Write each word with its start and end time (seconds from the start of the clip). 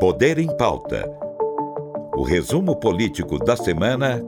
Poder 0.00 0.38
em 0.38 0.48
Pauta. 0.56 1.08
O 2.16 2.24
resumo 2.24 2.74
político 2.74 3.38
da 3.38 3.56
semana 3.56 4.20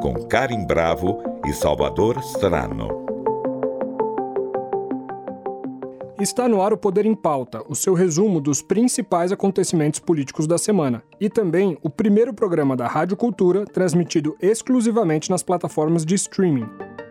com 0.00 0.14
Karim 0.26 0.66
Bravo 0.66 1.22
e 1.46 1.52
Salvador 1.52 2.18
Strano. 2.18 2.88
Está 6.20 6.48
no 6.48 6.60
ar 6.60 6.72
o 6.72 6.76
Poder 6.76 7.06
em 7.06 7.14
Pauta, 7.14 7.62
o 7.68 7.74
seu 7.74 7.94
resumo 7.94 8.40
dos 8.40 8.62
principais 8.62 9.30
acontecimentos 9.30 10.00
políticos 10.00 10.48
da 10.48 10.58
semana. 10.58 11.02
E 11.20 11.30
também 11.30 11.78
o 11.82 11.88
primeiro 11.88 12.34
programa 12.34 12.76
da 12.76 12.88
Rádio 12.88 13.16
Cultura 13.16 13.64
transmitido 13.64 14.36
exclusivamente 14.40 15.30
nas 15.30 15.42
plataformas 15.42 16.04
de 16.04 16.16
streaming. 16.16 16.68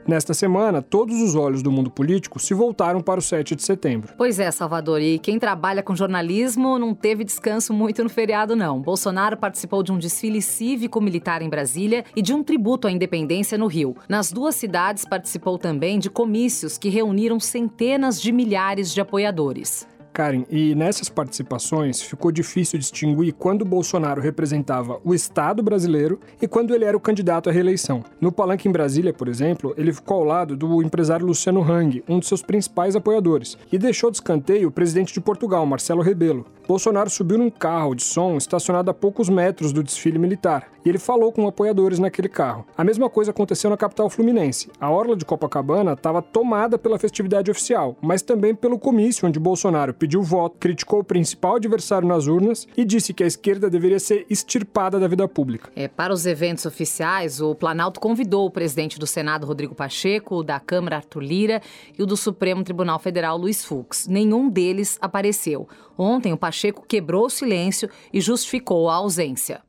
Nesta 0.08 0.34
semana, 0.34 0.82
todos 0.82 1.22
os 1.22 1.36
olhos 1.36 1.62
do 1.62 1.72
mundo 1.72 1.90
político 1.90 2.40
se 2.40 2.54
voltaram 2.54 3.02
para 3.02 3.20
o 3.20 3.22
7 3.22 3.56
de 3.56 3.64
setembro. 3.64 4.14
Pois 4.18 4.40
é, 4.40 4.50
Salvador, 4.52 5.02
e 5.02 5.20
quem 5.20 5.38
trabalha 5.38 5.84
com 5.84 5.96
jornalismo 5.96 6.80
não 6.80 6.94
teve 6.94 7.24
descanso 7.24 7.74
muito 7.74 8.04
no 8.04 8.10
feriado, 8.10 8.56
não. 8.56 8.82
Bolsonaro 8.82 9.38
participou 9.38 9.84
de 9.84 9.92
um 9.92 9.98
desfile 9.98 10.42
cívico-militar 10.42 11.42
em 11.42 11.50
Brasília 11.50 12.04
e 12.16 12.22
de 12.22 12.34
um 12.34 12.44
tributo 12.44 12.88
à 12.88 12.92
independência 12.92 13.58
no 13.58 13.68
Rio. 13.68 13.96
Nas 14.10 14.32
duas 14.32 14.56
cidades, 14.56 15.06
participou 15.06 15.58
também 15.58 16.00
de 16.00 16.10
comícios 16.10 16.78
que 16.78 16.90
reuniram 16.90 17.40
centenas 17.40 18.22
de 18.22 18.32
milhares 18.32 18.94
de 18.94 19.02
apoiadores. 19.02 19.88
Karen, 20.12 20.44
e 20.50 20.76
nessas 20.76 21.10
participações 21.10 22.02
ficou 22.02 22.32
difícil 22.32 22.78
distinguir 22.78 23.34
quando 23.34 23.66
Bolsonaro 23.66 24.22
representava 24.22 25.00
o 25.04 25.14
Estado 25.14 25.64
brasileiro 25.64 26.20
e 26.42 26.48
quando 26.48 26.76
ele 26.76 26.86
era 26.86 26.98
o 26.98 27.00
candidato 27.00 27.50
à 27.50 27.52
reeleição. 27.52 28.04
No 28.20 28.32
palanque 28.32 28.68
em 28.68 28.72
Brasília, 28.72 29.14
por 29.14 29.28
exemplo, 29.28 29.74
ele 29.78 29.94
ficou 29.94 30.18
ao 30.18 30.24
lado 30.24 30.56
do 30.56 30.82
empresário 30.82 31.26
Luciano 31.26 31.62
Hang, 31.62 32.04
um 32.08 32.20
de 32.20 32.28
seus 32.28 32.42
principais 32.42 32.96
apoiadores, 32.96 33.58
e 33.72 33.78
deixou 33.78 34.12
de 34.12 34.18
escanteio 34.18 34.68
o 34.68 34.72
presidente 34.72 35.14
de 35.14 35.22
Portugal, 35.22 35.66
Marcelo 35.66 36.02
Rebelo. 36.02 36.46
Bolsonaro 36.68 37.10
subiu 37.10 37.38
num 37.38 37.50
carro 37.50 37.96
de 37.96 38.04
som 38.04 38.38
estacionado 38.38 38.90
a 38.90 38.94
poucos 38.94 39.28
metros 39.28 39.74
do 39.74 39.84
desfile 39.84 40.18
militar, 40.18 40.70
e 40.86 40.90
ele 40.90 40.98
falou 40.98 41.32
com 41.32 41.48
apoiadores 41.48 42.00
naquele 42.00 42.30
carro. 42.30 42.66
A 42.78 42.84
mesma 42.84 43.10
coisa 43.10 43.32
aconteceu 43.32 43.70
na 43.70 43.78
capital 43.78 44.10
fluminense. 44.10 44.70
A 44.80 44.90
orla 44.90 45.16
de 45.16 45.26
Copacabana 45.26 45.94
estava 45.94 46.22
tomada 46.22 46.78
pela 46.78 46.98
festividade 46.98 47.52
oficial, 47.52 47.98
mas 48.02 48.22
também 48.22 48.56
pelo 48.56 48.80
comício 48.80 49.28
onde 49.28 49.40
Bolsonaro 49.40 49.94
pediu 50.02 50.24
voto, 50.24 50.58
criticou 50.60 51.02
o 51.02 51.04
principal 51.04 51.58
adversário 51.58 52.08
nas 52.08 52.26
urnas 52.26 52.68
e 52.76 52.84
disse 52.84 53.14
que 53.14 53.24
a 53.24 53.28
esquerda 53.28 53.70
deveria 53.70 54.00
ser 54.00 54.26
extirpada 54.28 55.00
da 55.00 55.08
vida 55.08 55.28
pública. 55.28 55.72
É, 55.76 55.88
para 55.88 56.12
os 56.12 56.26
eventos 56.26 56.66
oficiais, 56.66 57.40
o 57.40 57.54
Planalto 57.54 58.00
convidou 58.00 58.48
o 58.48 58.50
presidente 58.50 58.98
do 58.98 59.06
Senado, 59.06 59.46
Rodrigo 59.46 59.76
Pacheco, 59.76 60.38
o 60.38 60.44
da 60.44 60.60
Câmara, 60.60 60.96
Arthur 60.96 61.22
Lira, 61.22 61.62
e 61.96 62.02
o 62.02 62.08
do 62.08 62.18
Supremo 62.18 62.64
Tribunal 62.64 62.98
Federal, 62.98 63.38
Luiz 63.38 63.64
Fux. 63.64 64.08
Nenhum 64.08 64.50
deles 64.50 64.98
apareceu. 65.00 65.70
Ontem, 65.96 66.34
o 66.34 66.38
Pacheco 66.38 66.84
quebrou 66.88 67.28
o 67.28 67.30
silêncio 67.30 67.88
e 68.12 68.20
justificou 68.20 68.90
a 68.90 68.96
ausência. 68.96 69.62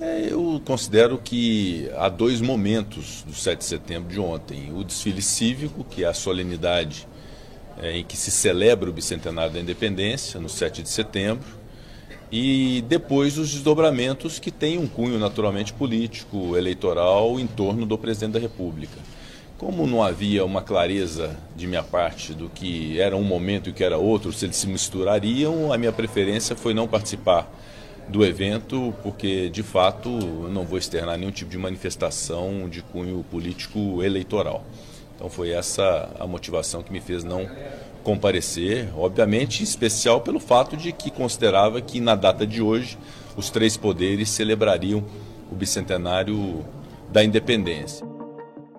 É, 0.00 0.28
eu 0.30 0.62
considero 0.64 1.18
que 1.18 1.90
há 1.96 2.08
dois 2.08 2.40
momentos 2.40 3.24
do 3.24 3.34
7 3.34 3.58
de 3.58 3.64
setembro 3.64 4.08
de 4.08 4.20
ontem. 4.20 4.72
O 4.72 4.84
desfile 4.84 5.20
cívico, 5.20 5.82
que 5.82 6.04
é 6.04 6.06
a 6.06 6.14
solenidade 6.14 7.08
em 7.82 8.04
que 8.04 8.16
se 8.16 8.30
celebra 8.30 8.90
o 8.90 8.92
bicentenário 8.92 9.52
da 9.52 9.60
independência, 9.60 10.40
no 10.40 10.48
7 10.48 10.82
de 10.82 10.88
setembro, 10.88 11.46
e 12.30 12.84
depois 12.88 13.38
os 13.38 13.50
desdobramentos 13.50 14.38
que 14.38 14.50
têm 14.50 14.78
um 14.78 14.86
cunho 14.86 15.18
naturalmente 15.18 15.72
político, 15.72 16.56
eleitoral, 16.56 17.40
em 17.40 17.46
torno 17.46 17.86
do 17.86 17.96
presidente 17.96 18.32
da 18.32 18.38
República. 18.38 18.98
Como 19.56 19.86
não 19.86 20.02
havia 20.02 20.44
uma 20.44 20.62
clareza 20.62 21.36
de 21.56 21.66
minha 21.66 21.82
parte 21.82 22.32
do 22.32 22.48
que 22.48 23.00
era 23.00 23.16
um 23.16 23.24
momento 23.24 23.70
e 23.70 23.72
que 23.72 23.82
era 23.82 23.98
outro, 23.98 24.32
se 24.32 24.44
eles 24.44 24.56
se 24.56 24.68
misturariam, 24.68 25.72
a 25.72 25.78
minha 25.78 25.90
preferência 25.90 26.54
foi 26.54 26.74
não 26.74 26.86
participar 26.86 27.50
do 28.08 28.24
evento, 28.24 28.94
porque 29.02 29.50
de 29.50 29.62
fato 29.62 30.08
não 30.08 30.64
vou 30.64 30.78
externar 30.78 31.18
nenhum 31.18 31.30
tipo 31.30 31.50
de 31.50 31.58
manifestação 31.58 32.68
de 32.68 32.82
cunho 32.82 33.24
político 33.30 34.02
eleitoral. 34.02 34.64
Então 35.18 35.28
foi 35.28 35.50
essa 35.50 36.14
a 36.16 36.28
motivação 36.28 36.80
que 36.80 36.92
me 36.92 37.00
fez 37.00 37.24
não 37.24 37.44
comparecer, 38.04 38.88
obviamente 38.96 39.64
especial 39.64 40.20
pelo 40.20 40.38
fato 40.38 40.76
de 40.76 40.92
que 40.92 41.10
considerava 41.10 41.80
que 41.80 42.00
na 42.00 42.14
data 42.14 42.46
de 42.46 42.62
hoje 42.62 42.96
os 43.36 43.50
três 43.50 43.76
poderes 43.76 44.30
celebrariam 44.30 45.02
o 45.50 45.56
bicentenário 45.56 46.64
da 47.10 47.24
independência. 47.24 48.06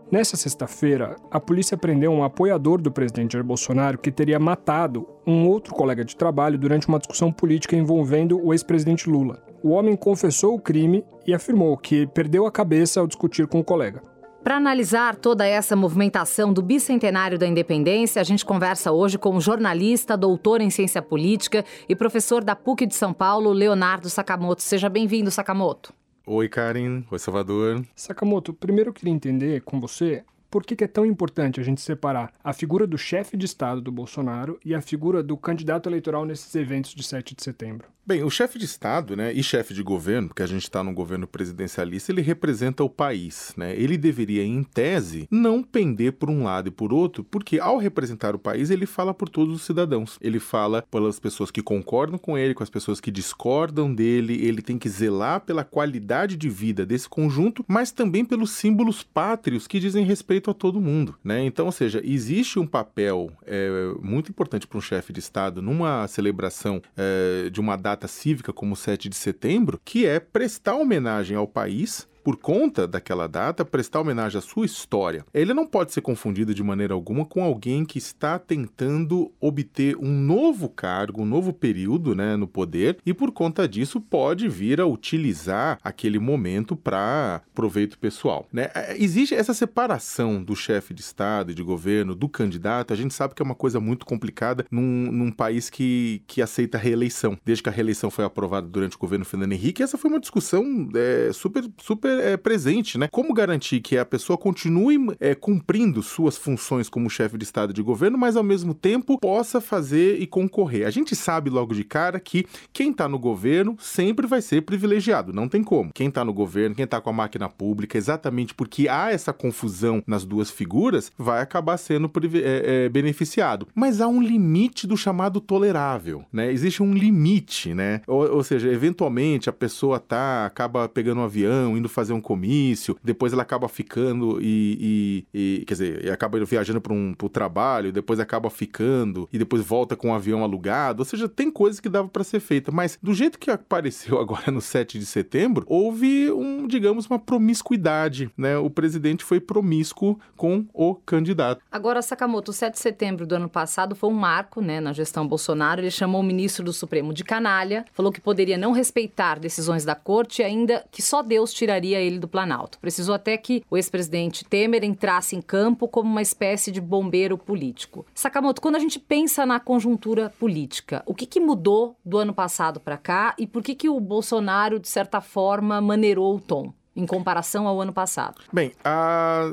Nessa 0.09 0.37
sexta-feira, 0.37 1.17
a 1.29 1.41
polícia 1.41 1.77
prendeu 1.77 2.09
um 2.11 2.23
apoiador 2.23 2.81
do 2.81 2.89
presidente 2.89 3.33
Jair 3.33 3.45
Bolsonaro 3.45 3.97
que 3.97 4.09
teria 4.09 4.39
matado 4.39 5.05
um 5.27 5.45
outro 5.45 5.75
colega 5.75 6.05
de 6.05 6.15
trabalho 6.15 6.57
durante 6.57 6.87
uma 6.87 6.99
discussão 6.99 7.33
política 7.33 7.75
envolvendo 7.75 8.39
o 8.41 8.53
ex-presidente 8.53 9.09
Lula. 9.09 9.43
O 9.61 9.71
homem 9.71 9.97
confessou 9.97 10.55
o 10.55 10.59
crime 10.59 11.03
e 11.27 11.33
afirmou 11.33 11.77
que 11.77 12.07
perdeu 12.07 12.47
a 12.47 12.51
cabeça 12.51 13.01
ao 13.01 13.07
discutir 13.07 13.45
com 13.45 13.59
o 13.59 13.63
colega. 13.63 14.01
Para 14.43 14.55
analisar 14.55 15.17
toda 15.17 15.45
essa 15.45 15.75
movimentação 15.75 16.53
do 16.53 16.61
bicentenário 16.61 17.37
da 17.37 17.45
independência, 17.45 18.21
a 18.21 18.23
gente 18.23 18.45
conversa 18.45 18.91
hoje 18.91 19.17
com 19.17 19.35
o 19.35 19.41
jornalista, 19.41 20.15
doutor 20.15 20.61
em 20.61 20.69
ciência 20.69 21.01
política 21.01 21.65
e 21.89 21.95
professor 21.95 22.41
da 22.43 22.55
PUC 22.55 22.85
de 22.85 22.95
São 22.95 23.13
Paulo, 23.13 23.51
Leonardo 23.51 24.09
Sakamoto. 24.09 24.63
Seja 24.63 24.87
bem-vindo, 24.87 25.29
Sakamoto. 25.29 25.93
Oi, 26.25 26.47
Karen. 26.47 27.03
Oi, 27.11 27.19
Salvador. 27.19 27.83
Sakamoto, 27.93 28.53
primeiro 28.53 28.91
eu 28.91 28.93
queria 28.93 29.13
entender 29.13 29.61
com 29.61 29.79
você 29.79 30.23
por 30.49 30.65
que, 30.65 30.75
que, 30.75 30.83
é 30.83 30.87
tão 30.87 31.05
importante 31.05 31.59
a 31.59 31.63
gente 31.63 31.81
separar 31.81 32.33
a 32.43 32.53
figura 32.53 32.87
do 32.87 32.97
chefe 32.97 33.37
de 33.37 33.45
Estado 33.45 33.81
do 33.81 33.91
Bolsonaro 33.91 34.59
e 34.65 34.73
a 34.73 34.81
figura 34.81 35.21
do 35.21 35.37
candidato 35.37 35.87
eleitoral 35.87 36.25
nesses 36.25 36.53
eventos 36.55 36.93
de 36.93 37.03
7 37.03 37.35
de 37.35 37.43
setembro? 37.43 37.87
Bem, 38.09 38.23
o 38.23 38.29
chefe 38.31 38.57
de 38.57 38.65
Estado 38.65 39.15
né, 39.15 39.31
e 39.31 39.43
chefe 39.43 39.71
de 39.71 39.83
governo, 39.83 40.29
porque 40.29 40.41
a 40.41 40.47
gente 40.47 40.63
está 40.63 40.83
num 40.83 40.95
governo 40.95 41.27
presidencialista, 41.27 42.11
ele 42.11 42.23
representa 42.23 42.83
o 42.83 42.89
país. 42.89 43.53
Né? 43.55 43.75
Ele 43.75 43.99
deveria, 43.99 44.43
em 44.43 44.63
tese, 44.63 45.27
não 45.29 45.61
pender 45.61 46.13
por 46.13 46.27
um 46.27 46.43
lado 46.43 46.69
e 46.69 46.71
por 46.71 46.91
outro, 46.91 47.23
porque 47.23 47.59
ao 47.59 47.77
representar 47.77 48.33
o 48.33 48.39
país, 48.39 48.71
ele 48.71 48.87
fala 48.87 49.13
por 49.13 49.29
todos 49.29 49.53
os 49.53 49.61
cidadãos. 49.61 50.17
Ele 50.19 50.39
fala 50.39 50.81
pelas 50.89 51.19
pessoas 51.19 51.51
que 51.51 51.61
concordam 51.61 52.17
com 52.17 52.35
ele, 52.35 52.55
com 52.55 52.63
as 52.63 52.69
pessoas 52.71 52.99
que 52.99 53.11
discordam 53.11 53.93
dele, 53.93 54.43
ele 54.43 54.63
tem 54.63 54.79
que 54.79 54.89
zelar 54.89 55.41
pela 55.41 55.63
qualidade 55.63 56.35
de 56.35 56.49
vida 56.49 56.87
desse 56.87 57.07
conjunto, 57.07 57.63
mas 57.67 57.91
também 57.91 58.25
pelos 58.25 58.49
símbolos 58.49 59.03
pátrios 59.03 59.67
que 59.67 59.79
dizem 59.79 60.03
respeito 60.03 60.38
a 60.47 60.53
todo 60.53 60.79
mundo. 60.79 61.15
Né? 61.23 61.43
Então, 61.43 61.65
ou 61.65 61.71
seja, 61.71 62.01
existe 62.03 62.59
um 62.59 62.67
papel 62.67 63.31
é, 63.45 63.69
muito 64.01 64.29
importante 64.29 64.67
para 64.67 64.77
um 64.77 64.81
chefe 64.81 65.11
de 65.11 65.19
Estado 65.19 65.61
numa 65.61 66.07
celebração 66.07 66.81
é, 66.95 67.49
de 67.49 67.59
uma 67.59 67.75
data 67.75 68.07
cívica 68.07 68.53
como 68.53 68.75
7 68.75 69.09
de 69.09 69.15
setembro, 69.15 69.81
que 69.83 70.05
é 70.05 70.19
prestar 70.19 70.75
homenagem 70.75 71.35
ao 71.35 71.47
país 71.47 72.07
por 72.29 72.37
conta 72.37 72.87
daquela 72.87 73.25
data, 73.25 73.65
prestar 73.65 74.01
homenagem 74.01 74.37
à 74.37 74.41
sua 74.41 74.63
história. 74.63 75.25
Ele 75.33 75.51
não 75.51 75.65
pode 75.65 75.91
ser 75.91 76.01
confundido 76.01 76.53
de 76.53 76.61
maneira 76.61 76.93
alguma 76.93 77.25
com 77.25 77.43
alguém 77.43 77.83
que 77.83 77.97
está 77.97 78.37
tentando 78.37 79.31
obter 79.41 79.97
um 79.97 80.11
novo 80.11 80.69
cargo, 80.69 81.23
um 81.23 81.25
novo 81.25 81.51
período 81.51 82.13
né, 82.13 82.35
no 82.35 82.47
poder 82.47 82.99
e, 83.03 83.15
por 83.15 83.31
conta 83.31 83.67
disso, 83.67 83.99
pode 83.99 84.47
vir 84.47 84.79
a 84.79 84.85
utilizar 84.85 85.79
aquele 85.83 86.19
momento 86.19 86.75
para 86.75 87.41
proveito 87.55 87.97
pessoal. 87.97 88.45
Né? 88.53 88.69
É, 88.75 88.95
existe 89.03 89.33
essa 89.33 89.55
separação 89.55 90.43
do 90.43 90.55
chefe 90.55 90.93
de 90.93 91.01
Estado 91.01 91.49
e 91.49 91.55
de 91.55 91.63
governo, 91.63 92.13
do 92.13 92.29
candidato, 92.29 92.93
a 92.93 92.95
gente 92.95 93.15
sabe 93.15 93.33
que 93.33 93.41
é 93.41 93.45
uma 93.45 93.55
coisa 93.55 93.79
muito 93.79 94.05
complicada 94.05 94.67
num, 94.69 95.11
num 95.11 95.31
país 95.31 95.67
que, 95.67 96.21
que 96.27 96.43
aceita 96.43 96.77
reeleição. 96.77 97.39
Desde 97.43 97.63
que 97.63 97.69
a 97.69 97.71
reeleição 97.71 98.11
foi 98.11 98.23
aprovada 98.23 98.67
durante 98.67 98.95
o 98.95 98.99
governo 98.99 99.25
Fernando 99.25 99.53
Henrique, 99.53 99.81
essa 99.81 99.97
foi 99.97 100.11
uma 100.11 100.19
discussão 100.19 100.87
é, 100.93 101.31
super 101.33 101.63
super 101.81 102.18
é, 102.19 102.37
presente, 102.37 102.97
né? 102.97 103.07
Como 103.11 103.33
garantir 103.33 103.79
que 103.81 103.97
a 103.97 104.05
pessoa 104.05 104.37
continue 104.37 104.97
é, 105.19 105.35
cumprindo 105.35 106.01
suas 106.01 106.37
funções 106.37 106.89
como 106.89 107.09
chefe 107.09 107.37
de 107.37 107.43
Estado 107.43 107.71
e 107.71 107.73
de 107.73 107.81
governo, 107.81 108.17
mas 108.17 108.35
ao 108.35 108.43
mesmo 108.43 108.73
tempo 108.73 109.19
possa 109.19 109.61
fazer 109.61 110.21
e 110.21 110.27
concorrer? 110.27 110.85
A 110.85 110.91
gente 110.91 111.15
sabe 111.15 111.49
logo 111.49 111.73
de 111.73 111.83
cara 111.83 112.19
que 112.19 112.45
quem 112.73 112.91
está 112.91 113.07
no 113.07 113.19
governo 113.19 113.77
sempre 113.79 114.27
vai 114.27 114.41
ser 114.41 114.61
privilegiado, 114.61 115.33
não 115.33 115.47
tem 115.47 115.63
como. 115.63 115.91
Quem 115.93 116.07
está 116.07 116.23
no 116.23 116.33
governo, 116.33 116.75
quem 116.75 116.85
está 116.85 117.01
com 117.01 117.09
a 117.09 117.13
máquina 117.13 117.49
pública, 117.49 117.97
exatamente 117.97 118.53
porque 118.53 118.87
há 118.87 119.11
essa 119.11 119.33
confusão 119.33 120.03
nas 120.05 120.25
duas 120.25 120.49
figuras, 120.49 121.11
vai 121.17 121.41
acabar 121.41 121.77
sendo 121.77 122.11
é, 122.43 122.85
é, 122.85 122.89
beneficiado. 122.89 123.67
Mas 123.73 124.01
há 124.01 124.07
um 124.07 124.21
limite 124.21 124.85
do 124.85 124.97
chamado 124.97 125.39
tolerável, 125.39 126.23
né? 126.31 126.51
Existe 126.51 126.83
um 126.83 126.93
limite, 126.93 127.73
né? 127.73 128.01
Ou, 128.07 128.35
ou 128.35 128.43
seja, 128.43 128.71
eventualmente 128.71 129.49
a 129.49 129.53
pessoa 129.53 129.99
tá, 129.99 130.45
acaba 130.45 130.87
pegando 130.87 131.21
um 131.21 131.23
avião, 131.23 131.77
indo 131.77 131.89
fazer 131.99 132.13
um 132.13 132.21
comício, 132.21 132.97
depois 133.03 133.33
ela 133.33 133.41
acaba 133.41 133.67
ficando 133.67 134.39
e, 134.41 135.25
e, 135.33 135.59
e 135.59 135.65
quer 135.65 135.73
dizer, 135.73 136.11
acaba 136.11 136.43
viajando 136.45 136.79
para 136.79 136.93
um 136.93 137.13
pro 137.13 137.27
trabalho, 137.27 137.91
depois 137.91 138.19
acaba 138.19 138.49
ficando 138.49 139.27
e 139.33 139.37
depois 139.37 139.61
volta 139.63 139.95
com 139.95 140.09
um 140.09 140.13
avião 140.13 140.43
alugado. 140.43 141.01
Ou 141.01 141.05
seja, 141.05 141.27
tem 141.27 141.51
coisas 141.51 141.79
que 141.79 141.89
dava 141.89 142.07
para 142.07 142.23
ser 142.23 142.39
feita, 142.39 142.71
mas 142.71 142.97
do 143.03 143.13
jeito 143.13 143.37
que 143.37 143.51
apareceu 143.51 144.19
agora 144.21 144.49
no 144.51 144.61
7 144.61 144.97
de 144.97 145.05
setembro, 145.05 145.65
houve 145.67 146.31
um, 146.31 146.67
digamos, 146.67 147.05
uma 147.07 147.19
promiscuidade, 147.19 148.31
né? 148.37 148.57
O 148.57 148.69
presidente 148.69 149.23
foi 149.23 149.39
promíscuo 149.39 150.17
com 150.37 150.65
o 150.73 150.95
candidato. 150.95 151.61
Agora, 151.71 152.01
Sakamoto, 152.01 152.51
o 152.51 152.53
7 152.53 152.73
de 152.73 152.79
setembro 152.79 153.27
do 153.27 153.35
ano 153.35 153.49
passado 153.49 153.95
foi 153.95 154.09
um 154.09 154.13
marco, 154.13 154.61
né, 154.61 154.79
na 154.79 154.93
gestão 154.93 155.27
Bolsonaro. 155.27 155.81
Ele 155.81 155.91
chamou 155.91 156.21
o 156.21 156.23
ministro 156.23 156.63
do 156.63 156.71
Supremo 156.71 157.13
de 157.13 157.23
canalha, 157.23 157.85
falou 157.91 158.11
que 158.11 158.21
poderia 158.21 158.57
não 158.57 158.71
respeitar 158.71 159.39
decisões 159.39 159.83
da 159.83 159.95
corte 159.95 160.41
e 160.41 160.45
ainda 160.45 160.85
que 160.91 161.01
só 161.01 161.21
Deus 161.21 161.51
tiraria 161.51 161.88
ele 161.97 162.19
do 162.19 162.27
Planalto. 162.27 162.77
Precisou 162.79 163.15
até 163.15 163.37
que 163.37 163.63
o 163.69 163.77
ex-presidente 163.77 164.45
Temer 164.45 164.83
entrasse 164.83 165.35
em 165.35 165.41
campo 165.41 165.87
como 165.87 166.09
uma 166.09 166.21
espécie 166.21 166.71
de 166.71 166.79
bombeiro 166.79 167.37
político. 167.37 168.05
Sakamoto, 168.13 168.61
quando 168.61 168.75
a 168.75 168.79
gente 168.79 168.99
pensa 168.99 169.45
na 169.45 169.59
conjuntura 169.59 170.29
política, 170.39 171.01
o 171.05 171.15
que, 171.15 171.25
que 171.25 171.39
mudou 171.39 171.95
do 172.05 172.17
ano 172.17 172.33
passado 172.33 172.79
para 172.79 172.97
cá 172.97 173.33
e 173.37 173.47
por 173.47 173.63
que, 173.63 173.73
que 173.73 173.89
o 173.89 173.99
Bolsonaro, 173.99 174.79
de 174.79 174.87
certa 174.87 175.21
forma, 175.21 175.81
maneirou 175.81 176.35
o 176.35 176.39
tom? 176.39 176.73
Em 176.99 177.05
comparação 177.05 177.67
ao 177.67 177.81
ano 177.81 177.93
passado? 177.93 178.41
Bem, 178.51 178.73
a, 178.83 179.51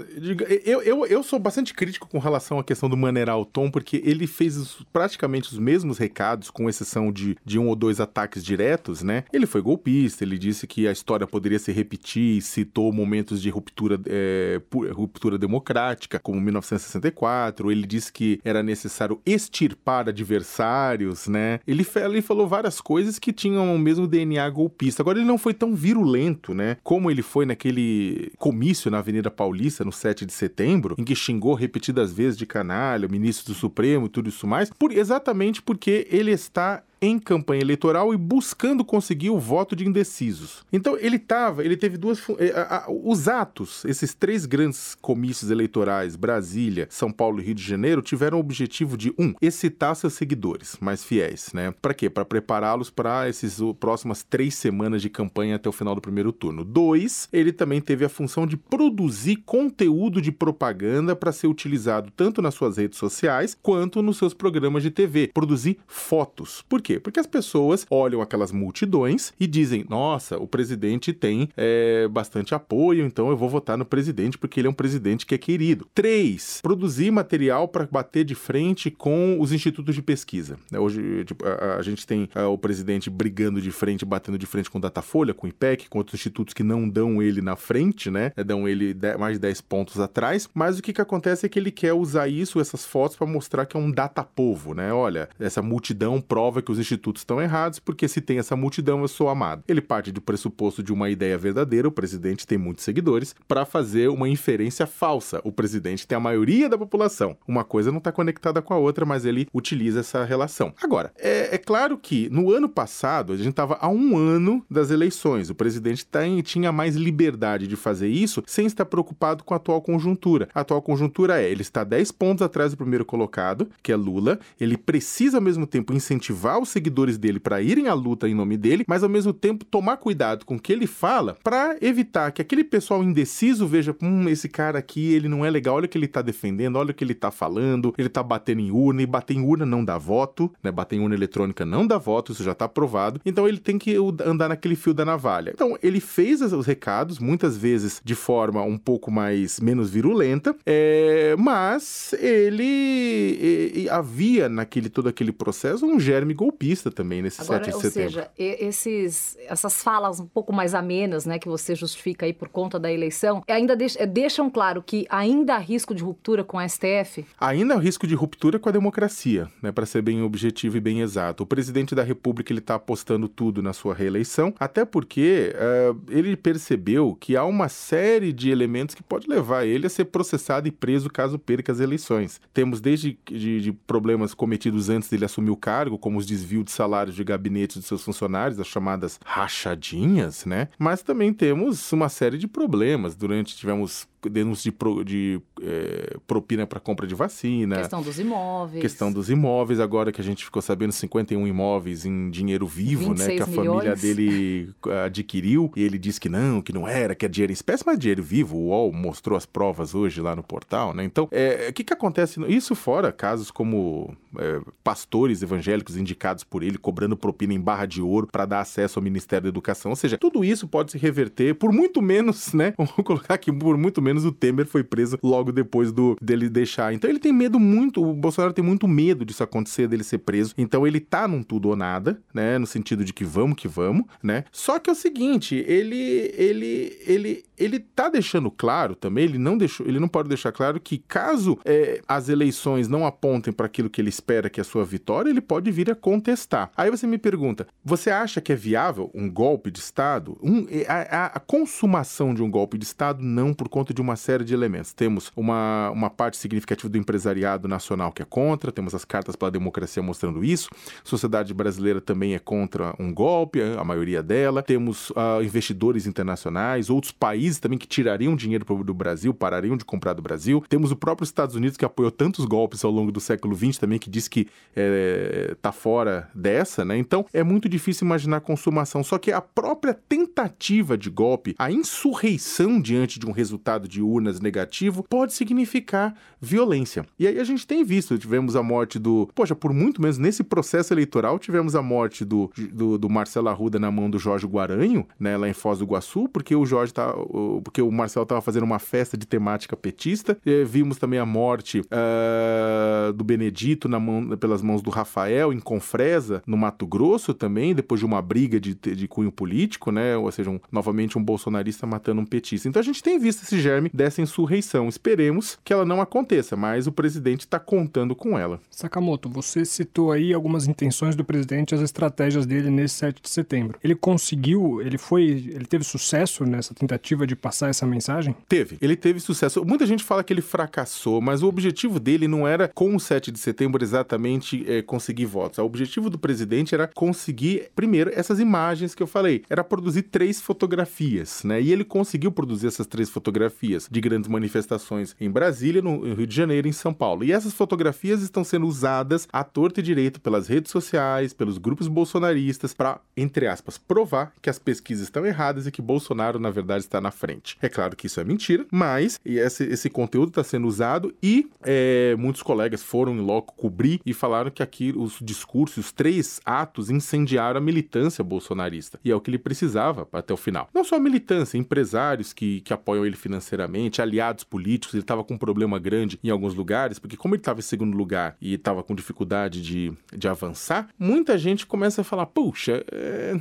eu, 0.64 0.82
eu, 0.82 1.06
eu 1.06 1.22
sou 1.22 1.38
bastante 1.38 1.72
crítico 1.72 2.08
com 2.08 2.18
relação 2.18 2.58
à 2.58 2.64
questão 2.64 2.88
do 2.88 2.96
maneirar 2.96 3.38
o 3.38 3.44
tom, 3.44 3.70
porque 3.70 4.02
ele 4.04 4.26
fez 4.26 4.78
praticamente 4.92 5.52
os 5.52 5.58
mesmos 5.58 5.98
recados, 5.98 6.50
com 6.50 6.68
exceção 6.68 7.12
de, 7.12 7.36
de 7.44 7.58
um 7.58 7.68
ou 7.68 7.76
dois 7.76 8.00
ataques 8.00 8.44
diretos, 8.44 9.02
né? 9.02 9.24
Ele 9.32 9.46
foi 9.46 9.60
golpista, 9.60 10.24
ele 10.24 10.38
disse 10.38 10.66
que 10.66 10.88
a 10.88 10.92
história 10.92 11.26
poderia 11.26 11.58
se 11.58 11.70
repetir, 11.72 12.40
citou 12.42 12.92
momentos 12.92 13.40
de 13.40 13.50
ruptura, 13.50 14.00
é, 14.06 14.60
ruptura 14.92 15.38
democrática, 15.38 16.18
como 16.18 16.40
1964, 16.40 17.70
ele 17.70 17.86
disse 17.86 18.12
que 18.12 18.40
era 18.44 18.62
necessário 18.62 19.20
extirpar 19.24 20.08
adversários, 20.08 21.28
né? 21.28 21.60
Ele, 21.66 21.86
ele 21.96 22.22
falou 22.22 22.48
várias 22.48 22.80
coisas 22.80 23.18
que 23.18 23.32
tinham 23.32 23.74
o 23.74 23.78
mesmo 23.78 24.06
DNA 24.06 24.48
golpista. 24.50 25.02
Agora, 25.02 25.18
ele 25.18 25.26
não 25.26 25.38
foi 25.38 25.52
tão 25.52 25.74
virulento, 25.74 26.54
né? 26.54 26.78
Como 26.82 27.10
ele 27.10 27.22
foi 27.22 27.35
naquele 27.44 28.32
comício 28.38 28.90
na 28.90 28.98
Avenida 28.98 29.30
Paulista, 29.30 29.84
no 29.84 29.92
7 29.92 30.24
de 30.24 30.32
setembro, 30.32 30.94
em 30.96 31.04
que 31.04 31.14
xingou 31.14 31.54
repetidas 31.54 32.12
vezes 32.12 32.38
de 32.38 32.46
canalha, 32.46 33.06
o 33.06 33.10
ministro 33.10 33.52
do 33.52 33.58
Supremo 33.58 34.06
e 34.06 34.08
tudo 34.08 34.28
isso 34.28 34.46
mais, 34.46 34.70
por, 34.70 34.92
exatamente 34.92 35.60
porque 35.60 36.06
ele 36.10 36.30
está 36.30 36.82
em 37.00 37.18
campanha 37.18 37.62
eleitoral 37.62 38.12
e 38.12 38.16
buscando 38.16 38.84
conseguir 38.84 39.30
o 39.30 39.38
voto 39.38 39.76
de 39.76 39.86
indecisos. 39.86 40.64
Então 40.72 40.96
ele 40.98 41.18
tava, 41.18 41.64
ele 41.64 41.76
teve 41.76 41.96
duas 41.96 42.20
eh, 42.38 42.54
os 42.88 43.28
atos, 43.28 43.84
esses 43.84 44.14
três 44.14 44.46
grandes 44.46 44.94
comícios 45.00 45.50
eleitorais, 45.50 46.16
Brasília, 46.16 46.86
São 46.90 47.12
Paulo 47.12 47.40
e 47.40 47.44
Rio 47.44 47.54
de 47.54 47.62
Janeiro, 47.62 48.02
tiveram 48.02 48.38
o 48.38 48.40
objetivo 48.40 48.96
de 48.96 49.12
um, 49.18 49.34
excitar 49.40 49.94
seus 49.96 50.14
seguidores 50.14 50.76
mais 50.80 51.04
fiéis, 51.04 51.50
né? 51.52 51.72
Para 51.82 51.94
quê? 51.94 52.08
Para 52.08 52.24
prepará-los 52.24 52.90
para 52.90 53.28
essas 53.28 53.60
próximas 53.78 54.22
três 54.22 54.54
semanas 54.54 55.02
de 55.02 55.10
campanha 55.10 55.56
até 55.56 55.68
o 55.68 55.72
final 55.72 55.94
do 55.94 56.00
primeiro 56.00 56.32
turno. 56.32 56.64
Dois, 56.64 57.28
ele 57.32 57.52
também 57.52 57.80
teve 57.80 58.04
a 58.04 58.08
função 58.08 58.46
de 58.46 58.56
produzir 58.56 59.36
conteúdo 59.44 60.20
de 60.20 60.32
propaganda 60.32 61.14
para 61.14 61.32
ser 61.32 61.46
utilizado 61.46 62.10
tanto 62.16 62.40
nas 62.40 62.54
suas 62.54 62.76
redes 62.76 62.98
sociais 62.98 63.56
quanto 63.60 64.02
nos 64.02 64.16
seus 64.16 64.34
programas 64.34 64.82
de 64.82 64.90
TV, 64.90 65.30
produzir 65.32 65.78
fotos. 65.86 66.64
Por 66.68 66.82
quê? 66.86 67.00
Porque 67.00 67.18
as 67.18 67.26
pessoas 67.26 67.84
olham 67.90 68.22
aquelas 68.22 68.52
multidões 68.52 69.32
e 69.40 69.46
dizem: 69.46 69.84
nossa, 69.88 70.38
o 70.38 70.46
presidente 70.46 71.12
tem 71.12 71.48
é, 71.56 72.06
bastante 72.06 72.54
apoio, 72.54 73.04
então 73.04 73.28
eu 73.28 73.36
vou 73.36 73.48
votar 73.48 73.76
no 73.76 73.84
presidente 73.84 74.38
porque 74.38 74.60
ele 74.60 74.68
é 74.68 74.70
um 74.70 74.74
presidente 74.74 75.26
que 75.26 75.34
é 75.34 75.38
querido. 75.38 75.88
Três, 75.92 76.60
produzir 76.62 77.10
material 77.10 77.66
para 77.66 77.88
bater 77.90 78.24
de 78.24 78.36
frente 78.36 78.90
com 78.90 79.38
os 79.40 79.52
institutos 79.52 79.94
de 79.94 80.02
pesquisa. 80.02 80.56
Né, 80.70 80.78
hoje 80.78 81.24
tipo, 81.24 81.44
a, 81.44 81.76
a, 81.76 81.82
gente 81.82 82.06
tem 82.06 82.28
a, 82.34 82.46
o 82.46 82.56
presidente 82.56 83.10
brigando 83.10 83.60
de 83.60 83.72
frente, 83.72 84.04
batendo 84.04 84.38
de 84.38 84.46
frente 84.46 84.70
com 84.70 84.78
o 84.78 84.80
Datafolha, 84.80 85.34
com 85.34 85.46
o 85.46 85.50
IPEC, 85.50 85.88
com 85.88 85.98
outros 85.98 86.14
institutos 86.14 86.54
que 86.54 86.62
não 86.62 86.88
dão 86.88 87.20
ele 87.20 87.42
na 87.42 87.56
frente, 87.56 88.10
né? 88.10 88.32
Dão 88.46 88.68
ele 88.68 88.96
mais 89.18 89.34
de 89.34 89.40
10 89.40 89.60
pontos 89.62 89.98
atrás. 89.98 90.48
Mas 90.54 90.78
o 90.78 90.82
que, 90.82 90.92
que 90.92 91.00
acontece 91.00 91.46
é 91.46 91.48
que 91.48 91.58
ele 91.58 91.72
quer 91.72 91.92
usar 91.92 92.28
isso, 92.28 92.60
essas 92.60 92.84
fotos, 92.84 93.16
para 93.16 93.26
mostrar 93.26 93.66
que 93.66 93.76
é 93.76 93.80
um 93.80 93.90
data 93.90 94.22
povo, 94.22 94.74
né? 94.74 94.92
Olha, 94.92 95.28
essa 95.40 95.60
multidão 95.60 96.20
prova 96.20 96.62
que 96.62 96.70
os 96.70 96.75
os 96.76 96.80
institutos 96.80 97.22
estão 97.22 97.40
errados, 97.40 97.78
porque 97.78 98.06
se 98.06 98.20
tem 98.20 98.38
essa 98.38 98.54
multidão, 98.54 99.00
eu 99.00 99.08
sou 99.08 99.28
amado. 99.28 99.64
Ele 99.66 99.80
parte 99.80 100.12
do 100.12 100.20
pressuposto 100.20 100.82
de 100.82 100.92
uma 100.92 101.10
ideia 101.10 101.36
verdadeira, 101.36 101.88
o 101.88 101.92
presidente 101.92 102.46
tem 102.46 102.58
muitos 102.58 102.84
seguidores, 102.84 103.34
para 103.48 103.64
fazer 103.64 104.08
uma 104.08 104.28
inferência 104.28 104.86
falsa. 104.86 105.40
O 105.42 105.50
presidente 105.50 106.06
tem 106.06 106.16
a 106.16 106.20
maioria 106.20 106.68
da 106.68 106.78
população. 106.78 107.36
Uma 107.46 107.64
coisa 107.64 107.90
não 107.90 107.98
está 107.98 108.12
conectada 108.12 108.60
com 108.62 108.74
a 108.74 108.78
outra, 108.78 109.04
mas 109.04 109.24
ele 109.24 109.48
utiliza 109.52 110.00
essa 110.00 110.24
relação. 110.24 110.72
Agora, 110.82 111.12
é, 111.18 111.54
é 111.54 111.58
claro 111.58 111.96
que 111.96 112.28
no 112.30 112.52
ano 112.52 112.68
passado, 112.68 113.32
a 113.32 113.36
gente 113.36 113.50
estava 113.50 113.78
há 113.80 113.88
um 113.88 114.16
ano 114.16 114.64
das 114.70 114.90
eleições. 114.90 115.50
O 115.50 115.54
presidente 115.54 116.04
tem, 116.04 116.40
tinha 116.42 116.70
mais 116.70 116.94
liberdade 116.94 117.66
de 117.66 117.76
fazer 117.76 118.08
isso 118.08 118.42
sem 118.46 118.66
estar 118.66 118.84
preocupado 118.84 119.44
com 119.44 119.54
a 119.54 119.56
atual 119.56 119.80
conjuntura. 119.80 120.48
A 120.54 120.60
atual 120.60 120.82
conjuntura 120.82 121.40
é, 121.40 121.50
ele 121.50 121.62
está 121.62 121.84
10 121.84 122.12
pontos 122.12 122.42
atrás 122.42 122.72
do 122.72 122.76
primeiro 122.76 123.04
colocado, 123.04 123.68
que 123.82 123.92
é 123.92 123.96
Lula, 123.96 124.38
ele 124.60 124.76
precisa 124.76 125.38
ao 125.38 125.42
mesmo 125.42 125.66
tempo 125.66 125.92
incentivar 125.92 126.58
os 126.66 126.72
seguidores 126.72 127.16
dele 127.16 127.40
para 127.40 127.62
irem 127.62 127.88
à 127.88 127.94
luta 127.94 128.28
em 128.28 128.34
nome 128.34 128.56
dele, 128.56 128.84
mas 128.86 129.02
ao 129.02 129.08
mesmo 129.08 129.32
tempo 129.32 129.64
tomar 129.64 129.96
cuidado 129.96 130.44
com 130.44 130.56
o 130.56 130.60
que 130.60 130.72
ele 130.72 130.86
fala 130.86 131.36
para 131.42 131.76
evitar 131.80 132.30
que 132.32 132.42
aquele 132.42 132.64
pessoal 132.64 133.02
indeciso 133.02 133.66
veja, 133.66 133.96
hum, 134.02 134.28
esse 134.28 134.48
cara 134.48 134.78
aqui, 134.78 135.12
ele 135.12 135.28
não 135.28 135.44
é 135.44 135.50
legal, 135.50 135.76
olha 135.76 135.86
o 135.86 135.88
que 135.88 135.96
ele 135.96 136.08
tá 136.08 136.22
defendendo, 136.22 136.76
olha 136.76 136.90
o 136.90 136.94
que 136.94 137.04
ele 137.04 137.14
tá 137.14 137.30
falando, 137.30 137.94
ele 137.96 138.08
tá 138.08 138.22
batendo 138.22 138.60
em 138.60 138.70
urna, 138.70 139.02
e 139.02 139.06
bater 139.06 139.36
em 139.36 139.42
urna 139.42 139.64
não 139.64 139.84
dá 139.84 139.96
voto, 139.98 140.52
né? 140.62 140.70
Bater 140.70 140.96
em 140.96 141.00
urna 141.00 141.14
eletrônica 141.14 141.64
não 141.64 141.86
dá 141.86 141.98
voto, 141.98 142.32
isso 142.32 142.42
já 142.42 142.54
tá 142.54 142.68
provado. 142.68 143.20
Então 143.24 143.48
ele 143.48 143.58
tem 143.58 143.78
que 143.78 143.96
andar 144.24 144.48
naquele 144.48 144.76
fio 144.76 144.92
da 144.92 145.04
navalha. 145.04 145.52
Então 145.54 145.76
ele 145.82 146.00
fez 146.00 146.40
os 146.40 146.66
recados, 146.66 147.18
muitas 147.18 147.56
vezes 147.56 148.00
de 148.04 148.14
forma 148.14 148.62
um 148.62 148.78
pouco 148.78 149.10
mais 149.10 149.60
menos 149.60 149.90
virulenta, 149.90 150.54
é, 150.64 151.34
mas 151.38 152.14
ele, 152.18 153.86
havia 153.90 154.48
naquele 154.48 154.88
todo 154.88 155.08
aquele 155.08 155.32
processo 155.32 155.86
um 155.86 156.00
germe 156.00 156.34
golpista 156.34 156.55
golpista 156.56 156.90
também 156.90 157.22
nesse 157.22 157.40
Agora, 157.42 157.64
7 157.64 157.68
de 157.68 157.74
ou 157.74 157.80
setembro. 157.82 158.02
Ou 158.02 158.10
seja, 158.10 158.30
esses, 158.38 159.36
essas 159.46 159.82
falas 159.82 160.18
um 160.18 160.26
pouco 160.26 160.52
mais 160.52 160.74
amenas, 160.74 161.26
né, 161.26 161.38
que 161.38 161.48
você 161.48 161.74
justifica 161.74 162.24
aí 162.24 162.32
por 162.32 162.48
conta 162.48 162.78
da 162.78 162.90
eleição, 162.90 163.42
ainda 163.46 163.76
é, 163.98 164.06
deixam 164.06 164.50
claro 164.50 164.82
que 164.82 165.06
ainda 165.10 165.54
há 165.54 165.58
risco 165.58 165.94
de 165.94 166.02
ruptura 166.02 166.42
com 166.42 166.58
a 166.58 166.66
STF? 166.66 167.24
Ainda 167.38 167.74
há 167.74 167.78
risco 167.78 168.06
de 168.06 168.14
ruptura 168.14 168.58
com 168.58 168.68
a 168.68 168.72
democracia, 168.72 169.48
né, 169.62 169.70
para 169.70 169.86
ser 169.86 170.02
bem 170.02 170.22
objetivo 170.22 170.76
e 170.76 170.80
bem 170.80 171.02
exato. 171.02 171.42
O 171.42 171.46
presidente 171.46 171.94
da 171.94 172.02
República 172.02 172.52
ele 172.52 172.60
está 172.60 172.76
apostando 172.76 173.28
tudo 173.28 173.62
na 173.62 173.72
sua 173.72 173.94
reeleição, 173.94 174.54
até 174.58 174.84
porque 174.84 175.54
uh, 175.54 176.00
ele 176.08 176.36
percebeu 176.36 177.16
que 177.20 177.36
há 177.36 177.44
uma 177.44 177.68
série 177.68 178.32
de 178.32 178.50
elementos 178.50 178.94
que 178.94 179.02
pode 179.02 179.28
levar 179.28 179.66
ele 179.66 179.86
a 179.86 179.90
ser 179.90 180.06
processado 180.06 180.66
e 180.66 180.70
preso 180.70 181.10
caso 181.10 181.38
perca 181.38 181.72
as 181.72 181.80
eleições. 181.80 182.40
Temos 182.52 182.80
desde 182.80 183.18
de, 183.26 183.60
de 183.60 183.72
problemas 183.72 184.34
cometidos 184.34 184.88
antes 184.88 185.08
dele 185.08 185.24
assumir 185.24 185.50
o 185.50 185.56
cargo, 185.56 185.98
como 185.98 186.18
os 186.18 186.26
desvios 186.26 186.45
desvio 186.46 186.62
de 186.62 186.70
salários 186.70 187.16
de 187.16 187.24
gabinetes 187.24 187.80
de 187.80 187.86
seus 187.86 188.02
funcionários, 188.02 188.58
as 188.60 188.66
chamadas 188.66 189.18
rachadinhas, 189.24 190.44
né? 190.46 190.68
Mas 190.78 191.02
também 191.02 191.32
temos 191.32 191.92
uma 191.92 192.08
série 192.08 192.38
de 192.38 192.46
problemas. 192.46 193.16
Durante 193.16 193.56
tivemos 193.56 194.06
denúncias 194.28 194.64
de, 194.64 194.72
pro, 194.72 195.04
de 195.04 195.40
é, 195.62 196.16
propina 196.26 196.66
para 196.66 196.80
compra 196.80 197.06
de 197.06 197.14
vacina. 197.14 197.78
Questão 197.78 198.02
dos 198.02 198.18
imóveis. 198.18 198.80
Questão 198.80 199.12
dos 199.12 199.30
imóveis, 199.30 199.80
agora 199.80 200.12
que 200.12 200.20
a 200.20 200.24
gente 200.24 200.44
ficou 200.44 200.62
sabendo 200.62 200.92
51 200.92 201.46
imóveis 201.46 202.04
em 202.04 202.30
dinheiro 202.30 202.66
vivo, 202.66 203.14
né? 203.14 203.26
Que 203.36 203.42
a 203.42 203.46
milhões. 203.46 203.66
família 203.68 203.96
dele 203.96 204.70
adquiriu. 205.04 205.70
E 205.76 205.82
ele 205.82 205.98
disse 205.98 206.20
que 206.20 206.28
não, 206.28 206.60
que 206.60 206.72
não 206.72 206.86
era, 206.86 207.14
que 207.14 207.24
é 207.24 207.28
dinheiro 207.28 207.52
em 207.52 207.54
espécie, 207.54 207.84
mas 207.86 207.98
dinheiro 207.98 208.22
vivo. 208.22 208.56
O 208.56 208.68
UOL 208.68 208.92
mostrou 208.92 209.36
as 209.36 209.46
provas 209.46 209.94
hoje 209.94 210.20
lá 210.20 210.34
no 210.34 210.42
portal, 210.42 210.94
né? 210.94 211.04
Então, 211.04 211.28
é, 211.30 211.68
o 211.70 211.72
que, 211.72 211.84
que 211.84 211.92
acontece? 211.92 212.40
Isso 212.48 212.74
fora 212.74 213.12
casos 213.12 213.50
como 213.50 214.14
é, 214.38 214.60
pastores 214.82 215.42
evangélicos 215.42 215.96
indicados 215.96 216.44
por 216.44 216.62
ele 216.62 216.78
cobrando 216.78 217.16
propina 217.16 217.54
em 217.54 217.60
barra 217.60 217.86
de 217.86 218.02
ouro 218.02 218.26
para 218.30 218.44
dar 218.44 218.60
acesso 218.60 218.98
ao 218.98 219.02
Ministério 219.02 219.44
da 219.44 219.48
Educação. 219.48 219.90
Ou 219.90 219.96
seja, 219.96 220.18
tudo 220.18 220.44
isso 220.44 220.68
pode 220.68 220.92
se 220.92 220.98
reverter 220.98 221.54
por 221.54 221.72
muito 221.72 222.02
menos, 222.02 222.52
né? 222.52 222.74
Vamos 222.78 222.92
colocar 223.04 223.34
aqui, 223.34 223.52
por 223.52 223.76
muito 223.76 224.00
menos 224.00 224.15
menos 224.16 224.24
o 224.24 224.32
Temer 224.32 224.66
foi 224.66 224.82
preso 224.82 225.18
logo 225.22 225.52
depois 225.52 225.92
do 225.92 226.16
dele 226.20 226.48
deixar. 226.48 226.92
Então 226.92 227.08
ele 227.08 227.18
tem 227.18 227.32
medo 227.32 227.60
muito, 227.60 228.02
o 228.02 228.14
Bolsonaro 228.14 228.52
tem 228.52 228.64
muito 228.64 228.88
medo 228.88 229.24
disso 229.24 229.42
acontecer, 229.42 229.86
dele 229.86 230.02
ser 230.02 230.18
preso. 230.18 230.54
Então 230.56 230.86
ele 230.86 230.98
tá 230.98 231.28
num 231.28 231.42
tudo 231.42 231.68
ou 231.68 231.76
nada, 231.76 232.20
né? 232.32 232.58
No 232.58 232.66
sentido 232.66 233.04
de 233.04 233.12
que 233.12 233.24
vamos 233.24 233.56
que 233.56 233.68
vamos, 233.68 234.04
né? 234.22 234.44
Só 234.50 234.78
que 234.78 234.88
é 234.88 234.92
o 234.92 234.96
seguinte, 234.96 235.54
ele 235.66 236.32
ele 236.36 236.98
ele 237.06 237.06
ele 237.06 237.44
tá 237.80 238.08
deixando 238.08 238.50
claro 238.50 238.94
também, 238.94 239.24
ele 239.24 239.38
não 239.38 239.56
deixou, 239.56 239.86
ele 239.86 239.98
não 239.98 240.08
pode 240.08 240.28
deixar 240.28 240.52
claro 240.52 240.78
que 240.78 240.98
caso 240.98 241.58
é, 241.64 242.00
as 242.06 242.28
eleições 242.28 242.88
não 242.88 243.06
apontem 243.06 243.52
para 243.52 243.66
aquilo 243.66 243.88
que 243.88 244.00
ele 244.00 244.10
espera 244.10 244.50
que 244.50 244.60
é 244.60 244.62
a 244.62 244.64
sua 244.64 244.84
vitória, 244.84 245.30
ele 245.30 245.40
pode 245.40 245.70
vir 245.70 245.90
a 245.90 245.94
contestar. 245.94 246.70
Aí 246.76 246.90
você 246.90 247.06
me 247.06 247.18
pergunta, 247.18 247.66
você 247.84 248.10
acha 248.10 248.40
que 248.40 248.52
é 248.52 248.56
viável 248.56 249.10
um 249.14 249.30
golpe 249.30 249.70
de 249.70 249.78
Estado? 249.78 250.36
Um, 250.42 250.66
a, 250.86 251.26
a, 251.26 251.40
consumação 251.40 252.34
de 252.34 252.42
um 252.42 252.50
golpe 252.50 252.76
de 252.76 252.84
Estado 252.84 253.22
não 253.22 253.54
por 253.54 253.68
conta 253.68 253.94
de 253.94 254.00
uma 254.00 254.16
série 254.16 254.44
de 254.44 254.52
elementos. 254.52 254.92
Temos 254.92 255.32
uma, 255.34 255.90
uma 255.90 256.10
parte 256.10 256.36
significativa 256.36 256.88
do 256.88 256.98
empresariado 256.98 257.66
nacional 257.66 258.12
que 258.12 258.22
é 258.22 258.24
contra, 258.24 258.70
temos 258.70 258.94
as 258.94 259.04
cartas 259.04 259.34
pela 259.34 259.50
democracia 259.50 260.02
mostrando 260.02 260.44
isso, 260.44 260.68
a 261.04 261.08
sociedade 261.08 261.54
brasileira 261.54 262.00
também 262.00 262.34
é 262.34 262.38
contra 262.38 262.94
um 262.98 263.12
golpe, 263.12 263.60
a 263.62 263.84
maioria 263.84 264.22
dela, 264.22 264.62
temos 264.62 265.10
uh, 265.10 265.42
investidores 265.42 266.06
internacionais, 266.06 266.90
outros 266.90 267.12
países 267.12 267.45
países 267.46 267.60
também 267.60 267.78
que 267.78 267.86
tirariam 267.86 268.34
dinheiro 268.34 268.64
do 268.82 268.94
Brasil, 268.94 269.32
parariam 269.32 269.76
de 269.76 269.84
comprar 269.84 270.12
do 270.12 270.22
Brasil. 270.22 270.64
Temos 270.68 270.90
o 270.90 270.96
próprio 270.96 271.24
Estados 271.24 271.54
Unidos 271.54 271.76
que 271.76 271.84
apoiou 271.84 272.10
tantos 272.10 272.44
golpes 272.44 272.84
ao 272.84 272.90
longo 272.90 273.12
do 273.12 273.20
século 273.20 273.54
XX 273.54 273.78
também, 273.78 273.98
que 273.98 274.10
diz 274.10 274.26
que 274.26 274.48
é, 274.74 275.54
tá 275.62 275.70
fora 275.70 276.28
dessa, 276.34 276.84
né? 276.84 276.98
Então 276.98 277.24
é 277.32 277.44
muito 277.44 277.68
difícil 277.68 278.04
imaginar 278.04 278.40
consumação. 278.40 279.04
Só 279.04 279.18
que 279.18 279.30
a 279.30 279.40
própria 279.40 279.94
tentativa 279.94 280.98
de 280.98 281.08
golpe, 281.08 281.54
a 281.58 281.70
insurreição 281.70 282.80
diante 282.80 283.18
de 283.18 283.26
um 283.26 283.32
resultado 283.32 283.86
de 283.86 284.02
urnas 284.02 284.40
negativo, 284.40 285.04
pode 285.08 285.32
significar 285.32 286.14
violência. 286.40 287.06
E 287.18 287.26
aí 287.26 287.38
a 287.38 287.44
gente 287.44 287.66
tem 287.66 287.84
visto, 287.84 288.18
tivemos 288.18 288.56
a 288.56 288.62
morte 288.62 288.98
do. 288.98 289.28
Poxa, 289.34 289.54
por 289.54 289.72
muito 289.72 290.00
menos 290.00 290.18
nesse 290.18 290.42
processo 290.42 290.92
eleitoral, 290.92 291.38
tivemos 291.38 291.76
a 291.76 291.82
morte 291.82 292.24
do, 292.24 292.50
do, 292.72 292.98
do 292.98 293.08
Marcelo 293.08 293.48
Arruda 293.48 293.78
na 293.78 293.90
mão 293.90 294.10
do 294.10 294.18
Jorge 294.18 294.46
Guaranho, 294.46 295.06
né, 295.18 295.36
lá 295.36 295.48
em 295.48 295.52
Foz 295.52 295.78
do 295.78 295.84
Iguaçu, 295.84 296.28
porque 296.28 296.54
o 296.56 296.66
Jorge 296.66 296.92
tá, 296.92 297.14
porque 297.64 297.82
o 297.82 297.90
Marcel 297.90 298.22
estava 298.22 298.40
fazendo 298.40 298.62
uma 298.62 298.78
festa 298.78 299.16
de 299.16 299.26
temática 299.26 299.76
petista. 299.76 300.38
Vimos 300.66 300.98
também 300.98 301.18
a 301.18 301.26
morte 301.26 301.80
uh, 301.80 303.12
do 303.12 303.24
Benedito 303.24 303.88
mão, 304.00 304.36
pelas 304.36 304.62
mãos 304.62 304.82
do 304.82 304.90
Rafael 304.90 305.52
em 305.52 305.60
Confresa, 305.60 306.42
no 306.46 306.56
Mato 306.56 306.86
Grosso 306.86 307.34
também, 307.34 307.74
depois 307.74 308.00
de 308.00 308.06
uma 308.06 308.22
briga 308.22 308.58
de, 308.60 308.74
de 308.74 309.08
cunho 309.08 309.32
político, 309.32 309.90
né? 309.90 310.16
Ou 310.16 310.30
seja, 310.30 310.50
um, 310.50 310.60
novamente 310.70 311.18
um 311.18 311.22
bolsonarista 311.22 311.86
matando 311.86 312.20
um 312.20 312.26
petista. 312.26 312.68
Então 312.68 312.80
a 312.80 312.84
gente 312.84 313.02
tem 313.02 313.18
visto 313.18 313.42
esse 313.42 313.60
germe 313.60 313.90
dessa 313.92 314.22
insurreição. 314.22 314.88
Esperemos 314.88 315.58
que 315.64 315.72
ela 315.72 315.84
não 315.84 316.00
aconteça, 316.00 316.56
mas 316.56 316.86
o 316.86 316.92
presidente 316.92 317.40
está 317.40 317.58
contando 317.58 318.14
com 318.14 318.38
ela. 318.38 318.60
Sakamoto, 318.70 319.28
você 319.28 319.64
citou 319.64 320.12
aí 320.12 320.32
algumas 320.32 320.66
intenções 320.66 321.16
do 321.16 321.24
presidente, 321.24 321.74
as 321.74 321.80
estratégias 321.80 322.46
dele 322.46 322.70
nesse 322.70 322.96
7 322.96 323.22
de 323.22 323.28
setembro. 323.28 323.78
Ele 323.82 323.94
conseguiu, 323.94 324.80
ele 324.80 324.98
foi, 324.98 325.24
ele 325.24 325.66
teve 325.66 325.84
sucesso 325.84 326.44
nessa 326.44 326.74
tentativa 326.74 327.25
de 327.26 327.36
passar 327.36 327.68
essa 327.68 327.86
mensagem? 327.86 328.36
Teve. 328.48 328.78
Ele 328.80 328.96
teve 328.96 329.20
sucesso. 329.20 329.64
Muita 329.64 329.86
gente 329.86 330.04
fala 330.04 330.22
que 330.22 330.32
ele 330.32 330.42
fracassou, 330.42 331.20
mas 331.20 331.42
o 331.42 331.48
objetivo 331.48 331.98
dele 331.98 332.28
não 332.28 332.46
era, 332.46 332.68
com 332.68 332.94
o 332.94 333.00
7 333.00 333.30
de 333.30 333.38
setembro, 333.38 333.82
exatamente 333.82 334.64
é, 334.70 334.82
conseguir 334.82 335.26
votos. 335.26 335.58
O 335.58 335.64
objetivo 335.64 336.08
do 336.10 336.18
presidente 336.18 336.74
era 336.74 336.86
conseguir, 336.86 337.70
primeiro, 337.74 338.10
essas 338.14 338.40
imagens 338.40 338.94
que 338.94 339.02
eu 339.02 339.06
falei. 339.06 339.42
Era 339.48 339.64
produzir 339.64 340.02
três 340.02 340.40
fotografias, 340.40 341.42
né? 341.44 341.60
E 341.60 341.72
ele 341.72 341.84
conseguiu 341.84 342.30
produzir 342.30 342.68
essas 342.68 342.86
três 342.86 343.10
fotografias 343.10 343.88
de 343.90 344.00
grandes 344.00 344.28
manifestações 344.28 345.14
em 345.20 345.30
Brasília, 345.30 345.82
no 345.82 346.14
Rio 346.14 346.26
de 346.26 346.34
Janeiro 346.34 346.68
em 346.68 346.72
São 346.72 346.92
Paulo. 346.92 347.24
E 347.24 347.32
essas 347.32 347.52
fotografias 347.52 348.22
estão 348.22 348.44
sendo 348.44 348.66
usadas 348.66 349.28
à 349.32 349.42
torta 349.42 349.80
e 349.80 349.82
direito 349.82 350.20
pelas 350.20 350.48
redes 350.48 350.70
sociais, 350.70 351.32
pelos 351.32 351.58
grupos 351.58 351.88
bolsonaristas, 351.88 352.74
para, 352.74 353.00
entre 353.16 353.46
aspas, 353.46 353.78
provar 353.78 354.32
que 354.40 354.50
as 354.50 354.58
pesquisas 354.58 355.04
estão 355.04 355.24
erradas 355.24 355.66
e 355.66 355.70
que 355.70 355.82
Bolsonaro, 355.82 356.38
na 356.38 356.50
verdade, 356.50 356.84
está 356.84 357.00
na 357.00 357.10
frente. 357.16 357.56
É 357.60 357.68
claro 357.68 357.96
que 357.96 358.06
isso 358.06 358.20
é 358.20 358.24
mentira, 358.24 358.66
mas 358.70 359.18
esse, 359.24 359.64
esse 359.64 359.90
conteúdo 359.90 360.28
está 360.28 360.44
sendo 360.44 360.66
usado 360.66 361.14
e 361.22 361.48
é, 361.64 362.14
muitos 362.18 362.42
colegas 362.42 362.82
foram 362.82 363.14
em 363.14 363.20
loco 363.20 363.54
cobrir 363.56 364.00
e 364.04 364.12
falaram 364.12 364.50
que 364.50 364.62
aqui 364.62 364.92
os 364.96 365.18
discursos, 365.20 365.86
os 365.86 365.92
três 365.92 366.40
atos 366.44 366.90
incendiaram 366.90 367.58
a 367.58 367.60
militância 367.60 368.22
bolsonarista. 368.22 368.98
E 369.04 369.10
é 369.10 369.14
o 369.14 369.20
que 369.20 369.30
ele 369.30 369.38
precisava 369.38 370.08
até 370.12 370.32
o 370.32 370.36
final. 370.36 370.68
Não 370.74 370.84
só 370.84 370.96
a 370.96 371.00
militância, 371.00 371.58
empresários 371.58 372.32
que, 372.32 372.60
que 372.60 372.72
apoiam 372.72 373.06
ele 373.06 373.16
financeiramente, 373.16 374.02
aliados 374.02 374.44
políticos, 374.44 374.94
ele 374.94 375.02
estava 375.02 375.24
com 375.24 375.34
um 375.34 375.38
problema 375.38 375.78
grande 375.78 376.18
em 376.22 376.30
alguns 376.30 376.54
lugares, 376.54 376.98
porque 376.98 377.16
como 377.16 377.34
ele 377.34 377.40
estava 377.40 377.60
em 377.60 377.62
segundo 377.62 377.96
lugar 377.96 378.36
e 378.40 378.54
estava 378.54 378.82
com 378.82 378.94
dificuldade 378.94 379.62
de, 379.62 379.92
de 380.16 380.28
avançar, 380.28 380.88
muita 380.98 381.38
gente 381.38 381.66
começa 381.66 382.00
a 382.00 382.04
falar, 382.04 382.26
puxa, 382.26 382.84
é, 382.92 383.36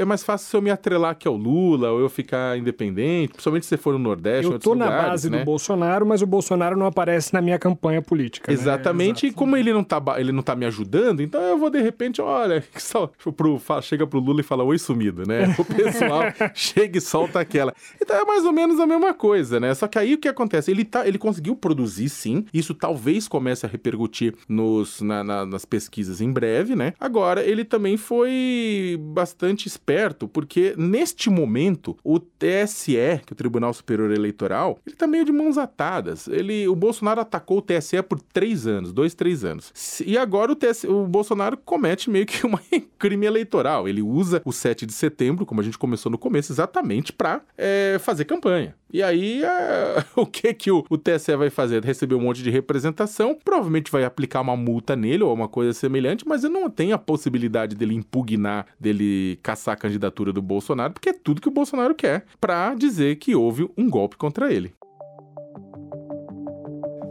é 0.00 0.04
mais 0.04 0.22
fácil 0.22 0.48
se 0.48 0.56
eu 0.56 0.62
me 0.62 0.70
atrelar 0.70 1.16
que 1.16 1.28
ao 1.28 1.36
Lula 1.36 1.90
ou 1.90 2.00
eu 2.00 2.08
ficar 2.08 2.58
independente 2.58 3.11
principalmente 3.28 3.64
se 3.64 3.70
você 3.70 3.76
for 3.76 3.92
no 3.92 3.98
Nordeste. 3.98 4.50
Eu 4.50 4.58
tô 4.58 4.74
na 4.74 4.88
base 4.88 5.30
né? 5.30 5.38
do 5.38 5.44
Bolsonaro, 5.44 6.06
mas 6.06 6.22
o 6.22 6.26
Bolsonaro 6.26 6.76
não 6.76 6.86
aparece 6.86 7.32
na 7.32 7.40
minha 7.40 7.58
campanha 7.58 8.02
política. 8.02 8.50
Né? 8.50 8.58
Exatamente, 8.58 9.26
né? 9.26 9.30
e 9.30 9.34
como 9.34 9.56
ele 9.56 9.72
não, 9.72 9.84
tá, 9.84 10.00
ele 10.18 10.32
não 10.32 10.42
tá 10.42 10.54
me 10.54 10.66
ajudando, 10.66 11.22
então 11.22 11.40
eu 11.40 11.58
vou 11.58 11.70
de 11.70 11.80
repente, 11.80 12.20
olha, 12.20 12.64
só, 12.76 13.10
pro, 13.36 13.60
chega 13.82 14.06
pro 14.06 14.20
Lula 14.20 14.40
e 14.40 14.44
fala 14.44 14.64
oi 14.64 14.78
sumido, 14.78 15.24
né? 15.26 15.54
O 15.58 15.64
pessoal 15.64 16.22
chega 16.54 16.98
e 16.98 17.00
solta 17.00 17.40
aquela. 17.40 17.74
Então 18.00 18.16
é 18.16 18.24
mais 18.24 18.44
ou 18.44 18.52
menos 18.52 18.78
a 18.80 18.86
mesma 18.86 19.14
coisa, 19.14 19.58
né? 19.58 19.74
Só 19.74 19.86
que 19.86 19.98
aí 19.98 20.14
o 20.14 20.18
que 20.18 20.28
acontece? 20.28 20.70
Ele, 20.70 20.84
tá, 20.84 21.06
ele 21.06 21.18
conseguiu 21.18 21.56
produzir 21.56 22.08
sim, 22.08 22.44
isso 22.52 22.74
talvez 22.74 23.28
comece 23.28 23.66
a 23.66 23.68
repercutir 23.68 24.34
nos, 24.48 25.00
na, 25.00 25.22
na, 25.22 25.46
nas 25.46 25.64
pesquisas 25.64 26.20
em 26.20 26.32
breve, 26.32 26.74
né? 26.74 26.94
Agora, 26.98 27.42
ele 27.42 27.64
também 27.64 27.96
foi 27.96 28.98
bastante 29.00 29.66
esperto, 29.66 30.28
porque 30.28 30.74
neste 30.76 31.30
momento 31.30 31.96
o 32.04 32.18
TSE 32.18 32.96
que 33.24 33.32
é 33.32 33.34
o 33.34 33.36
Tribunal 33.36 33.72
Superior 33.72 34.10
Eleitoral, 34.10 34.78
ele 34.86 34.96
tá 34.96 35.06
meio 35.06 35.24
de 35.24 35.32
mãos 35.32 35.58
atadas. 35.58 36.28
Ele, 36.28 36.68
o 36.68 36.74
Bolsonaro 36.74 37.20
atacou 37.20 37.58
o 37.58 37.62
TSE 37.62 38.02
por 38.02 38.20
três 38.20 38.66
anos, 38.66 38.92
dois, 38.92 39.14
três 39.14 39.44
anos. 39.44 39.72
E 40.04 40.16
agora 40.16 40.52
o, 40.52 40.56
TSE, 40.56 40.86
o 40.86 41.06
Bolsonaro 41.06 41.56
comete 41.56 42.10
meio 42.10 42.26
que 42.26 42.46
um 42.46 42.52
crime 42.98 43.26
eleitoral. 43.26 43.88
Ele 43.88 44.02
usa 44.02 44.42
o 44.44 44.52
7 44.52 44.86
de 44.86 44.92
setembro, 44.92 45.44
como 45.44 45.60
a 45.60 45.64
gente 45.64 45.78
começou 45.78 46.10
no 46.10 46.18
começo, 46.18 46.52
exatamente 46.52 47.12
para 47.12 47.40
é, 47.56 47.98
fazer 48.00 48.24
campanha. 48.24 48.74
E 48.92 49.02
aí, 49.02 49.42
é, 49.42 50.04
o 50.14 50.26
que 50.26 50.52
que 50.52 50.70
o, 50.70 50.84
o, 50.90 50.98
TSE 50.98 51.34
vai 51.34 51.48
fazer? 51.48 51.82
Receber 51.82 52.14
um 52.14 52.20
monte 52.20 52.42
de 52.42 52.50
representação, 52.50 53.34
provavelmente 53.42 53.90
vai 53.90 54.04
aplicar 54.04 54.42
uma 54.42 54.56
multa 54.56 54.94
nele 54.94 55.22
ou 55.22 55.32
uma 55.32 55.48
coisa 55.48 55.72
semelhante, 55.72 56.28
mas 56.28 56.44
ele 56.44 56.52
não 56.52 56.68
tem 56.68 56.92
a 56.92 56.98
possibilidade 56.98 57.74
dele 57.74 57.94
impugnar, 57.94 58.66
dele 58.78 59.38
caçar 59.42 59.74
a 59.74 59.76
candidatura 59.76 60.32
do 60.32 60.42
Bolsonaro, 60.42 60.92
porque 60.92 61.08
é 61.08 61.14
tudo 61.14 61.40
que 61.40 61.48
o 61.48 61.52
Bolsonaro 61.52 61.94
quer 61.94 62.26
para 62.38 62.74
dizer 62.74 63.16
que 63.16 63.34
houve 63.34 63.70
um 63.78 63.88
golpe 63.88 64.16
contra 64.16 64.52
ele. 64.52 64.74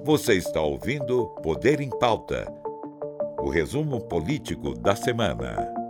Você 0.03 0.35
está 0.35 0.61
ouvindo 0.61 1.27
Poder 1.41 1.79
em 1.79 1.89
Pauta 1.89 2.45
o 3.39 3.49
resumo 3.49 4.01
político 4.01 4.75
da 4.75 4.95
semana. 4.95 5.81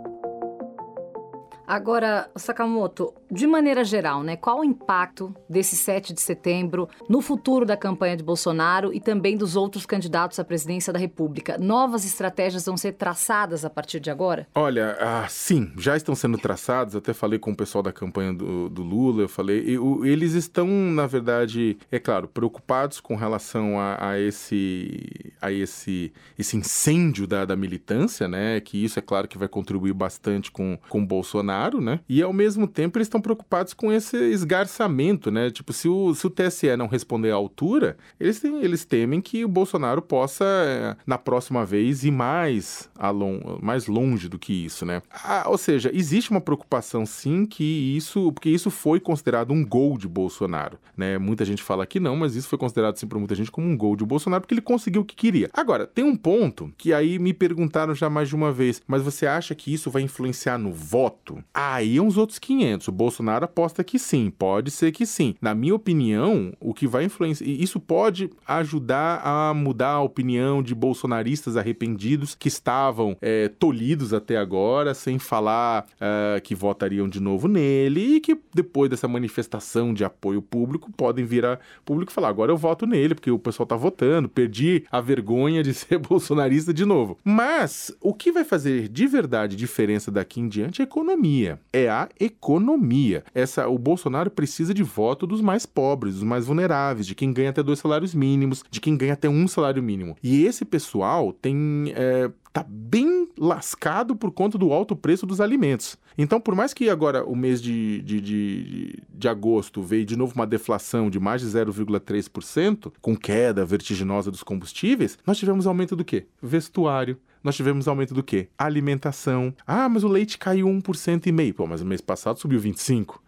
Agora, 1.66 2.30
Sakamoto, 2.36 3.14
de 3.32 3.46
maneira 3.46 3.82
geral, 3.82 4.22
né, 4.22 4.36
qual 4.36 4.60
o 4.60 4.64
impacto 4.64 5.34
desse 5.48 5.74
7 5.74 6.12
de 6.12 6.20
setembro 6.20 6.86
no 7.08 7.22
futuro 7.22 7.64
da 7.64 7.76
campanha 7.76 8.14
de 8.14 8.22
Bolsonaro 8.22 8.92
e 8.92 9.00
também 9.00 9.38
dos 9.38 9.56
outros 9.56 9.86
candidatos 9.86 10.38
à 10.38 10.44
presidência 10.44 10.92
da 10.92 10.98
República? 10.98 11.56
Novas 11.56 12.04
estratégias 12.04 12.66
vão 12.66 12.76
ser 12.76 12.92
traçadas 12.92 13.64
a 13.64 13.70
partir 13.70 14.00
de 14.00 14.10
agora? 14.10 14.46
Olha, 14.54 14.96
ah, 15.00 15.26
sim, 15.30 15.72
já 15.78 15.96
estão 15.96 16.14
sendo 16.14 16.36
traçadas. 16.36 16.94
Até 16.94 17.14
falei 17.14 17.38
com 17.38 17.52
o 17.52 17.56
pessoal 17.56 17.82
da 17.82 17.92
campanha 17.92 18.34
do, 18.34 18.68
do 18.68 18.82
Lula, 18.82 19.22
eu 19.22 19.28
falei. 19.28 19.78
eles 20.04 20.34
estão, 20.34 20.66
na 20.66 21.06
verdade, 21.06 21.78
é 21.90 21.98
claro, 21.98 22.28
preocupados 22.28 23.00
com 23.00 23.16
relação 23.16 23.80
a, 23.80 24.10
a 24.10 24.20
esse, 24.20 25.32
a 25.40 25.50
esse, 25.50 26.12
esse 26.38 26.56
incêndio 26.56 27.26
da, 27.26 27.46
da 27.46 27.56
militância, 27.56 28.28
né? 28.28 28.60
Que 28.60 28.84
isso 28.84 28.98
é 28.98 29.02
claro 29.02 29.26
que 29.26 29.38
vai 29.38 29.48
contribuir 29.48 29.94
bastante 29.94 30.50
com, 30.50 30.78
com 30.90 31.04
Bolsonaro. 31.04 31.80
Né? 31.80 32.00
E 32.08 32.22
ao 32.22 32.32
mesmo 32.32 32.66
tempo 32.66 32.98
eles 32.98 33.06
estão 33.06 33.21
preocupados 33.22 33.72
com 33.72 33.92
esse 33.92 34.16
esgarçamento, 34.16 35.30
né? 35.30 35.50
Tipo, 35.50 35.72
se 35.72 35.88
o, 35.88 36.14
se 36.14 36.26
o 36.26 36.30
TSE 36.30 36.76
não 36.76 36.86
responder 36.86 37.30
à 37.30 37.34
altura, 37.34 37.96
eles, 38.20 38.40
têm, 38.40 38.62
eles 38.62 38.84
temem 38.84 39.20
que 39.20 39.44
o 39.44 39.48
Bolsonaro 39.48 40.02
possa, 40.02 40.44
eh, 40.44 40.96
na 41.06 41.16
próxima 41.16 41.64
vez, 41.64 42.04
ir 42.04 42.10
mais, 42.10 42.90
along, 42.98 43.58
mais 43.62 43.86
longe 43.86 44.28
do 44.28 44.38
que 44.38 44.52
isso, 44.52 44.84
né? 44.84 45.02
Ah, 45.10 45.44
ou 45.46 45.56
seja, 45.56 45.90
existe 45.94 46.30
uma 46.30 46.40
preocupação 46.40 47.06
sim 47.06 47.46
que 47.46 47.96
isso, 47.96 48.32
porque 48.32 48.50
isso 48.50 48.70
foi 48.70 49.00
considerado 49.00 49.52
um 49.52 49.64
gol 49.64 49.96
de 49.96 50.08
Bolsonaro, 50.08 50.78
né? 50.96 51.18
Muita 51.18 51.44
gente 51.44 51.62
fala 51.62 51.86
que 51.86 52.00
não, 52.00 52.16
mas 52.16 52.36
isso 52.36 52.48
foi 52.48 52.58
considerado 52.58 52.96
sim 52.96 53.06
por 53.06 53.18
muita 53.18 53.34
gente 53.34 53.50
como 53.50 53.66
um 53.66 53.76
gol 53.76 53.96
de 53.96 54.04
Bolsonaro 54.04 54.42
porque 54.42 54.54
ele 54.54 54.60
conseguiu 54.60 55.02
o 55.02 55.04
que 55.04 55.14
queria. 55.14 55.48
Agora, 55.52 55.86
tem 55.86 56.04
um 56.04 56.16
ponto 56.16 56.72
que 56.76 56.92
aí 56.92 57.18
me 57.18 57.32
perguntaram 57.32 57.94
já 57.94 58.10
mais 58.10 58.28
de 58.28 58.34
uma 58.34 58.52
vez, 58.52 58.82
mas 58.86 59.02
você 59.02 59.26
acha 59.26 59.54
que 59.54 59.72
isso 59.72 59.90
vai 59.90 60.02
influenciar 60.02 60.58
no 60.58 60.72
voto? 60.72 61.42
Aí 61.54 62.00
uns 62.00 62.16
outros 62.16 62.38
500. 62.38 62.88
O 62.88 62.92
Bolsonaro 62.92 63.11
aposta 63.20 63.84
que 63.84 63.98
sim, 63.98 64.30
pode 64.30 64.70
ser 64.70 64.92
que 64.92 65.04
sim. 65.04 65.34
Na 65.40 65.54
minha 65.54 65.74
opinião, 65.74 66.52
o 66.60 66.72
que 66.72 66.86
vai 66.86 67.04
influenciar. 67.04 67.48
Isso 67.48 67.78
pode 67.80 68.30
ajudar 68.46 69.20
a 69.24 69.54
mudar 69.54 69.92
a 69.92 70.02
opinião 70.02 70.62
de 70.62 70.74
bolsonaristas 70.74 71.56
arrependidos 71.56 72.34
que 72.34 72.48
estavam 72.48 73.16
é, 73.20 73.48
tolhidos 73.48 74.14
até 74.14 74.36
agora, 74.36 74.94
sem 74.94 75.18
falar 75.18 75.86
é, 76.00 76.40
que 76.40 76.54
votariam 76.54 77.08
de 77.08 77.20
novo 77.20 77.48
nele 77.48 78.16
e 78.16 78.20
que 78.20 78.38
depois 78.54 78.90
dessa 78.90 79.08
manifestação 79.08 79.92
de 79.92 80.04
apoio 80.04 80.40
público 80.40 80.90
podem 80.92 81.24
vir 81.24 81.44
a 81.44 81.58
público 81.84 82.12
e 82.12 82.14
falar: 82.14 82.28
agora 82.28 82.52
eu 82.52 82.56
voto 82.56 82.86
nele, 82.86 83.14
porque 83.14 83.30
o 83.30 83.38
pessoal 83.38 83.66
tá 83.66 83.76
votando, 83.76 84.28
perdi 84.28 84.84
a 84.90 85.00
vergonha 85.00 85.62
de 85.62 85.74
ser 85.74 85.98
bolsonarista 85.98 86.72
de 86.72 86.84
novo. 86.84 87.18
Mas 87.24 87.94
o 88.00 88.14
que 88.14 88.32
vai 88.32 88.44
fazer 88.44 88.88
de 88.88 89.06
verdade 89.06 89.56
diferença 89.56 90.10
daqui 90.10 90.40
em 90.40 90.48
diante 90.48 90.80
é 90.80 90.84
a 90.84 90.86
economia. 90.86 91.60
É 91.72 91.88
a 91.88 92.08
economia. 92.18 93.01
Essa, 93.34 93.68
o 93.68 93.78
Bolsonaro 93.78 94.30
precisa 94.30 94.72
de 94.72 94.82
voto 94.82 95.26
dos 95.26 95.40
mais 95.40 95.66
pobres, 95.66 96.14
dos 96.14 96.22
mais 96.22 96.46
vulneráveis, 96.46 97.06
de 97.06 97.14
quem 97.14 97.32
ganha 97.32 97.50
até 97.50 97.62
dois 97.62 97.78
salários 97.78 98.14
mínimos, 98.14 98.62
de 98.70 98.80
quem 98.80 98.96
ganha 98.96 99.14
até 99.14 99.28
um 99.28 99.46
salário 99.48 99.82
mínimo. 99.82 100.16
E 100.22 100.44
esse 100.44 100.64
pessoal 100.64 101.32
tem. 101.32 101.92
É, 101.94 102.30
tá 102.52 102.64
bem 102.68 103.28
lascado 103.38 104.14
por 104.14 104.30
conta 104.30 104.58
do 104.58 104.72
alto 104.72 104.94
preço 104.94 105.24
dos 105.24 105.40
alimentos. 105.40 105.96
Então, 106.18 106.40
por 106.40 106.54
mais 106.54 106.74
que 106.74 106.90
agora 106.90 107.24
o 107.24 107.34
mês 107.34 107.62
de, 107.62 108.02
de, 108.02 108.20
de, 108.20 109.02
de 109.08 109.28
agosto 109.28 109.82
veio 109.82 110.04
de 110.04 110.16
novo 110.16 110.34
uma 110.34 110.46
deflação 110.46 111.08
de 111.08 111.18
mais 111.18 111.40
de 111.40 111.46
0,3%, 111.46 112.92
com 113.00 113.16
queda 113.16 113.64
vertiginosa 113.64 114.30
dos 114.30 114.42
combustíveis, 114.42 115.18
nós 115.26 115.38
tivemos 115.38 115.66
aumento 115.66 115.96
do 115.96 116.04
quê? 116.04 116.26
Vestuário, 116.42 117.18
nós 117.42 117.56
tivemos 117.56 117.88
aumento 117.88 118.14
do 118.14 118.22
quê? 118.22 118.48
Alimentação. 118.58 119.54
Ah, 119.66 119.88
mas 119.88 120.04
o 120.04 120.08
leite 120.08 120.38
caiu 120.38 120.66
1,5%. 120.66 121.54
Pô, 121.54 121.66
mas 121.66 121.80
o 121.80 121.86
mês 121.86 122.00
passado 122.00 122.38
subiu 122.38 122.60
25%. 122.60 123.18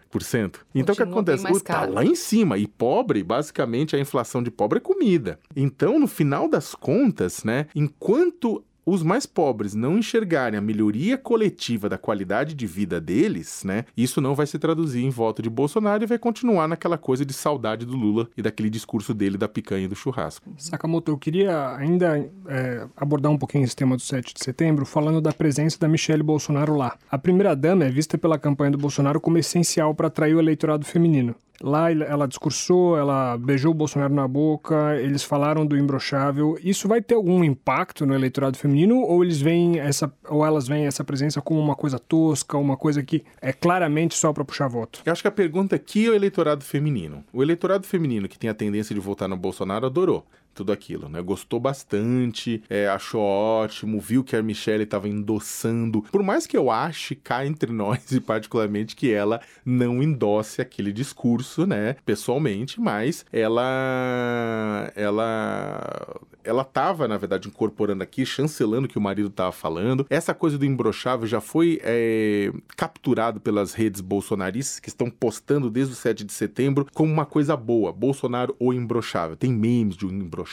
Então 0.75 0.93
o 0.93 0.97
que 0.97 1.02
acontece? 1.02 1.50
O, 1.50 1.61
tá 1.61 1.85
lá 1.87 2.04
em 2.04 2.14
cima. 2.14 2.57
E 2.57 2.69
pobre, 2.69 3.25
basicamente, 3.25 3.97
a 3.97 3.99
inflação 3.99 4.43
de 4.43 4.50
pobre 4.50 4.78
é 4.78 4.81
comida. 4.81 5.40
Então, 5.57 5.99
no 5.99 6.07
final 6.07 6.49
das 6.49 6.75
contas, 6.75 7.43
né, 7.43 7.66
enquanto 7.75 8.62
os 8.85 9.03
mais 9.03 9.26
pobres 9.26 9.75
não 9.75 9.99
enxergarem 9.99 10.59
a 10.59 10.62
melhoria 10.62 11.17
coletiva 11.17 11.88
da 11.88 11.99
qualidade 11.99 12.55
de 12.55 12.67
vida 12.67 13.00
deles, 13.00 13.62
né, 13.64 13.85
isso 13.97 14.21
não 14.21 14.35
vai 14.35 14.47
se 14.47 14.59
traduzir 14.59 15.05
em 15.05 15.11
voto 15.11 15.43
de 15.43 15.50
Bolsonaro 15.50 16.03
e 16.03 16.07
vai 16.07 16.19
continuar 16.19 16.69
naquela 16.69 16.99
coisa 16.99 17.25
de 17.25 17.33
saudade 17.33 17.85
do 17.87 17.97
Lula 17.97 18.29
e 18.37 18.43
daquele 18.43 18.71
discurso 18.71 19.14
dele 19.14 19.38
da 19.38 19.49
picanha 19.49 19.85
e 19.85 19.88
do 19.88 19.95
churrasco. 19.95 20.53
Sakamoto, 20.57 21.12
eu 21.12 21.19
queria 21.19 21.76
ainda 21.76 22.19
é, 22.49 22.87
abordar 22.97 23.31
um 23.31 23.38
pouquinho 23.38 23.64
esse 23.64 23.76
tema 23.76 23.97
do 23.97 24.03
7 24.03 24.35
de 24.35 24.45
setembro, 24.45 24.85
falando 24.85 25.21
da 25.21 25.33
presença 25.33 25.79
da 25.79 25.88
Michelle 25.88 26.23
Bolsonaro 26.23 26.76
lá. 26.76 26.97
A 27.11 27.19
primeira-dama 27.19 27.85
é 27.85 27.91
vista 27.91 28.19
pela 28.19 28.38
campanha 28.38 28.73
do 28.73 28.79
Bolsonaro 28.79 29.21
como 29.21 29.38
essencial 29.38 29.95
para 29.95 30.09
atrair 30.09 30.35
o 30.35 30.41
eleitorado 30.41 30.85
feminino. 30.85 31.35
Lá 31.62 31.90
ela 31.90 32.26
discursou, 32.26 32.99
ela 32.99 33.38
beijou 33.38 33.70
o 33.70 33.75
Bolsonaro 33.75 34.12
na 34.12 34.26
boca, 34.26 34.96
eles 35.00 35.23
falaram 35.23 35.64
do 35.64 35.76
imbrochável. 35.76 36.58
Isso 36.62 36.88
vai 36.88 37.00
ter 37.00 37.14
algum 37.14 37.44
impacto 37.44 38.04
no 38.04 38.14
eleitorado 38.14 38.56
feminino 38.56 39.00
ou 39.00 39.23
eles 39.23 39.40
veem 39.40 39.78
essa 39.78 40.12
ou 40.28 40.44
elas 40.44 40.66
veem 40.66 40.87
essa 40.87 41.04
presença 41.04 41.40
como 41.40 41.61
uma 41.61 41.76
coisa 41.76 41.99
tosca, 41.99 42.58
uma 42.58 42.76
coisa 42.76 43.02
que 43.02 43.25
é 43.40 43.52
claramente 43.52 44.16
só 44.16 44.32
para 44.32 44.44
puxar 44.44 44.68
voto? 44.68 45.00
Eu 45.04 45.12
acho 45.12 45.23
que 45.23 45.28
a 45.28 45.32
pergunta 45.32 45.76
aqui 45.76 46.06
é 46.06 46.11
o 46.11 46.14
eleitorado 46.14 46.64
feminino. 46.64 47.25
O 47.32 47.42
eleitorado 47.42 47.87
feminino 47.87 48.28
que 48.28 48.38
tem 48.38 48.50
a 48.50 48.54
tendência 48.54 48.94
de 48.94 49.00
votar 49.00 49.28
no 49.28 49.37
Bolsonaro 49.37 49.87
adorou 49.87 50.26
tudo 50.54 50.73
aquilo, 50.73 51.08
né? 51.08 51.20
Gostou 51.20 51.61
bastante, 51.61 52.62
é, 52.70 52.88
achou 52.88 53.20
ótimo, 53.20 54.00
viu 54.00 54.25
que 54.25 54.37
a 54.37 54.42
Michelle 54.42 54.84
estava 54.84 55.08
endossando. 55.08 56.02
Por 56.02 56.23
mais 56.23 56.46
que 56.46 56.56
eu 56.56 56.70
ache 56.70 57.14
cá 57.14 57.44
entre 57.44 57.73
nós, 57.73 58.12
e 58.12 58.20
particularmente, 58.20 58.96
que 58.96 59.12
ela 59.12 59.40
não 59.64 60.02
endosse 60.02 60.61
aquele 60.61 60.92
discurso, 60.92 61.66
né? 61.66 61.96
Pessoalmente, 62.04 62.80
mas 62.80 63.25
ela. 63.32 64.92
Ela 64.94 66.20
ela 66.44 66.62
estava, 66.62 67.08
na 67.08 67.16
verdade, 67.16 67.49
incorporando 67.49 68.02
aqui, 68.02 68.25
chancelando 68.25 68.87
o 68.87 68.88
que 68.88 68.99
o 68.99 69.00
marido 69.00 69.28
estava 69.28 69.50
falando. 69.50 70.06
Essa 70.11 70.34
coisa 70.34 70.58
do 70.58 70.64
imbrochável 70.64 71.26
já 71.26 71.40
foi 71.40 71.80
é, 71.82 72.52
capturado 72.76 73.40
pelas 73.40 73.73
redes 73.73 74.00
bolsonaristas 74.00 74.78
que 74.78 74.90
estão 74.90 75.11
postando 75.11 75.70
desde 75.70 75.94
o 75.94 75.96
7 75.96 76.23
de 76.23 76.32
setembro 76.32 76.87
como 76.92 77.11
uma 77.11 77.25
coisa 77.25 77.56
boa. 77.56 77.92
Bolsonaro 77.92 78.54
ou 78.58 78.73
imbrochável. 78.75 79.37
Tem 79.37 79.52
memes 79.52 79.96
de 79.96 80.06
um 80.06 80.11
imbrochável, 80.11 80.44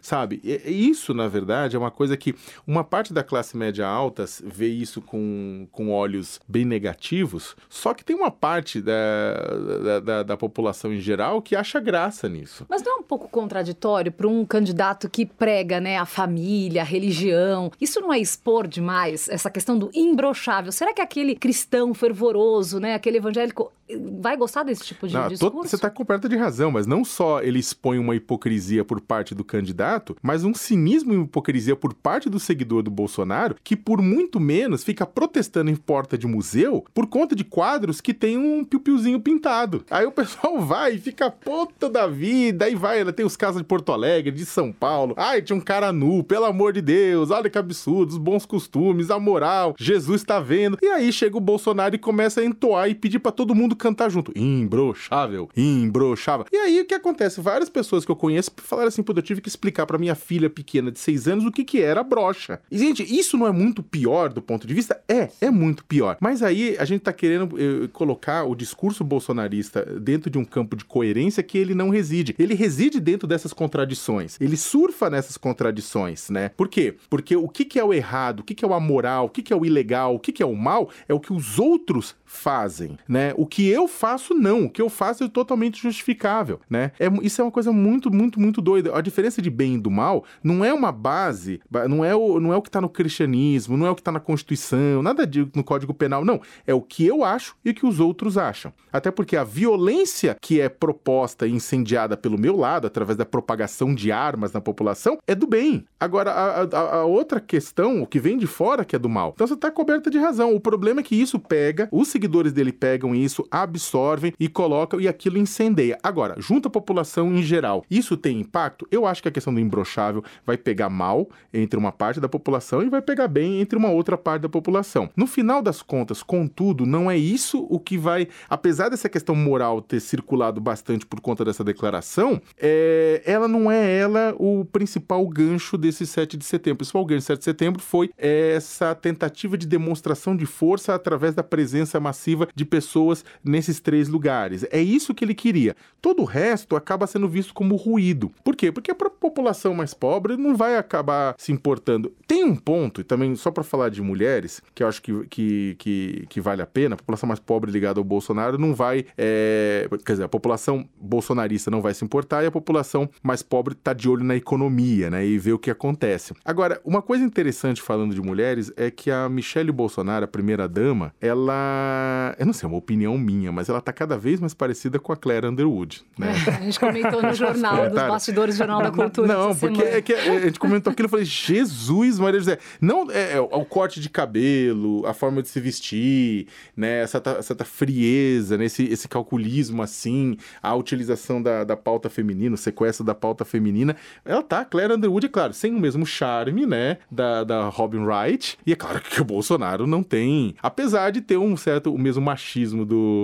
sabe? 0.00 0.40
E, 0.42 0.88
isso, 0.88 1.12
na 1.14 1.28
verdade, 1.28 1.76
é 1.76 1.78
uma 1.78 1.90
coisa 1.90 2.16
que 2.16 2.34
uma 2.66 2.84
parte 2.84 3.12
da 3.12 3.22
classe 3.22 3.56
média 3.56 3.86
alta 3.86 4.24
vê 4.44 4.68
isso 4.68 5.00
com, 5.00 5.66
com 5.72 5.90
olhos 5.90 6.40
bem 6.46 6.64
negativos, 6.64 7.56
só 7.68 7.94
que 7.94 8.04
tem 8.04 8.16
uma 8.16 8.30
parte 8.30 8.80
da, 8.80 9.34
da, 9.82 10.00
da, 10.00 10.22
da 10.22 10.36
população 10.36 10.92
em 10.92 11.00
geral 11.00 11.42
que 11.42 11.56
acha 11.56 11.80
graça 11.80 12.28
nisso. 12.28 12.66
Mas 12.68 12.82
não 12.82 12.98
é 12.98 13.00
um 13.00 13.02
pouco 13.02 13.28
contraditório 13.28 14.12
para 14.12 14.26
um 14.26 14.44
candidato 14.44 15.08
que 15.08 15.24
prega 15.24 15.80
né, 15.80 15.96
a 15.98 16.06
família, 16.06 16.82
a 16.82 16.84
religião. 16.84 17.70
Isso 17.80 18.00
não 18.00 18.12
é 18.12 18.18
expor 18.18 18.66
demais 18.66 19.28
essa 19.28 19.50
questão 19.50 19.78
do 19.78 19.90
imbrochável? 19.94 20.72
Será 20.72 20.92
que 20.92 21.00
aquele 21.00 21.34
cristão 21.34 21.94
fervoroso, 21.94 22.78
né, 22.78 22.94
aquele 22.94 23.18
evangélico, 23.18 23.72
vai 24.20 24.36
gostar 24.36 24.62
desse 24.62 24.84
tipo 24.84 25.06
de 25.06 25.14
não, 25.14 25.28
discurso? 25.28 25.68
Você 25.68 25.76
está 25.76 25.90
coberta 25.90 26.28
de 26.28 26.36
razão, 26.36 26.70
mas 26.70 26.86
não 26.86 27.04
só 27.04 27.40
ele 27.40 27.58
expõe 27.58 27.98
uma 27.98 28.14
hipocrisia 28.14 28.84
por 28.84 29.00
parte 29.00 29.34
do 29.34 29.44
candidato, 29.44 30.16
mas 30.22 30.44
um 30.44 30.54
cinismo 30.54 31.12
e 31.14 31.16
hipocrisia 31.22 31.76
por 31.76 31.94
parte 31.94 32.28
do 32.28 32.38
seguidor 32.38 32.82
do 32.82 32.90
Bolsonaro, 32.90 33.56
que 33.62 33.76
por 33.76 34.02
muito 34.02 34.38
menos 34.38 34.84
fica 34.84 35.06
protestando 35.06 35.70
em 35.70 35.76
porta 35.76 36.18
de 36.18 36.26
museu 36.26 36.84
por 36.92 37.06
conta 37.06 37.34
de 37.34 37.44
quadros 37.44 38.00
que 38.00 38.12
tem 38.12 38.36
um 38.36 38.64
piu-piuzinho 38.64 39.20
pintado. 39.20 39.84
Aí 39.90 40.06
o 40.06 40.12
pessoal 40.12 40.60
vai 40.60 40.94
e 40.94 40.98
fica 40.98 41.30
puta 41.30 41.88
da 41.88 42.06
vida, 42.06 42.66
aí 42.66 42.74
vai, 42.74 43.00
ela 43.00 43.12
tem 43.12 43.24
os 43.24 43.36
casos 43.36 43.60
de 43.60 43.66
Porto 43.66 43.92
Alegre, 43.92 44.30
de 44.30 44.44
São 44.44 44.72
Paulo. 44.72 45.14
Ai, 45.16 45.42
tinha 45.42 45.56
um 45.56 45.60
cara 45.60 45.92
nu, 45.92 46.22
pelo 46.22 46.44
amor 46.44 46.72
de 46.72 46.82
Deus, 46.82 47.30
olha 47.30 47.48
que 47.48 47.58
absurdo, 47.58 48.10
os 48.10 48.18
bons 48.18 48.44
costumes, 48.44 49.10
a 49.10 49.18
moral, 49.18 49.74
Jesus 49.78 50.22
tá 50.24 50.40
vendo. 50.40 50.78
E 50.82 50.86
aí 50.86 51.12
chega 51.12 51.36
o 51.36 51.40
Bolsonaro 51.40 51.94
e 51.94 51.98
começa 51.98 52.40
a 52.40 52.44
entoar 52.44 52.88
e 52.88 52.94
pedir 52.94 53.18
para 53.18 53.32
todo 53.32 53.54
mundo 53.54 53.76
cantar 53.78 54.10
junto. 54.10 54.32
Imbrochável, 54.36 55.48
imbrochável. 55.56 56.46
E 56.52 56.56
aí 56.56 56.80
o 56.80 56.84
que 56.84 56.94
acontece? 56.94 57.40
Várias 57.40 57.68
pessoas 57.68 58.04
que 58.04 58.10
eu 58.10 58.16
conheço 58.16 58.50
falaram 58.56 58.88
assim, 58.88 59.02
pô, 59.02 59.12
eu 59.16 59.22
tive 59.22 59.40
que 59.40 59.48
explicar 59.48 59.86
para 59.86 59.98
minha 59.98 60.14
filha 60.14 60.50
pequena 60.50 60.90
de 60.90 60.98
seis 60.98 61.26
anos 61.26 61.44
o 61.44 61.52
que 61.52 61.64
que 61.64 61.80
era 61.80 62.02
brocha. 62.02 62.60
E, 62.70 62.78
gente, 62.78 63.02
isso 63.02 63.36
não 63.36 63.46
é 63.46 63.52
muito 63.52 63.82
pior 63.82 64.32
do 64.32 64.42
ponto 64.42 64.66
de 64.66 64.74
vista? 64.74 65.00
É, 65.08 65.28
é 65.40 65.50
muito 65.50 65.84
pior. 65.84 66.16
Mas 66.20 66.42
aí 66.42 66.76
a 66.78 66.84
gente 66.84 67.02
tá 67.02 67.12
querendo 67.12 67.56
eh, 67.58 67.88
colocar 67.92 68.44
o 68.44 68.54
discurso 68.54 69.04
bolsonarista 69.04 69.84
dentro 69.84 70.30
de 70.30 70.38
um 70.38 70.44
campo 70.44 70.76
de 70.76 70.84
coerência 70.84 71.42
que 71.42 71.58
ele 71.58 71.74
não 71.74 71.90
reside. 71.90 72.34
Ele 72.38 72.54
reside 72.54 73.00
dentro 73.00 73.26
dessas 73.26 73.52
contradições. 73.52 74.40
Ele 74.40 74.56
surfa 74.56 75.10
nessas 75.10 75.36
contradições, 75.36 76.30
né? 76.30 76.50
Por 76.50 76.68
quê? 76.68 76.96
Porque 77.08 77.36
o 77.36 77.48
que, 77.48 77.64
que 77.64 77.78
é 77.78 77.84
o 77.84 77.92
errado, 77.92 78.40
o 78.40 78.42
que, 78.42 78.54
que 78.54 78.64
é 78.64 78.68
o 78.68 78.74
amoral, 78.74 79.26
o 79.26 79.28
que, 79.28 79.42
que 79.42 79.52
é 79.52 79.56
o 79.56 79.64
ilegal, 79.64 80.14
o 80.14 80.18
que, 80.18 80.32
que 80.32 80.42
é 80.42 80.46
o 80.46 80.54
mal, 80.54 80.90
é 81.08 81.14
o 81.14 81.20
que 81.20 81.32
os 81.32 81.58
outros 81.58 82.16
fazem, 82.24 82.98
né? 83.08 83.32
O 83.36 83.46
que 83.46 83.67
eu 83.68 83.88
faço, 83.88 84.34
não. 84.34 84.64
O 84.64 84.70
que 84.70 84.80
eu 84.80 84.88
faço 84.88 85.24
é 85.24 85.28
totalmente 85.28 85.80
justificável, 85.80 86.60
né? 86.68 86.92
É, 86.98 87.06
isso 87.22 87.40
é 87.40 87.44
uma 87.44 87.50
coisa 87.50 87.72
muito, 87.72 88.10
muito, 88.10 88.40
muito 88.40 88.60
doida. 88.60 88.96
A 88.96 89.00
diferença 89.00 89.40
de 89.40 89.50
bem 89.50 89.74
e 89.74 89.78
do 89.78 89.90
mal 89.90 90.24
não 90.42 90.64
é 90.64 90.72
uma 90.72 90.92
base, 90.92 91.60
não 91.88 92.04
é 92.04 92.14
o, 92.14 92.40
não 92.40 92.52
é 92.52 92.56
o 92.56 92.62
que 92.62 92.68
está 92.68 92.80
no 92.80 92.88
cristianismo, 92.88 93.76
não 93.76 93.86
é 93.86 93.90
o 93.90 93.94
que 93.94 94.00
está 94.00 94.12
na 94.12 94.20
Constituição, 94.20 95.02
nada 95.02 95.26
de, 95.26 95.48
no 95.54 95.64
Código 95.64 95.94
Penal, 95.94 96.24
não. 96.24 96.40
É 96.66 96.74
o 96.74 96.80
que 96.80 97.06
eu 97.06 97.24
acho 97.24 97.56
e 97.64 97.70
o 97.70 97.74
que 97.74 97.86
os 97.86 98.00
outros 98.00 98.38
acham. 98.38 98.72
Até 98.92 99.10
porque 99.10 99.36
a 99.36 99.44
violência 99.44 100.36
que 100.40 100.60
é 100.60 100.68
proposta 100.68 101.46
e 101.46 101.52
incendiada 101.52 102.16
pelo 102.16 102.38
meu 102.38 102.56
lado, 102.56 102.86
através 102.86 103.16
da 103.16 103.24
propagação 103.24 103.94
de 103.94 104.10
armas 104.10 104.52
na 104.52 104.60
população, 104.60 105.18
é 105.26 105.34
do 105.34 105.46
bem. 105.46 105.84
Agora, 106.00 106.30
a, 106.32 106.62
a, 106.62 106.96
a 106.98 107.04
outra 107.04 107.40
questão, 107.40 108.02
o 108.02 108.06
que 108.06 108.18
vem 108.18 108.38
de 108.38 108.46
fora, 108.46 108.84
que 108.84 108.96
é 108.96 108.98
do 108.98 109.08
mal. 109.08 109.32
Então 109.34 109.46
você 109.46 109.54
está 109.54 109.70
coberta 109.70 110.10
de 110.10 110.18
razão. 110.18 110.54
O 110.54 110.60
problema 110.60 111.00
é 111.00 111.02
que 111.02 111.16
isso 111.16 111.38
pega, 111.38 111.88
os 111.92 112.08
seguidores 112.08 112.52
dele 112.52 112.72
pegam 112.72 113.14
isso, 113.14 113.46
absorvem 113.62 114.32
e 114.38 114.48
colocam 114.48 115.00
e 115.00 115.08
aquilo 115.08 115.38
incendeia. 115.38 115.98
Agora, 116.02 116.34
junto 116.38 116.68
à 116.68 116.70
população 116.70 117.34
em 117.34 117.42
geral, 117.42 117.84
isso 117.90 118.16
tem 118.16 118.40
impacto? 118.40 118.86
Eu 118.90 119.06
acho 119.06 119.22
que 119.22 119.28
a 119.28 119.32
questão 119.32 119.52
do 119.52 119.60
imbrochável 119.60 120.22
vai 120.44 120.56
pegar 120.56 120.88
mal 120.88 121.28
entre 121.52 121.78
uma 121.78 121.92
parte 121.92 122.20
da 122.20 122.28
população 122.28 122.82
e 122.82 122.88
vai 122.88 123.02
pegar 123.02 123.28
bem 123.28 123.60
entre 123.60 123.78
uma 123.78 123.90
outra 123.90 124.16
parte 124.16 124.42
da 124.42 124.48
população. 124.48 125.10
No 125.16 125.26
final 125.26 125.62
das 125.62 125.82
contas, 125.82 126.22
contudo, 126.22 126.86
não 126.86 127.10
é 127.10 127.16
isso 127.16 127.66
o 127.68 127.78
que 127.78 127.96
vai, 127.96 128.28
apesar 128.48 128.88
dessa 128.88 129.08
questão 129.08 129.34
moral 129.34 129.80
ter 129.80 130.00
circulado 130.00 130.60
bastante 130.60 131.06
por 131.06 131.20
conta 131.20 131.44
dessa 131.44 131.64
declaração, 131.64 132.40
é, 132.58 133.22
ela 133.24 133.48
não 133.48 133.70
é 133.70 133.98
ela 133.98 134.34
o 134.38 134.64
principal 134.64 135.26
gancho 135.28 135.76
desse 135.76 136.06
7 136.06 136.36
de 136.36 136.44
setembro. 136.44 136.74
O 136.74 136.78
principal 136.78 137.04
gancho 137.04 137.22
do 137.22 137.26
7 137.26 137.38
de 137.38 137.44
setembro 137.44 137.82
foi 137.82 138.10
essa 138.16 138.94
tentativa 138.94 139.56
de 139.56 139.66
demonstração 139.66 140.36
de 140.36 140.46
força 140.46 140.94
através 140.94 141.34
da 141.34 141.42
presença 141.42 142.00
massiva 142.00 142.48
de 142.54 142.64
pessoas 142.64 143.24
nesses 143.48 143.80
três 143.80 144.08
lugares. 144.08 144.64
É 144.70 144.80
isso 144.80 145.14
que 145.14 145.24
ele 145.24 145.34
queria. 145.34 145.74
Todo 146.00 146.22
o 146.22 146.24
resto 146.24 146.76
acaba 146.76 147.06
sendo 147.06 147.28
visto 147.28 147.54
como 147.54 147.74
ruído. 147.76 148.30
Por 148.44 148.54
quê? 148.54 148.70
Porque 148.70 148.90
a 148.90 148.94
população 148.94 149.74
mais 149.74 149.94
pobre 149.94 150.36
não 150.36 150.56
vai 150.56 150.76
acabar 150.76 151.34
se 151.38 151.52
importando. 151.52 152.12
Tem 152.26 152.44
um 152.44 152.54
ponto, 152.54 153.00
e 153.00 153.04
também 153.04 153.34
só 153.34 153.50
para 153.50 153.64
falar 153.64 153.88
de 153.88 154.02
mulheres, 154.02 154.62
que 154.74 154.82
eu 154.82 154.88
acho 154.88 155.02
que, 155.02 155.26
que, 155.26 155.76
que, 155.78 156.26
que, 156.28 156.40
vale 156.40 156.62
a 156.62 156.66
pena, 156.66 156.94
a 156.94 156.98
população 156.98 157.26
mais 157.26 157.40
pobre 157.40 157.70
ligada 157.70 157.98
ao 157.98 158.04
Bolsonaro 158.04 158.58
não 158.58 158.74
vai. 158.74 159.06
É, 159.16 159.88
quer 160.04 160.12
dizer, 160.12 160.24
a 160.24 160.28
população 160.28 160.88
bolsonarista 161.00 161.70
não 161.70 161.80
vai 161.80 161.94
se 161.94 162.04
importar 162.04 162.42
e 162.42 162.46
a 162.46 162.50
população 162.50 163.08
mais 163.22 163.42
pobre 163.42 163.74
está 163.74 163.92
de 163.92 164.08
olho 164.08 164.24
na 164.24 164.36
economia, 164.36 165.10
né? 165.10 165.26
E 165.26 165.38
vê 165.38 165.52
o 165.52 165.58
que 165.58 165.70
acontece. 165.70 166.34
Agora, 166.44 166.80
uma 166.84 167.02
coisa 167.02 167.24
interessante 167.24 167.82
falando 167.82 168.14
de 168.14 168.20
mulheres 168.20 168.72
é 168.76 168.90
que 168.90 169.10
a 169.10 169.28
Michelle 169.28 169.72
Bolsonaro, 169.72 170.24
a 170.24 170.28
primeira 170.28 170.68
dama, 170.68 171.12
ela. 171.20 172.34
Eu 172.38 172.46
não 172.46 172.52
sei, 172.52 172.66
é 172.66 172.68
uma 172.68 172.78
opinião 172.78 173.16
minha, 173.18 173.37
mas 173.52 173.68
ela 173.68 173.80
tá 173.80 173.92
cada 173.92 174.18
vez 174.18 174.40
mais 174.40 174.54
parecida 174.54 174.98
com 174.98 175.12
a 175.12 175.16
Claire 175.16 175.46
Underwood, 175.46 176.02
né? 176.18 176.32
a 176.46 176.62
gente 176.62 176.78
comentou 176.78 177.22
no 177.22 177.32
jornal, 177.34 177.88
dos 177.88 178.02
bastidores 178.02 178.54
do 178.56 178.58
Jornal 178.58 178.82
da 178.82 178.90
Cultura. 178.90 179.28
Não, 179.28 179.54
porque 179.54 179.82
é 179.82 180.02
que 180.02 180.12
a 180.12 180.40
gente 180.40 180.58
comentou 180.58 180.92
aquilo 180.92 181.08
e 181.08 181.10
falei, 181.10 181.24
Jesus, 181.24 182.18
Maria 182.18 182.40
José. 182.40 182.58
Não, 182.80 183.10
é, 183.10 183.34
é, 183.34 183.40
o 183.40 183.64
corte 183.64 184.00
de 184.00 184.08
cabelo, 184.08 185.06
a 185.06 185.14
forma 185.14 185.42
de 185.42 185.48
se 185.48 185.60
vestir, 185.60 186.46
né? 186.76 187.02
Essa, 187.02 187.22
essa 187.38 187.64
frieza, 187.64 188.56
né? 188.56 188.64
esse, 188.64 188.84
esse 188.84 189.08
calculismo 189.08 189.82
assim, 189.82 190.36
a 190.62 190.74
utilização 190.74 191.42
da, 191.42 191.64
da 191.64 191.76
pauta 191.76 192.08
feminina, 192.08 192.54
o 192.54 192.58
sequestro 192.58 193.04
da 193.04 193.14
pauta 193.14 193.44
feminina. 193.44 193.96
Ela 194.24 194.42
tá, 194.42 194.64
Claire 194.64 194.94
Underwood, 194.94 195.26
é 195.26 195.28
claro, 195.28 195.52
sem 195.52 195.74
o 195.74 195.78
mesmo 195.78 196.04
charme, 196.06 196.66
né? 196.66 196.98
Da, 197.10 197.44
da 197.44 197.68
Robin 197.68 198.04
Wright. 198.04 198.58
E 198.66 198.72
é 198.72 198.76
claro 198.76 199.00
que 199.00 199.20
o 199.20 199.24
Bolsonaro 199.24 199.86
não 199.86 200.02
tem. 200.02 200.54
Apesar 200.62 201.10
de 201.10 201.20
ter 201.20 201.36
um 201.36 201.56
certo, 201.56 201.92
o 201.92 201.98
mesmo 201.98 202.22
machismo 202.22 202.84
do 202.84 203.17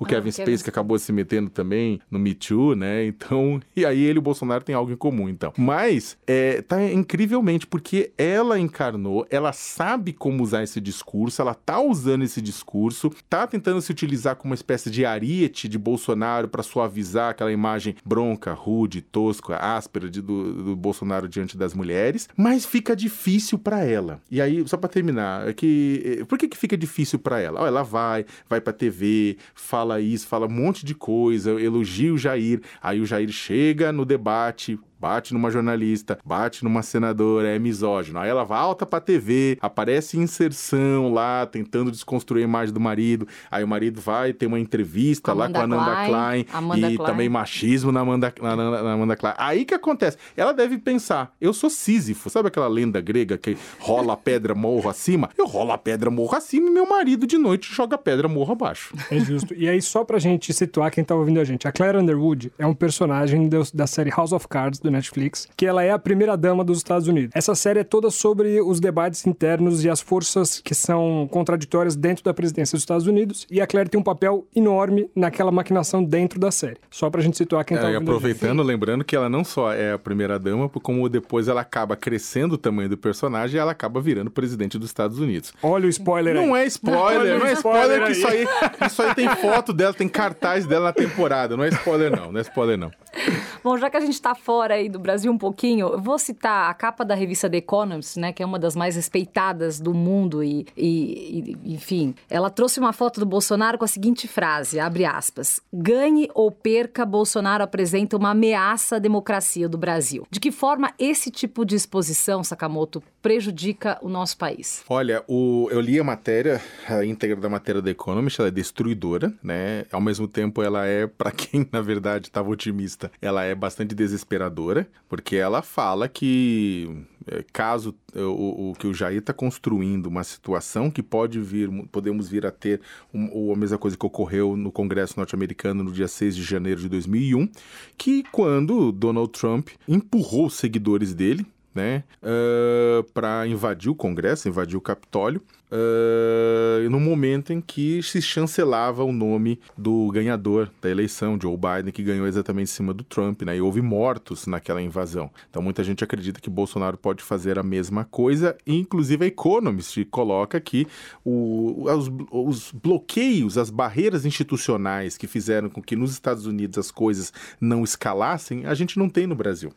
o 0.00 0.04
Kevin 0.04 0.28
ah, 0.28 0.32
Space, 0.32 0.50
Kevin... 0.50 0.64
que 0.64 0.70
acabou 0.70 0.98
se 0.98 1.12
metendo 1.12 1.50
também 1.50 2.00
no 2.10 2.18
Me 2.18 2.34
Too, 2.34 2.74
né? 2.74 3.06
Então, 3.20 3.60
e 3.76 3.84
aí 3.84 4.00
ele 4.00 4.18
e 4.18 4.18
o 4.18 4.22
Bolsonaro 4.22 4.64
tem 4.64 4.74
algo 4.74 4.90
em 4.90 4.96
comum, 4.96 5.28
então. 5.28 5.52
Mas, 5.56 6.16
é, 6.26 6.62
tá 6.62 6.82
incrivelmente, 6.82 7.66
porque 7.66 8.12
ela 8.16 8.58
encarnou, 8.58 9.26
ela 9.30 9.52
sabe 9.52 10.12
como 10.12 10.42
usar 10.42 10.62
esse 10.62 10.80
discurso, 10.80 11.42
ela 11.42 11.54
tá 11.54 11.80
usando 11.80 12.22
esse 12.22 12.40
discurso, 12.40 13.10
tá 13.28 13.46
tentando 13.46 13.80
se 13.82 13.90
utilizar 13.90 14.36
como 14.36 14.50
uma 14.50 14.54
espécie 14.54 14.90
de 14.90 15.04
ariete 15.04 15.68
de 15.68 15.78
Bolsonaro 15.78 16.48
para 16.48 16.62
suavizar 16.62 17.30
aquela 17.30 17.52
imagem 17.52 17.94
bronca, 18.04 18.52
rude, 18.52 19.02
tosca, 19.02 19.56
áspera 19.56 20.08
de, 20.08 20.20
do, 20.20 20.52
do 20.52 20.76
Bolsonaro 20.76 21.28
diante 21.28 21.56
das 21.56 21.74
mulheres, 21.74 22.28
mas 22.36 22.64
fica 22.64 22.94
difícil 22.96 23.58
para 23.58 23.84
ela. 23.84 24.20
E 24.30 24.40
aí, 24.40 24.66
só 24.66 24.76
para 24.76 24.88
terminar, 24.88 25.48
é 25.48 25.52
que 25.52 26.18
eh, 26.20 26.24
por 26.24 26.38
que, 26.38 26.48
que 26.48 26.56
fica 26.56 26.76
difícil 26.76 27.18
para 27.18 27.40
ela? 27.40 27.60
Ó, 27.60 27.66
ela 27.66 27.82
vai, 27.82 28.24
vai 28.48 28.60
para 28.60 28.72
TV, 28.72 29.36
fala 29.54 30.00
isso, 30.00 30.26
fala 30.26 30.46
um 30.46 30.50
monte 30.50 30.84
de 30.84 30.94
coisa, 30.94 31.50
elogia 31.60 32.12
o 32.12 32.18
Jair, 32.18 32.60
aí 32.82 33.00
o 33.00 33.06
Jair 33.06 33.30
chega 33.30 33.92
no 33.92 34.04
debate, 34.04 34.78
bate 35.00 35.32
numa 35.32 35.50
jornalista, 35.50 36.18
bate 36.24 36.62
numa 36.62 36.82
senadora, 36.82 37.48
é 37.48 37.58
misógino. 37.58 38.18
Aí 38.18 38.28
ela 38.28 38.44
volta 38.44 38.84
pra 38.84 39.00
TV, 39.00 39.56
aparece 39.60 40.18
em 40.18 40.22
inserção 40.22 41.12
lá, 41.12 41.46
tentando 41.46 41.90
desconstruir 41.90 42.42
a 42.42 42.44
imagem 42.44 42.74
do 42.74 42.80
marido. 42.80 43.26
Aí 43.50 43.64
o 43.64 43.68
marido 43.68 44.00
vai 44.00 44.32
ter 44.32 44.46
uma 44.46 44.60
entrevista 44.60 45.32
lá 45.32 45.48
com 45.48 45.56
a 45.56 45.62
Amanda 45.62 45.84
Klein, 45.84 46.10
Klein 46.10 46.46
Amanda 46.52 46.90
e 46.90 46.96
Klein. 46.96 47.10
também 47.10 47.28
machismo 47.28 47.90
na 47.90 48.00
Amanda, 48.00 48.34
na, 48.40 48.56
na 48.56 48.92
Amanda 48.92 49.16
Klein. 49.16 49.34
Aí 49.38 49.64
que 49.64 49.74
acontece? 49.74 50.18
Ela 50.36 50.52
deve 50.52 50.76
pensar, 50.78 51.34
eu 51.40 51.52
sou 51.52 51.70
Sísifo, 51.70 52.28
sabe 52.28 52.48
aquela 52.48 52.68
lenda 52.68 53.00
grega 53.00 53.38
que 53.38 53.56
rola 53.78 54.12
a 54.12 54.16
pedra 54.16 54.54
morro 54.54 54.90
acima? 54.90 55.30
Eu 55.38 55.46
rolo 55.46 55.72
a 55.72 55.78
pedra 55.78 56.10
morro 56.10 56.36
acima 56.36 56.68
e 56.68 56.70
meu 56.70 56.86
marido 56.86 57.26
de 57.26 57.38
noite 57.38 57.72
joga 57.72 57.94
a 57.94 57.98
pedra 57.98 58.28
morro 58.28 58.52
abaixo. 58.52 58.94
É 59.10 59.18
justo. 59.18 59.54
E 59.54 59.68
aí 59.68 59.80
só 59.80 60.04
pra 60.04 60.18
gente 60.18 60.52
situar 60.52 60.90
quem 60.90 61.02
tá 61.02 61.14
ouvindo 61.14 61.40
a 61.40 61.44
gente, 61.44 61.66
a 61.66 61.72
Claire 61.72 61.96
Underwood 61.96 62.52
é 62.58 62.66
um 62.66 62.74
personagem 62.74 63.48
da 63.48 63.86
série 63.86 64.10
House 64.10 64.32
of 64.32 64.46
Cards 64.48 64.80
do 64.80 64.89
Netflix, 64.90 65.48
que 65.56 65.66
ela 65.66 65.82
é 65.82 65.90
a 65.90 65.98
primeira 65.98 66.36
dama 66.36 66.64
dos 66.64 66.78
Estados 66.78 67.08
Unidos. 67.08 67.30
Essa 67.34 67.54
série 67.54 67.80
é 67.80 67.84
toda 67.84 68.10
sobre 68.10 68.60
os 68.60 68.80
debates 68.80 69.26
internos 69.26 69.84
e 69.84 69.90
as 69.90 70.00
forças 70.00 70.60
que 70.60 70.74
são 70.74 71.28
contraditórias 71.30 71.96
dentro 71.96 72.24
da 72.24 72.34
presidência 72.34 72.76
dos 72.76 72.82
Estados 72.82 73.06
Unidos, 73.06 73.46
e 73.50 73.60
a 73.60 73.66
Claire 73.66 73.88
tem 73.88 74.00
um 74.00 74.04
papel 74.04 74.46
enorme 74.54 75.10
naquela 75.14 75.50
maquinação 75.50 76.02
dentro 76.02 76.38
da 76.38 76.50
série. 76.50 76.76
Só 76.90 77.10
pra 77.10 77.20
gente 77.20 77.36
situar 77.36 77.64
quem 77.64 77.76
tá 77.76 77.84
é, 77.84 77.86
ouvindo. 77.94 78.02
aproveitando, 78.02 78.62
lembrando 78.62 79.04
que 79.04 79.14
ela 79.14 79.28
não 79.28 79.44
só 79.44 79.72
é 79.72 79.92
a 79.92 79.98
primeira 79.98 80.38
dama, 80.38 80.68
como 80.68 81.08
depois 81.08 81.48
ela 81.48 81.60
acaba 81.60 81.96
crescendo 81.96 82.54
o 82.54 82.58
tamanho 82.58 82.88
do 82.88 82.96
personagem 82.96 83.56
e 83.56 83.58
ela 83.58 83.72
acaba 83.72 84.00
virando 84.00 84.30
presidente 84.30 84.78
dos 84.78 84.88
Estados 84.88 85.18
Unidos. 85.18 85.52
Olha 85.62 85.86
o 85.86 85.88
spoiler 85.88 86.34
não 86.34 86.42
aí. 86.42 86.46
É 86.46 86.50
não 86.50 86.56
é 86.56 86.66
spoiler, 86.66 87.38
não 87.38 87.46
é 87.46 87.52
spoiler 87.52 88.06
que 88.06 88.12
isso 88.12 88.26
aí, 88.26 88.46
isso 88.86 89.02
aí 89.02 89.14
tem 89.14 89.28
foto 89.36 89.72
dela, 89.72 89.92
tem 89.92 90.08
cartaz 90.08 90.66
dela 90.66 90.86
na 90.86 90.92
temporada. 90.92 91.56
Não 91.56 91.64
é 91.64 91.68
spoiler 91.68 92.10
não, 92.10 92.32
não 92.32 92.38
é 92.38 92.42
spoiler 92.42 92.78
não. 92.78 92.90
Bom, 93.62 93.76
já 93.76 93.90
que 93.90 93.96
a 93.96 94.00
gente 94.00 94.14
está 94.14 94.34
fora 94.34 94.74
aí 94.74 94.88
do 94.88 94.98
Brasil 94.98 95.30
um 95.30 95.38
pouquinho, 95.38 95.88
eu 95.88 96.00
vou 96.00 96.18
citar 96.18 96.70
a 96.70 96.74
capa 96.74 97.04
da 97.04 97.14
revista 97.14 97.48
The 97.48 97.58
Economist, 97.58 98.18
né, 98.18 98.32
que 98.32 98.42
é 98.42 98.46
uma 98.46 98.58
das 98.58 98.74
mais 98.74 98.96
respeitadas 98.96 99.80
do 99.80 99.92
mundo 99.92 100.42
e, 100.42 100.66
e, 100.76 101.56
e, 101.64 101.74
enfim, 101.74 102.14
ela 102.28 102.50
trouxe 102.50 102.80
uma 102.80 102.92
foto 102.92 103.20
do 103.20 103.26
Bolsonaro 103.26 103.78
com 103.78 103.84
a 103.84 103.88
seguinte 103.88 104.26
frase, 104.26 104.80
abre 104.80 105.04
aspas, 105.04 105.60
ganhe 105.72 106.28
ou 106.34 106.50
perca, 106.50 107.04
Bolsonaro 107.04 107.62
apresenta 107.62 108.16
uma 108.16 108.30
ameaça 108.30 108.96
à 108.96 108.98
democracia 108.98 109.68
do 109.68 109.78
Brasil. 109.78 110.26
De 110.30 110.40
que 110.40 110.50
forma 110.50 110.92
esse 110.98 111.30
tipo 111.30 111.64
de 111.64 111.74
exposição, 111.74 112.42
Sakamoto, 112.42 113.02
prejudica 113.20 113.98
o 114.02 114.08
nosso 114.08 114.36
país? 114.36 114.82
Olha, 114.88 115.22
o, 115.28 115.68
eu 115.70 115.80
li 115.80 115.98
a 115.98 116.04
matéria, 116.04 116.60
a 116.88 117.04
íntegra 117.04 117.36
da 117.36 117.48
matéria 117.48 117.82
da 117.82 117.90
Economist, 117.90 118.40
ela 118.40 118.48
é 118.48 118.52
destruidora, 118.52 119.32
né, 119.42 119.84
ao 119.92 120.00
mesmo 120.00 120.26
tempo 120.26 120.62
ela 120.62 120.86
é, 120.86 121.06
para 121.06 121.30
quem 121.30 121.68
na 121.70 121.80
verdade 121.80 122.28
estava 122.28 122.48
otimista, 122.50 122.99
ela 123.20 123.44
é 123.44 123.54
bastante 123.54 123.94
desesperadora, 123.94 124.88
porque 125.08 125.36
ela 125.36 125.62
fala 125.62 126.08
que 126.08 127.06
é, 127.26 127.44
caso 127.52 127.94
é, 128.14 128.20
o, 128.20 128.70
o, 128.70 128.74
que 128.78 128.86
o 128.86 128.94
Jair 128.94 129.18
está 129.18 129.32
construindo 129.32 130.06
uma 130.06 130.24
situação 130.24 130.90
que 130.90 131.02
pode 131.02 131.38
vir, 131.38 131.70
podemos 131.92 132.28
vir 132.28 132.46
a 132.46 132.50
ter 132.50 132.80
um, 133.12 133.52
a 133.52 133.56
mesma 133.56 133.78
coisa 133.78 133.96
que 133.96 134.06
ocorreu 134.06 134.56
no 134.56 134.72
Congresso 134.72 135.14
norte-americano 135.16 135.84
no 135.84 135.92
dia 135.92 136.08
6 136.08 136.34
de 136.34 136.42
janeiro 136.42 136.80
de 136.80 136.88
2001, 136.88 137.48
que 137.96 138.24
quando 138.32 138.90
Donald 138.90 139.30
Trump 139.30 139.68
empurrou 139.86 140.46
os 140.46 140.54
seguidores 140.54 141.14
dele, 141.14 141.46
né, 141.74 142.04
uh, 142.22 143.02
para 143.12 143.46
invadir 143.46 143.90
o 143.90 143.94
Congresso, 143.94 144.48
invadir 144.48 144.76
o 144.76 144.80
Capitólio, 144.80 145.40
uh, 145.70 146.90
no 146.90 146.98
momento 146.98 147.52
em 147.52 147.60
que 147.60 148.02
se 148.02 148.20
chancelava 148.20 149.04
o 149.04 149.12
nome 149.12 149.60
do 149.78 150.10
ganhador 150.10 150.70
da 150.82 150.90
eleição, 150.90 151.38
Joe 151.40 151.56
Biden, 151.56 151.92
que 151.92 152.02
ganhou 152.02 152.26
exatamente 152.26 152.70
em 152.70 152.74
cima 152.74 152.92
do 152.92 153.04
Trump, 153.04 153.42
né, 153.42 153.56
e 153.56 153.60
houve 153.60 153.80
mortos 153.80 154.46
naquela 154.46 154.82
invasão. 154.82 155.30
Então 155.48 155.62
muita 155.62 155.84
gente 155.84 156.02
acredita 156.02 156.40
que 156.40 156.50
Bolsonaro 156.50 156.96
pode 156.96 157.22
fazer 157.22 157.58
a 157.58 157.62
mesma 157.62 158.04
coisa, 158.04 158.56
inclusive 158.66 159.24
a 159.24 159.28
Economist 159.28 160.04
coloca 160.06 160.60
que 160.60 160.86
o, 161.24 161.84
os, 161.84 162.10
os 162.30 162.72
bloqueios, 162.72 163.56
as 163.56 163.70
barreiras 163.70 164.24
institucionais 164.26 165.16
que 165.16 165.26
fizeram 165.26 165.70
com 165.70 165.80
que 165.80 165.94
nos 165.94 166.10
Estados 166.10 166.46
Unidos 166.46 166.78
as 166.78 166.90
coisas 166.90 167.32
não 167.60 167.84
escalassem, 167.84 168.66
a 168.66 168.74
gente 168.74 168.98
não 168.98 169.08
tem 169.08 169.26
no 169.26 169.34
Brasil. 169.34 169.72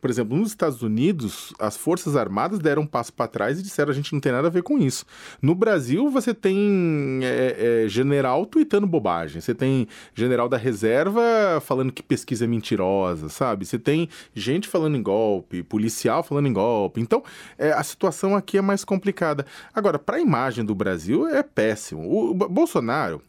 Por 0.00 0.10
exemplo, 0.10 0.36
nos 0.36 0.48
Estados 0.48 0.82
Unidos, 0.82 1.52
as 1.58 1.76
Forças 1.76 2.16
Armadas 2.16 2.58
deram 2.58 2.82
um 2.82 2.86
passo 2.86 3.12
para 3.12 3.28
trás 3.28 3.58
e 3.58 3.62
disseram 3.62 3.90
a 3.90 3.94
gente 3.94 4.12
não 4.12 4.20
tem 4.20 4.32
nada 4.32 4.48
a 4.48 4.50
ver 4.50 4.62
com 4.62 4.78
isso. 4.78 5.04
No 5.40 5.54
Brasil, 5.54 6.10
você 6.10 6.34
tem 6.34 7.20
é, 7.22 7.84
é, 7.84 7.88
general 7.88 8.46
tweetando 8.46 8.86
bobagem, 8.86 9.40
você 9.40 9.54
tem 9.54 9.86
general 10.14 10.48
da 10.48 10.56
reserva 10.56 11.20
falando 11.60 11.92
que 11.92 12.02
pesquisa 12.02 12.44
é 12.44 12.48
mentirosa, 12.48 13.28
sabe? 13.28 13.64
Você 13.66 13.78
tem 13.78 14.08
gente 14.34 14.68
falando 14.68 14.96
em 14.96 15.02
golpe, 15.02 15.62
policial 15.62 16.22
falando 16.22 16.46
em 16.46 16.52
golpe. 16.52 17.00
Então, 17.00 17.22
é, 17.56 17.72
a 17.72 17.82
situação 17.82 18.36
aqui 18.36 18.58
é 18.58 18.62
mais 18.62 18.84
complicada. 18.84 19.46
Agora, 19.74 19.98
para 19.98 20.16
a 20.16 20.20
imagem 20.20 20.64
do 20.64 20.74
Brasil, 20.74 21.28
é 21.28 21.42
péssimo. 21.42 22.30
O 22.30 22.34
Bolsonaro, 22.34 23.22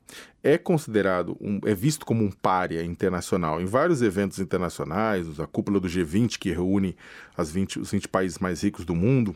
é 0.44 0.58
considerado, 0.58 1.38
um, 1.40 1.60
é 1.66 1.74
visto 1.74 2.06
como 2.06 2.24
um 2.24 2.32
pária 2.32 2.84
internacional. 2.84 3.62
Em 3.62 3.66
vários 3.66 4.02
eventos 4.02 4.40
internacionais, 4.40 5.40
a 5.40 5.48
cúpula 5.48 5.80
do 5.80 5.88
G20, 5.88 6.38
que 6.38 6.52
reúne 6.52 6.96
as 7.38 7.52
20, 7.52 7.80
os 7.80 7.92
20 7.92 8.08
países 8.08 8.40
mais 8.40 8.64
ricos 8.64 8.86
do 8.86 8.96
mundo, 8.96 9.36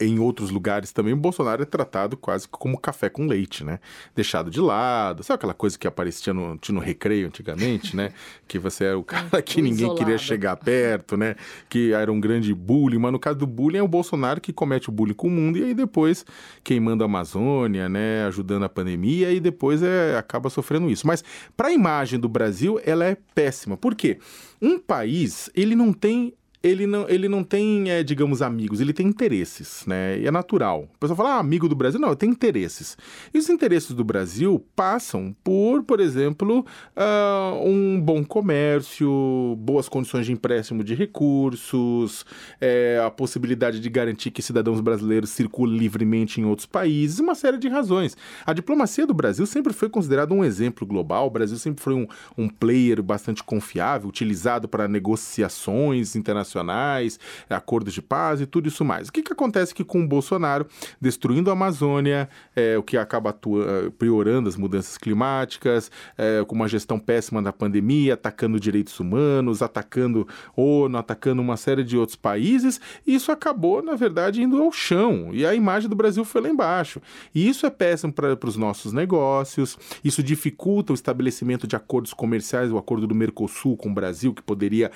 em 0.00 0.20
outros 0.20 0.50
lugares 0.50 0.92
também, 0.92 1.12
o 1.12 1.16
Bolsonaro 1.16 1.62
é 1.62 1.64
tratado 1.64 2.16
quase 2.16 2.46
como 2.46 2.78
café 2.78 3.08
com 3.08 3.26
leite, 3.26 3.64
né? 3.64 3.80
Deixado 4.14 4.48
de 4.48 4.60
lado. 4.60 5.24
Sabe 5.24 5.36
aquela 5.36 5.54
coisa 5.54 5.76
que 5.76 5.88
aparecia 5.88 6.32
no, 6.32 6.58
no 6.68 6.80
recreio 6.80 7.26
antigamente, 7.26 7.96
né? 7.96 8.12
Que 8.46 8.60
você 8.60 8.84
era 8.84 8.98
o 8.98 9.02
cara 9.02 9.42
que 9.42 9.56
ninguém 9.62 9.86
isolado. 9.86 9.98
queria 9.98 10.16
chegar 10.16 10.56
perto, 10.56 11.16
né? 11.16 11.34
Que 11.68 11.92
era 11.92 12.12
um 12.12 12.20
grande 12.20 12.54
bullying. 12.54 12.98
Mas 12.98 13.10
no 13.10 13.18
caso 13.18 13.38
do 13.38 13.46
bullying 13.46 13.78
é 13.78 13.82
o 13.82 13.88
Bolsonaro 13.88 14.40
que 14.40 14.52
comete 14.52 14.88
o 14.88 14.92
bullying 14.92 15.14
com 15.14 15.26
o 15.26 15.30
mundo 15.30 15.58
e 15.58 15.64
aí 15.64 15.74
depois 15.74 16.24
queimando 16.62 17.02
a 17.02 17.06
Amazônia, 17.06 17.88
né? 17.88 18.24
Ajudando 18.26 18.64
a 18.64 18.68
pandemia 18.68 19.32
e 19.32 19.40
depois 19.40 19.82
é, 19.82 20.16
acaba 20.16 20.48
sofrendo 20.48 20.88
isso. 20.88 21.08
Mas 21.08 21.24
para 21.56 21.68
a 21.68 21.72
imagem 21.72 22.20
do 22.20 22.28
Brasil, 22.28 22.80
ela 22.84 23.04
é 23.04 23.16
péssima. 23.34 23.76
Por 23.76 23.96
quê? 23.96 24.18
Um 24.62 24.78
país, 24.78 25.50
ele 25.54 25.74
não 25.74 25.92
tem 25.92 26.34
ele 26.60 26.86
não, 26.86 27.08
ele 27.08 27.28
não 27.28 27.44
tem, 27.44 27.90
é, 27.90 28.02
digamos, 28.02 28.42
amigos, 28.42 28.80
ele 28.80 28.92
tem 28.92 29.06
interesses, 29.06 29.84
né? 29.86 30.18
E 30.18 30.26
é 30.26 30.30
natural. 30.30 30.88
O 30.94 30.98
pessoal 30.98 31.16
fala, 31.16 31.34
ah, 31.34 31.38
amigo 31.38 31.68
do 31.68 31.76
Brasil. 31.76 32.00
Não, 32.00 32.14
tem 32.16 32.30
interesses. 32.30 32.96
E 33.32 33.38
os 33.38 33.48
interesses 33.48 33.92
do 33.92 34.02
Brasil 34.02 34.64
passam 34.74 35.34
por, 35.44 35.84
por 35.84 36.00
exemplo, 36.00 36.66
uh, 36.96 37.64
um 37.64 38.00
bom 38.00 38.24
comércio, 38.24 39.56
boas 39.58 39.88
condições 39.88 40.26
de 40.26 40.32
empréstimo 40.32 40.82
de 40.82 40.94
recursos, 40.94 42.26
é, 42.60 43.00
a 43.04 43.10
possibilidade 43.10 43.78
de 43.78 43.88
garantir 43.88 44.32
que 44.32 44.42
cidadãos 44.42 44.80
brasileiros 44.80 45.30
circulem 45.30 45.78
livremente 45.78 46.40
em 46.40 46.44
outros 46.44 46.66
países, 46.66 47.20
uma 47.20 47.36
série 47.36 47.58
de 47.58 47.68
razões. 47.68 48.16
A 48.44 48.52
diplomacia 48.52 49.06
do 49.06 49.14
Brasil 49.14 49.46
sempre 49.46 49.72
foi 49.72 49.88
considerada 49.88 50.34
um 50.34 50.44
exemplo 50.44 50.84
global. 50.84 51.28
O 51.28 51.30
Brasil 51.30 51.56
sempre 51.56 51.82
foi 51.82 51.94
um, 51.94 52.06
um 52.36 52.48
player 52.48 53.00
bastante 53.00 53.44
confiável, 53.44 54.08
utilizado 54.08 54.66
para 54.66 54.88
negociações 54.88 56.16
internacionais 56.16 56.47
internacionais, 56.48 57.18
acordos 57.48 57.92
de 57.92 58.02
paz 58.02 58.40
e 58.40 58.46
tudo 58.46 58.68
isso 58.68 58.84
mais. 58.84 59.08
O 59.08 59.12
que, 59.12 59.22
que 59.22 59.32
acontece 59.32 59.74
que 59.74 59.84
com 59.84 60.02
o 60.02 60.08
Bolsonaro 60.08 60.66
destruindo 61.00 61.50
a 61.50 61.52
Amazônia, 61.52 62.28
é, 62.56 62.76
o 62.78 62.82
que 62.82 62.96
acaba 62.96 63.30
é, 63.30 63.90
piorando 63.90 64.48
as 64.48 64.56
mudanças 64.56 64.96
climáticas, 64.96 65.90
é, 66.16 66.44
com 66.44 66.54
uma 66.54 66.68
gestão 66.68 66.98
péssima 66.98 67.42
da 67.42 67.52
pandemia, 67.52 68.14
atacando 68.14 68.58
direitos 68.58 68.98
humanos, 68.98 69.62
atacando 69.62 70.26
ONU, 70.56 70.96
atacando 70.96 71.42
uma 71.42 71.56
série 71.56 71.84
de 71.84 71.96
outros 71.96 72.16
países, 72.16 72.80
isso 73.06 73.30
acabou, 73.30 73.82
na 73.82 73.94
verdade, 73.94 74.42
indo 74.42 74.62
ao 74.62 74.72
chão. 74.72 75.30
E 75.32 75.44
a 75.44 75.54
imagem 75.54 75.88
do 75.88 75.96
Brasil 75.96 76.24
foi 76.24 76.40
lá 76.40 76.48
embaixo. 76.48 77.00
E 77.34 77.48
isso 77.48 77.66
é 77.66 77.70
péssimo 77.70 78.12
para 78.12 78.38
os 78.44 78.56
nossos 78.56 78.92
negócios, 78.92 79.76
isso 80.02 80.22
dificulta 80.22 80.92
o 80.92 80.94
estabelecimento 80.94 81.66
de 81.66 81.76
acordos 81.76 82.14
comerciais, 82.14 82.72
o 82.72 82.78
acordo 82.78 83.06
do 83.06 83.14
Mercosul 83.14 83.76
com 83.76 83.90
o 83.90 83.94
Brasil, 83.94 84.32
que 84.32 84.42
poderia 84.42 84.90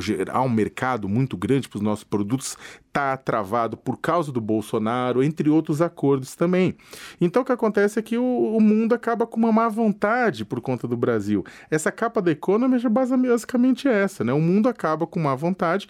gerar 0.00 0.42
um 0.42 0.48
mercado 0.48 0.85
mercado 0.86 1.08
muito 1.08 1.36
grande 1.36 1.68
para 1.68 1.78
os 1.78 1.82
nossos 1.82 2.04
produtos 2.04 2.56
está 2.86 3.16
travado 3.16 3.76
por 3.76 3.98
causa 3.98 4.30
do 4.30 4.40
Bolsonaro, 4.40 5.22
entre 5.22 5.50
outros 5.50 5.82
acordos 5.82 6.36
também. 6.36 6.76
Então 7.20 7.42
o 7.42 7.44
que 7.44 7.52
acontece 7.52 7.98
é 7.98 8.02
que 8.02 8.16
o, 8.16 8.56
o 8.56 8.60
mundo 8.60 8.94
acaba 8.94 9.26
com 9.26 9.36
uma 9.36 9.52
má 9.52 9.68
vontade 9.68 10.44
por 10.44 10.60
conta 10.60 10.86
do 10.86 10.96
Brasil. 10.96 11.44
Essa 11.70 11.90
capa 11.90 12.22
da 12.22 12.30
Economist 12.30 12.86
é 12.86 12.90
basicamente 12.90 13.88
essa, 13.88 14.22
né? 14.22 14.32
O 14.32 14.40
mundo 14.40 14.68
acaba 14.68 15.06
com 15.06 15.18
má 15.18 15.34
vontade 15.34 15.88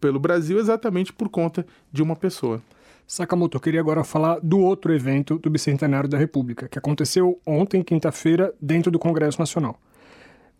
pelo 0.00 0.18
Brasil 0.18 0.58
exatamente 0.58 1.12
por 1.12 1.28
conta 1.28 1.64
de 1.92 2.02
uma 2.02 2.16
pessoa. 2.16 2.60
Sakamoto, 3.06 3.56
eu 3.56 3.60
queria 3.60 3.78
agora 3.78 4.02
falar 4.02 4.40
do 4.42 4.58
outro 4.58 4.92
evento 4.92 5.38
do 5.38 5.48
Bicentenário 5.48 6.08
da 6.08 6.18
República, 6.18 6.68
que 6.68 6.78
aconteceu 6.78 7.40
ontem, 7.46 7.82
quinta-feira, 7.82 8.52
dentro 8.60 8.90
do 8.90 8.98
Congresso 8.98 9.38
Nacional. 9.38 9.78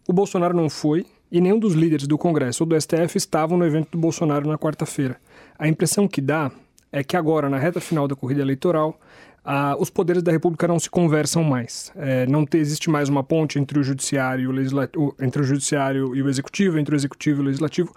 O 0.07 0.12
Bolsonaro 0.12 0.55
não 0.55 0.71
foi, 0.71 1.05
e 1.31 1.41
nenhum 1.41 1.59
dos 1.59 1.75
líderes 1.75 2.07
do 2.07 2.17
Congresso 2.17 2.65
ou 2.65 2.69
do 2.69 2.81
STF 2.81 3.17
estavam 3.17 3.59
no 3.59 3.67
evento 3.67 3.91
do 3.93 3.99
Bolsonaro 3.99 4.49
na 4.49 4.59
quarta-feira. 4.59 5.17
A 5.59 5.69
impressão 5.69 6.07
que 6.07 6.21
dá 6.21 6.51
é 6.93 7.03
que 7.03 7.17
agora, 7.17 7.51
na 7.51 7.59
reta 7.59 7.81
final 7.81 8.07
da 8.07 8.17
corrida 8.17 8.41
eleitoral, 8.41 8.99
ah, 9.48 9.76
os 9.78 9.88
poderes 9.88 10.24
da 10.24 10.32
República 10.32 10.66
não 10.66 10.76
se 10.80 10.90
conversam 10.90 11.44
mais. 11.44 11.92
É, 11.94 12.26
não 12.26 12.44
te, 12.44 12.59
existe 12.59 12.90
mais 12.90 13.09
uma 13.09 13.22
ponte 13.22 13.61
entre 13.61 13.78
o 13.78 13.82
judiciário 13.85 14.42
e 14.42 14.46
o 14.48 14.50
legislativo, 14.50 15.14
entre 15.20 15.40
o 15.40 15.44
judiciário 15.44 16.16
e 16.16 16.22
o 16.22 16.28
executivo, 16.28 16.80
entre 16.80 16.94
o 16.94 16.96
executivo 16.96 17.40
e 17.40 17.42
o 17.42 17.46
legislativo. 17.46 17.94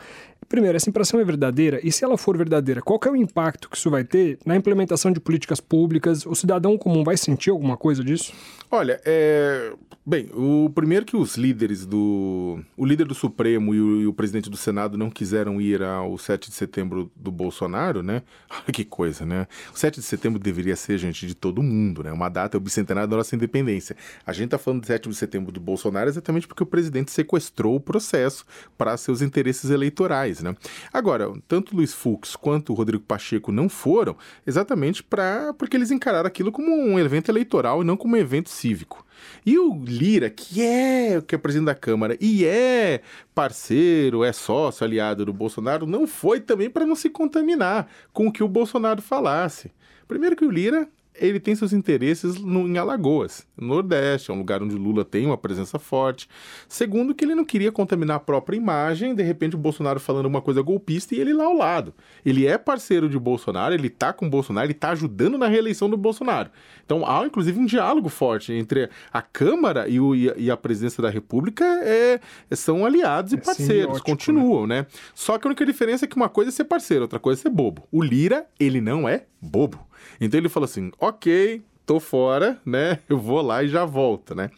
Primeiro, 0.48 0.78
essa 0.78 0.90
impressão 0.90 1.20
é 1.20 1.24
verdadeira? 1.24 1.80
E 1.84 1.92
se 1.92 2.04
ela 2.04 2.18
for 2.18 2.38
verdadeira, 2.38 2.82
qual 2.82 3.00
é 3.06 3.10
o 3.10 3.16
impacto 3.16 3.70
que 3.70 3.78
isso 3.78 3.90
vai 3.90 4.04
ter 4.04 4.40
na 4.46 4.56
implementação 4.56 5.12
de 5.12 5.20
políticas 5.20 5.60
públicas? 5.60 6.26
O 6.26 6.34
cidadão 6.34 6.78
comum 6.78 7.04
vai 7.04 7.18
sentir 7.18 7.50
alguma 7.52 7.78
coisa 7.78 8.04
disso? 8.04 8.34
Olha, 8.72 9.02
é... 9.06 9.74
bem, 10.06 10.30
o 10.34 10.72
primeiro 10.74 11.06
que 11.06 11.18
os 11.18 11.36
líderes 11.36 11.86
do. 11.86 12.60
O 12.78 12.86
líder 12.86 13.06
do 13.06 13.16
Supremo 13.16 13.74
e 13.74 13.82
o, 13.82 14.02
e 14.02 14.08
o, 14.08 14.14
presidente 14.14 14.50
do 14.50 14.58
Senado 14.58 14.98
não 14.98 15.10
quiseram 15.10 15.60
ir 15.60 15.84
ao 15.84 16.18
7 16.18 16.50
de 16.50 16.56
setembro 16.56 17.12
do 17.16 17.32
Bolsonaro, 17.32 18.02
né? 18.02 18.24
Olha 18.50 18.74
que 18.74 18.86
coisa, 18.86 19.26
né? 19.26 19.48
O 19.74 19.78
7 19.78 20.00
de 20.00 20.06
setembro 20.06 20.40
deveria 20.40 20.76
ser, 20.76 20.98
gente, 20.98 21.28
de 21.28 21.36
todo 21.40 21.64
mundo, 21.64 22.04
né? 22.04 22.12
Uma 22.12 22.30
data, 22.30 22.58
o 22.58 22.60
bicentenário 22.60 23.10
da 23.10 23.18
nossa 23.18 23.36
independência. 23.36 23.96
A 24.26 24.34
gente 24.34 24.50
tá 24.50 24.58
falando 24.58 24.82
do 24.82 24.88
7 24.88 25.10
de 25.10 25.16
setembro 25.16 25.52
do 25.52 25.60
Bolsonaro 25.60 26.10
exatamente 26.10 26.48
porque 26.48 26.64
o 26.64 26.66
presidente 26.66 27.12
sequestrou 27.12 27.76
o 27.76 27.80
processo 27.80 28.46
para 28.78 28.96
seus 28.98 29.22
interesses 29.22 29.70
eleitorais 29.70 30.20
né? 30.42 30.56
Agora, 30.94 31.32
tanto 31.48 31.76
Luiz 31.76 31.94
Fux 31.94 32.36
quanto 32.36 32.72
o 32.72 32.76
Rodrigo 32.76 33.04
Pacheco 33.04 33.52
não 33.52 33.70
foram 33.70 34.16
exatamente 34.46 35.04
para 35.04 35.54
porque 35.54 35.78
eles 35.78 35.92
encararam 35.92 36.28
aquilo 36.28 36.52
como 36.52 36.72
um 36.72 37.00
evento 37.00 37.30
eleitoral 37.30 37.82
e 37.82 37.86
não 37.86 37.98
como 37.98 38.16
um 38.16 38.20
evento 38.20 38.50
cívico. 38.50 39.06
E 39.46 39.58
o 39.58 39.84
Lira, 39.84 40.30
que 40.30 40.62
é 40.62 41.22
que 41.22 41.36
é 41.36 41.38
presidente 41.38 41.68
da 41.68 41.76
Câmara 41.76 42.18
e 42.20 42.46
é 42.46 43.02
parceiro, 43.34 44.24
é 44.24 44.32
sócio, 44.32 44.86
aliado 44.86 45.26
do 45.26 45.34
Bolsonaro, 45.34 45.86
não 45.86 46.08
foi 46.08 46.40
também 46.40 46.70
para 46.70 46.86
não 46.86 46.96
se 46.96 47.10
contaminar 47.10 47.88
com 48.14 48.28
o 48.28 48.32
que 48.32 48.44
o 48.44 48.48
Bolsonaro 48.48 49.02
falasse. 49.02 49.72
Primeiro 50.08 50.36
que 50.36 50.46
o 50.46 50.52
Lira 50.52 50.88
ele 51.20 51.40
tem 51.40 51.56
seus 51.56 51.74
interesses 51.74 52.40
no, 52.40 52.68
em 52.68 52.78
Alagoas, 52.78 53.46
no 53.58 53.68
Nordeste, 53.68 54.32
é 54.32 54.34
um 54.34 54.38
lugar 54.38 54.64
onde 54.64 54.76
Lula 54.76 55.06
tem 55.06 55.26
uma 55.26 55.38
presença 55.38 55.78
forte. 55.78 56.28
Segundo, 56.68 57.14
que 57.14 57.26
ele 57.26 57.36
não 57.36 57.46
queria 57.46 57.72
contaminar 57.72 58.18
a 58.18 58.20
própria 58.20 58.58
imagem, 58.58 59.14
de 59.14 59.24
repente 59.24 59.56
o 59.56 59.60
Bolsonaro 59.60 60.00
falando 60.00 60.26
uma 60.26 60.42
coisa 60.42 60.62
golpista 60.62 61.14
e 61.14 61.20
ele 61.20 61.34
lá 61.34 61.46
ao 61.46 61.54
lado. 61.54 61.94
Ele 62.26 62.48
é 62.48 62.58
parceiro 62.58 63.10
de 63.10 63.20
Bolsonaro, 63.20 63.74
ele 63.74 63.90
tá 63.90 64.14
com 64.14 64.28
o 64.28 64.30
Bolsonaro, 64.30 64.66
ele 64.68 64.74
tá 64.74 64.92
ajudando 64.92 65.38
na 65.38 65.48
reeleição 65.48 65.90
do 65.90 65.98
Bolsonaro. 65.98 66.50
Então 66.86 67.06
há 67.06 67.26
inclusive 67.26 67.60
um 67.60 67.66
diálogo 67.66 68.10
forte 68.10 68.54
entre 68.54 68.90
a 69.12 69.22
Câmara 69.22 69.88
e, 69.88 70.00
o, 70.00 70.16
e 70.16 70.50
a 70.50 70.58
presidência 70.58 71.02
da 71.02 71.10
República, 71.10 71.66
é, 71.84 72.20
são 72.52 72.86
aliados 72.86 73.34
e 73.34 73.36
é 73.36 73.40
parceiros, 73.40 73.98
né? 73.98 74.04
continuam, 74.04 74.66
né? 74.66 74.82
né? 74.82 74.88
Só 75.14 75.38
que 75.38 75.48
a 75.48 75.50
única 75.50 75.66
diferença 75.66 76.06
é 76.06 76.08
que 76.08 76.16
uma 76.16 76.30
coisa 76.30 76.50
é 76.50 76.52
ser 76.52 76.66
parceiro, 76.66 77.04
outra 77.04 77.20
coisa 77.20 77.42
é 77.42 77.44
ser 77.44 77.50
bobo. 77.50 77.88
O 77.92 78.02
Lira, 78.02 78.46
ele 78.60 78.82
não 78.82 79.08
é 79.08 79.26
bobo. 79.42 79.89
Então 80.20 80.40
ele 80.40 80.50
falou 80.50 80.66
assim: 80.66 80.92
ok, 81.00 81.62
tô 81.86 82.00
fora, 82.00 82.60
né? 82.66 83.00
Eu 83.08 83.18
vou 83.18 83.42
lá 83.42 83.64
e 83.64 83.68
já 83.68 83.86
volto, 83.86 84.36
né? 84.36 84.50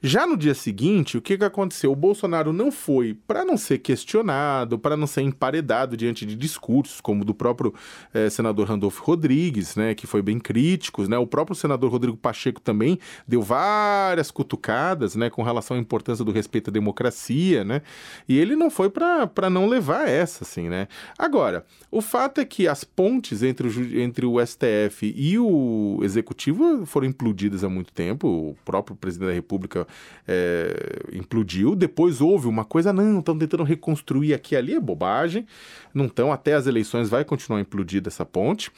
Já 0.00 0.26
no 0.28 0.36
dia 0.36 0.54
seguinte, 0.54 1.18
o 1.18 1.20
que, 1.20 1.36
que 1.36 1.44
aconteceu? 1.44 1.90
O 1.90 1.96
Bolsonaro 1.96 2.52
não 2.52 2.70
foi 2.70 3.14
para 3.26 3.44
não 3.44 3.56
ser 3.56 3.78
questionado, 3.78 4.78
para 4.78 4.96
não 4.96 5.08
ser 5.08 5.22
emparedado 5.22 5.96
diante 5.96 6.24
de 6.24 6.36
discursos, 6.36 7.00
como 7.00 7.24
do 7.24 7.34
próprio 7.34 7.74
eh, 8.14 8.30
senador 8.30 8.68
Randolfo 8.68 9.02
Rodrigues, 9.02 9.74
né, 9.74 9.96
que 9.96 10.06
foi 10.06 10.22
bem 10.22 10.38
crítico, 10.38 11.02
né? 11.08 11.18
O 11.18 11.26
próprio 11.26 11.56
senador 11.56 11.90
Rodrigo 11.90 12.16
Pacheco 12.16 12.60
também 12.60 12.96
deu 13.26 13.42
várias 13.42 14.30
cutucadas, 14.30 15.16
né, 15.16 15.30
com 15.30 15.42
relação 15.42 15.76
à 15.76 15.80
importância 15.80 16.24
do 16.24 16.30
respeito 16.30 16.70
à 16.70 16.72
democracia, 16.72 17.64
né? 17.64 17.82
E 18.28 18.38
ele 18.38 18.54
não 18.54 18.70
foi 18.70 18.88
para 18.88 19.50
não 19.50 19.66
levar 19.66 20.08
essa, 20.08 20.44
assim, 20.44 20.68
né? 20.68 20.86
Agora, 21.18 21.66
o 21.90 22.00
fato 22.00 22.40
é 22.40 22.44
que 22.44 22.68
as 22.68 22.84
pontes 22.84 23.42
entre 23.42 23.66
o, 23.66 24.00
entre 24.00 24.26
o 24.26 24.46
STF 24.46 25.12
e 25.16 25.38
o 25.40 25.98
executivo 26.04 26.86
foram 26.86 27.08
implodidas 27.08 27.64
há 27.64 27.68
muito 27.68 27.92
tempo. 27.92 28.28
O 28.28 28.56
próprio 28.64 28.94
presidente 28.94 29.28
da 29.28 29.34
República 29.34 29.87
é, 30.26 30.72
implodiu. 31.12 31.74
Depois 31.74 32.20
houve 32.20 32.46
uma 32.46 32.64
coisa, 32.64 32.92
não, 32.92 33.18
estão 33.18 33.38
tentando 33.38 33.62
reconstruir 33.62 34.34
aqui 34.34 34.54
e 34.54 34.58
ali, 34.58 34.74
é 34.74 34.80
bobagem. 34.80 35.46
Não 35.92 36.06
estão, 36.06 36.32
até 36.32 36.54
as 36.54 36.66
eleições 36.66 37.08
vai 37.08 37.24
continuar 37.24 37.60
implodida 37.60 38.08
essa 38.08 38.24
ponte. 38.24 38.70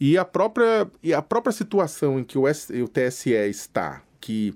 E 0.00 0.16
a 0.16 0.24
própria, 0.24 0.86
e 1.02 1.12
a 1.12 1.22
própria 1.22 1.52
situação 1.52 2.18
em 2.18 2.24
que 2.24 2.38
o, 2.38 2.48
S, 2.48 2.72
o 2.82 2.88
TSE 2.88 3.30
está, 3.30 4.02
que 4.20 4.54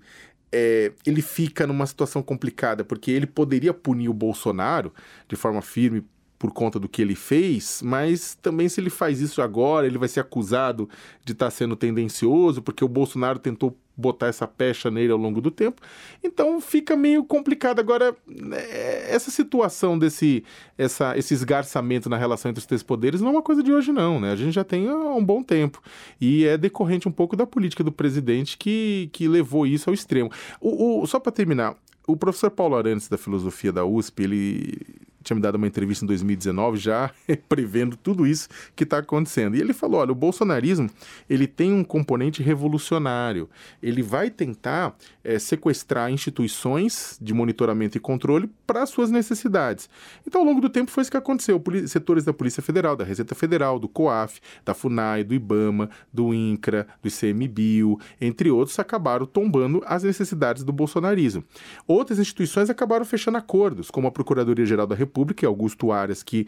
é, 0.51 0.93
ele 1.07 1.23
fica 1.23 1.67
numa 1.67 1.87
situação 1.87 2.23
complicada, 2.23 2.85
porque 2.85 3.11
ele 3.11 3.27
poderia 3.27 3.75
punir 3.75 4.09
o 4.09 4.15
Bolsonaro 4.15 4.93
de 5.29 5.37
forma 5.37 5.61
firme 5.61 6.05
por 6.39 6.53
conta 6.53 6.79
do 6.79 6.89
que 6.89 7.03
ele 7.03 7.17
fez, 7.17 7.83
mas 7.83 8.37
também 8.41 8.69
se 8.69 8.81
ele 8.81 8.91
faz 8.91 9.21
isso 9.21 9.43
agora, 9.43 9.87
ele 9.87 9.99
vai 9.99 10.09
ser 10.09 10.21
acusado 10.21 10.89
de 11.25 11.33
estar 11.33 11.47
tá 11.47 11.51
sendo 11.51 11.75
tendencioso, 11.75 12.63
porque 12.63 12.85
o 12.85 12.89
Bolsonaro 12.89 13.41
tentou 13.41 13.77
botar 13.99 14.29
essa 14.29 14.47
pecha 14.47 14.91
nele 14.91 15.11
ao 15.11 15.19
longo 15.19 15.41
do 15.41 15.51
tempo. 15.51 15.83
Então 16.23 16.61
fica 16.61 16.97
meio 16.97 17.25
complicado. 17.25 17.81
Agora, 17.81 18.17
é, 18.53 19.13
essa 19.13 19.29
situação 19.31 19.99
desse 19.99 20.45
essa, 20.79 21.19
esse 21.19 21.35
esgarçamento 21.35 22.09
na 22.09 22.17
relação 22.17 22.49
entre 22.49 22.61
os 22.61 22.67
três 22.67 22.83
poderes 22.83 23.21
não 23.21 23.29
é 23.29 23.33
uma 23.33 23.43
coisa 23.43 23.63
de 23.63 23.73
hoje, 23.73 23.91
não. 23.91 24.21
Né? 24.21 24.31
A 24.31 24.37
gente 24.37 24.53
já 24.53 24.63
tem 24.63 24.89
há 24.89 24.95
um 24.95 25.25
bom 25.25 25.43
tempo. 25.43 25.83
E 26.21 26.45
é 26.45 26.57
decorrente 26.57 27.09
um 27.09 27.13
pouco 27.13 27.35
da 27.35 27.45
política 27.47 27.83
do 27.83 27.91
presidente 27.91 28.57
que, 28.57 29.11
que 29.13 29.27
levou 29.27 29.67
isso 29.67 29.91
ao 29.91 29.95
extremo. 29.95 30.31
O, 30.61 31.03
o 31.03 31.07
só 31.07 31.19
para 31.19 31.33
terminar, 31.33 31.75
o 32.07 32.17
professor 32.17 32.51
Paulo 32.51 32.77
Arantes, 32.77 33.09
da 33.09 33.19
filosofia 33.19 33.73
da 33.73 33.85
USP, 33.85 34.23
ele 34.23 35.08
tinha 35.23 35.35
me 35.35 35.43
dado 35.43 35.57
uma 35.57 35.67
entrevista 35.67 36.05
em 36.05 36.09
2019 36.09 36.79
já 36.79 37.11
prevendo 37.49 37.97
tudo 37.97 38.27
isso 38.27 38.49
que 38.75 38.85
está 38.85 38.99
acontecendo. 38.99 39.57
E 39.57 39.61
ele 39.61 39.73
falou: 39.73 40.01
olha, 40.01 40.13
o 40.13 40.15
bolsonarismo 40.15 40.89
ele 41.29 41.47
tem 41.47 41.73
um 41.73 41.85
componente 41.85 42.43
revolucionário. 42.43 43.49
Ele 43.83 44.03
vai 44.03 44.31
tentar 44.31 44.97
é, 45.25 45.39
sequestrar 45.39 46.11
instituições 46.11 47.19
de 47.21 47.35
monitoramento 47.35 47.97
e 47.97 48.01
controle 48.01 48.51
para 48.67 48.87
suas 48.87 49.11
necessidades. 49.11 49.89
Então, 50.27 50.41
ao 50.41 50.47
longo 50.47 50.61
do 50.61 50.69
tempo, 50.69 50.91
foi 50.91 51.03
isso 51.03 51.11
que 51.11 51.17
aconteceu. 51.17 51.63
Setores 51.87 52.25
da 52.25 52.33
Polícia 52.33 52.63
Federal, 52.63 52.97
da 52.97 53.05
Receita 53.05 53.35
Federal, 53.35 53.79
do 53.79 53.89
COAF, 53.89 54.41
da 54.65 54.75
FUNAI, 54.75 55.25
do 55.25 55.35
IBAMA, 55.35 55.91
do 56.13 56.33
INCRA, 56.33 56.87
do 57.03 57.09
ICMBio, 57.09 57.99
entre 58.21 58.51
outros, 58.51 58.79
acabaram 58.79 59.27
tombando 59.27 59.83
as 59.87 60.03
necessidades 60.03 60.63
do 60.63 60.73
bolsonarismo. 60.73 61.45
Outras 61.87 62.19
instituições 62.19 62.71
acabaram 62.71 63.05
fechando 63.05 63.39
acordos, 63.39 63.91
como 63.91 64.07
a 64.07 64.11
Procuradoria-Geral 64.11 64.87
da 64.87 64.95
República 64.95 65.08
República, 65.09 65.45
é 65.45 65.49
Augusto 65.49 65.91
Aras, 65.91 66.23
que 66.23 66.47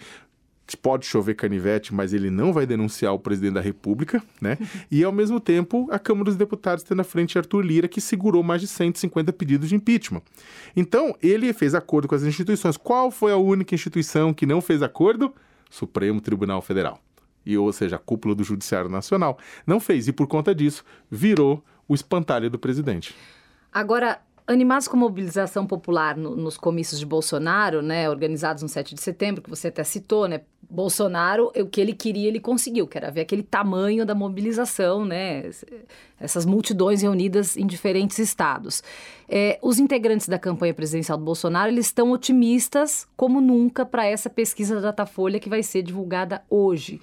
pode 0.76 1.06
chover 1.06 1.34
canivete, 1.34 1.94
mas 1.94 2.12
ele 2.12 2.30
não 2.30 2.52
vai 2.52 2.66
denunciar 2.66 3.12
o 3.12 3.18
presidente 3.18 3.54
da 3.54 3.60
República, 3.60 4.22
né? 4.40 4.56
E 4.90 5.02
ao 5.04 5.12
mesmo 5.12 5.40
tempo, 5.40 5.88
a 5.90 5.98
Câmara 5.98 6.26
dos 6.26 6.36
Deputados 6.36 6.84
tem 6.84 6.96
na 6.96 7.04
frente 7.04 7.38
Arthur 7.38 7.62
Lira, 7.62 7.88
que 7.88 8.00
segurou 8.00 8.42
mais 8.42 8.60
de 8.60 8.68
150 8.68 9.32
pedidos 9.32 9.68
de 9.68 9.74
impeachment. 9.74 10.22
Então, 10.76 11.16
ele 11.22 11.52
fez 11.52 11.74
acordo 11.74 12.08
com 12.08 12.14
as 12.14 12.22
instituições. 12.22 12.76
Qual 12.76 13.10
foi 13.10 13.32
a 13.32 13.36
única 13.36 13.74
instituição 13.74 14.32
que 14.32 14.46
não 14.46 14.60
fez 14.60 14.82
acordo? 14.82 15.34
Supremo 15.70 16.20
Tribunal 16.20 16.60
Federal. 16.60 17.00
E, 17.44 17.56
ou 17.56 17.72
seja, 17.72 17.96
a 17.96 17.98
cúpula 17.98 18.34
do 18.34 18.44
Judiciário 18.44 18.90
Nacional. 18.90 19.38
Não 19.66 19.80
fez, 19.80 20.08
e 20.08 20.12
por 20.12 20.26
conta 20.26 20.54
disso, 20.54 20.84
virou 21.10 21.64
o 21.88 21.94
espantalho 21.94 22.50
do 22.50 22.58
presidente. 22.58 23.14
Agora, 23.72 24.20
Animados 24.50 24.88
com 24.88 24.96
mobilização 24.96 25.64
popular 25.64 26.16
no, 26.16 26.34
nos 26.34 26.56
comícios 26.56 26.98
de 26.98 27.06
Bolsonaro, 27.06 27.82
né, 27.82 28.10
organizados 28.10 28.64
no 28.64 28.68
7 28.68 28.96
de 28.96 29.00
setembro, 29.00 29.40
que 29.40 29.48
você 29.48 29.68
até 29.68 29.84
citou, 29.84 30.26
né, 30.26 30.40
Bolsonaro, 30.68 31.52
o 31.56 31.66
que 31.66 31.80
ele 31.80 31.92
queria, 31.92 32.26
ele 32.26 32.40
conseguiu, 32.40 32.88
que 32.88 32.98
era 32.98 33.12
ver 33.12 33.20
aquele 33.20 33.44
tamanho 33.44 34.04
da 34.04 34.12
mobilização, 34.12 35.04
né, 35.04 35.48
essas 36.18 36.44
multidões 36.44 37.00
reunidas 37.00 37.56
em 37.56 37.64
diferentes 37.64 38.18
estados. 38.18 38.82
É, 39.28 39.56
os 39.62 39.78
integrantes 39.78 40.28
da 40.28 40.38
campanha 40.38 40.74
presidencial 40.74 41.16
do 41.16 41.24
Bolsonaro, 41.24 41.70
eles 41.70 41.86
estão 41.86 42.10
otimistas 42.10 43.06
como 43.16 43.40
nunca 43.40 43.86
para 43.86 44.04
essa 44.04 44.28
pesquisa 44.28 44.74
da 44.74 44.80
Datafolha 44.80 45.38
que 45.38 45.48
vai 45.48 45.62
ser 45.62 45.82
divulgada 45.82 46.42
hoje. 46.50 47.00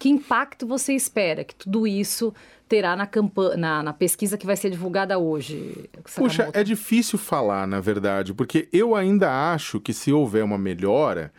Que 0.00 0.08
impacto 0.08 0.66
você 0.66 0.94
espera 0.94 1.44
que 1.44 1.54
tudo 1.54 1.86
isso 1.86 2.34
terá 2.68 2.94
na, 2.94 3.06
campanha, 3.06 3.56
na, 3.56 3.82
na 3.82 3.92
pesquisa 3.92 4.36
que 4.36 4.46
vai 4.46 4.56
ser 4.56 4.70
divulgada 4.70 5.18
hoje? 5.18 5.88
Puxa, 6.14 6.50
é 6.52 6.62
difícil 6.62 7.18
falar, 7.18 7.66
na 7.66 7.80
verdade, 7.80 8.34
porque 8.34 8.68
eu 8.72 8.94
ainda 8.94 9.52
acho 9.52 9.80
que 9.80 9.92
se 9.92 10.12
houver 10.12 10.44
uma 10.44 10.58
melhora. 10.58 11.32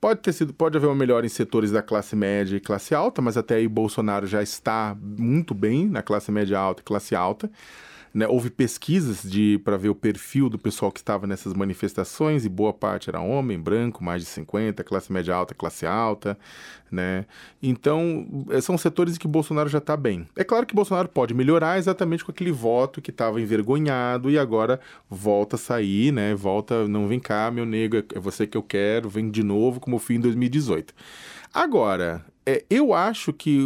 Pode 0.00 0.20
ter 0.20 0.32
sido, 0.32 0.52
pode 0.52 0.76
haver 0.76 0.88
uma 0.88 0.96
melhora 0.96 1.24
em 1.24 1.28
setores 1.28 1.70
da 1.70 1.80
classe 1.80 2.16
média 2.16 2.56
e 2.56 2.60
classe 2.60 2.92
alta, 2.92 3.22
mas 3.22 3.36
até 3.36 3.54
aí 3.54 3.68
Bolsonaro 3.68 4.26
já 4.26 4.42
está 4.42 4.96
muito 5.00 5.54
bem 5.54 5.86
na 5.86 6.02
classe 6.02 6.32
média 6.32 6.58
alta 6.58 6.82
e 6.82 6.84
classe 6.84 7.14
alta. 7.14 7.48
Né, 8.14 8.28
houve 8.28 8.50
pesquisas 8.50 9.24
para 9.64 9.78
ver 9.78 9.88
o 9.88 9.94
perfil 9.94 10.50
do 10.50 10.58
pessoal 10.58 10.92
que 10.92 11.00
estava 11.00 11.26
nessas 11.26 11.54
manifestações 11.54 12.44
e 12.44 12.48
boa 12.48 12.72
parte 12.72 13.08
era 13.08 13.20
homem, 13.20 13.58
branco, 13.58 14.04
mais 14.04 14.22
de 14.22 14.28
50, 14.28 14.84
classe 14.84 15.10
média 15.10 15.34
alta, 15.34 15.54
classe 15.54 15.86
alta, 15.86 16.38
né? 16.90 17.24
Então, 17.62 18.46
eh, 18.50 18.60
são 18.60 18.76
setores 18.76 19.16
em 19.16 19.18
que 19.18 19.26
Bolsonaro 19.26 19.68
já 19.70 19.78
está 19.78 19.96
bem. 19.96 20.28
É 20.36 20.44
claro 20.44 20.66
que 20.66 20.74
Bolsonaro 20.74 21.08
pode 21.08 21.32
melhorar 21.32 21.78
exatamente 21.78 22.22
com 22.22 22.30
aquele 22.30 22.52
voto 22.52 23.00
que 23.00 23.10
estava 23.10 23.40
envergonhado 23.40 24.30
e 24.30 24.38
agora 24.38 24.78
volta 25.08 25.56
a 25.56 25.58
sair, 25.58 26.12
né? 26.12 26.34
Volta, 26.34 26.86
não 26.86 27.08
vem 27.08 27.18
cá, 27.18 27.50
meu 27.50 27.64
nego, 27.64 27.96
é 27.96 28.20
você 28.20 28.46
que 28.46 28.56
eu 28.58 28.62
quero, 28.62 29.08
vem 29.08 29.30
de 29.30 29.42
novo 29.42 29.80
como 29.80 29.98
fui 29.98 30.16
em 30.16 30.20
2018. 30.20 30.92
Agora, 31.54 32.24
é, 32.46 32.64
eu 32.68 32.92
acho 32.92 33.32
que 33.32 33.56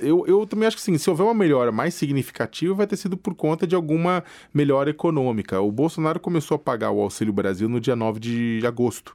eu, 0.00 0.24
eu 0.26 0.46
também 0.46 0.66
acho 0.66 0.76
que 0.76 0.82
sim, 0.82 0.96
se 0.96 1.10
houver 1.10 1.24
uma 1.24 1.34
melhora 1.34 1.72
mais 1.72 1.94
significativa, 1.94 2.74
vai 2.74 2.86
ter 2.86 2.96
sido 2.96 3.16
por 3.16 3.34
conta 3.34 3.66
de 3.66 3.74
alguma 3.74 4.24
melhora 4.52 4.90
econômica. 4.90 5.60
O 5.60 5.70
Bolsonaro 5.70 6.20
começou 6.20 6.54
a 6.54 6.58
pagar 6.58 6.90
o 6.90 7.00
Auxílio 7.00 7.32
Brasil 7.32 7.68
no 7.68 7.80
dia 7.80 7.96
9 7.96 8.20
de 8.20 8.60
agosto 8.66 9.14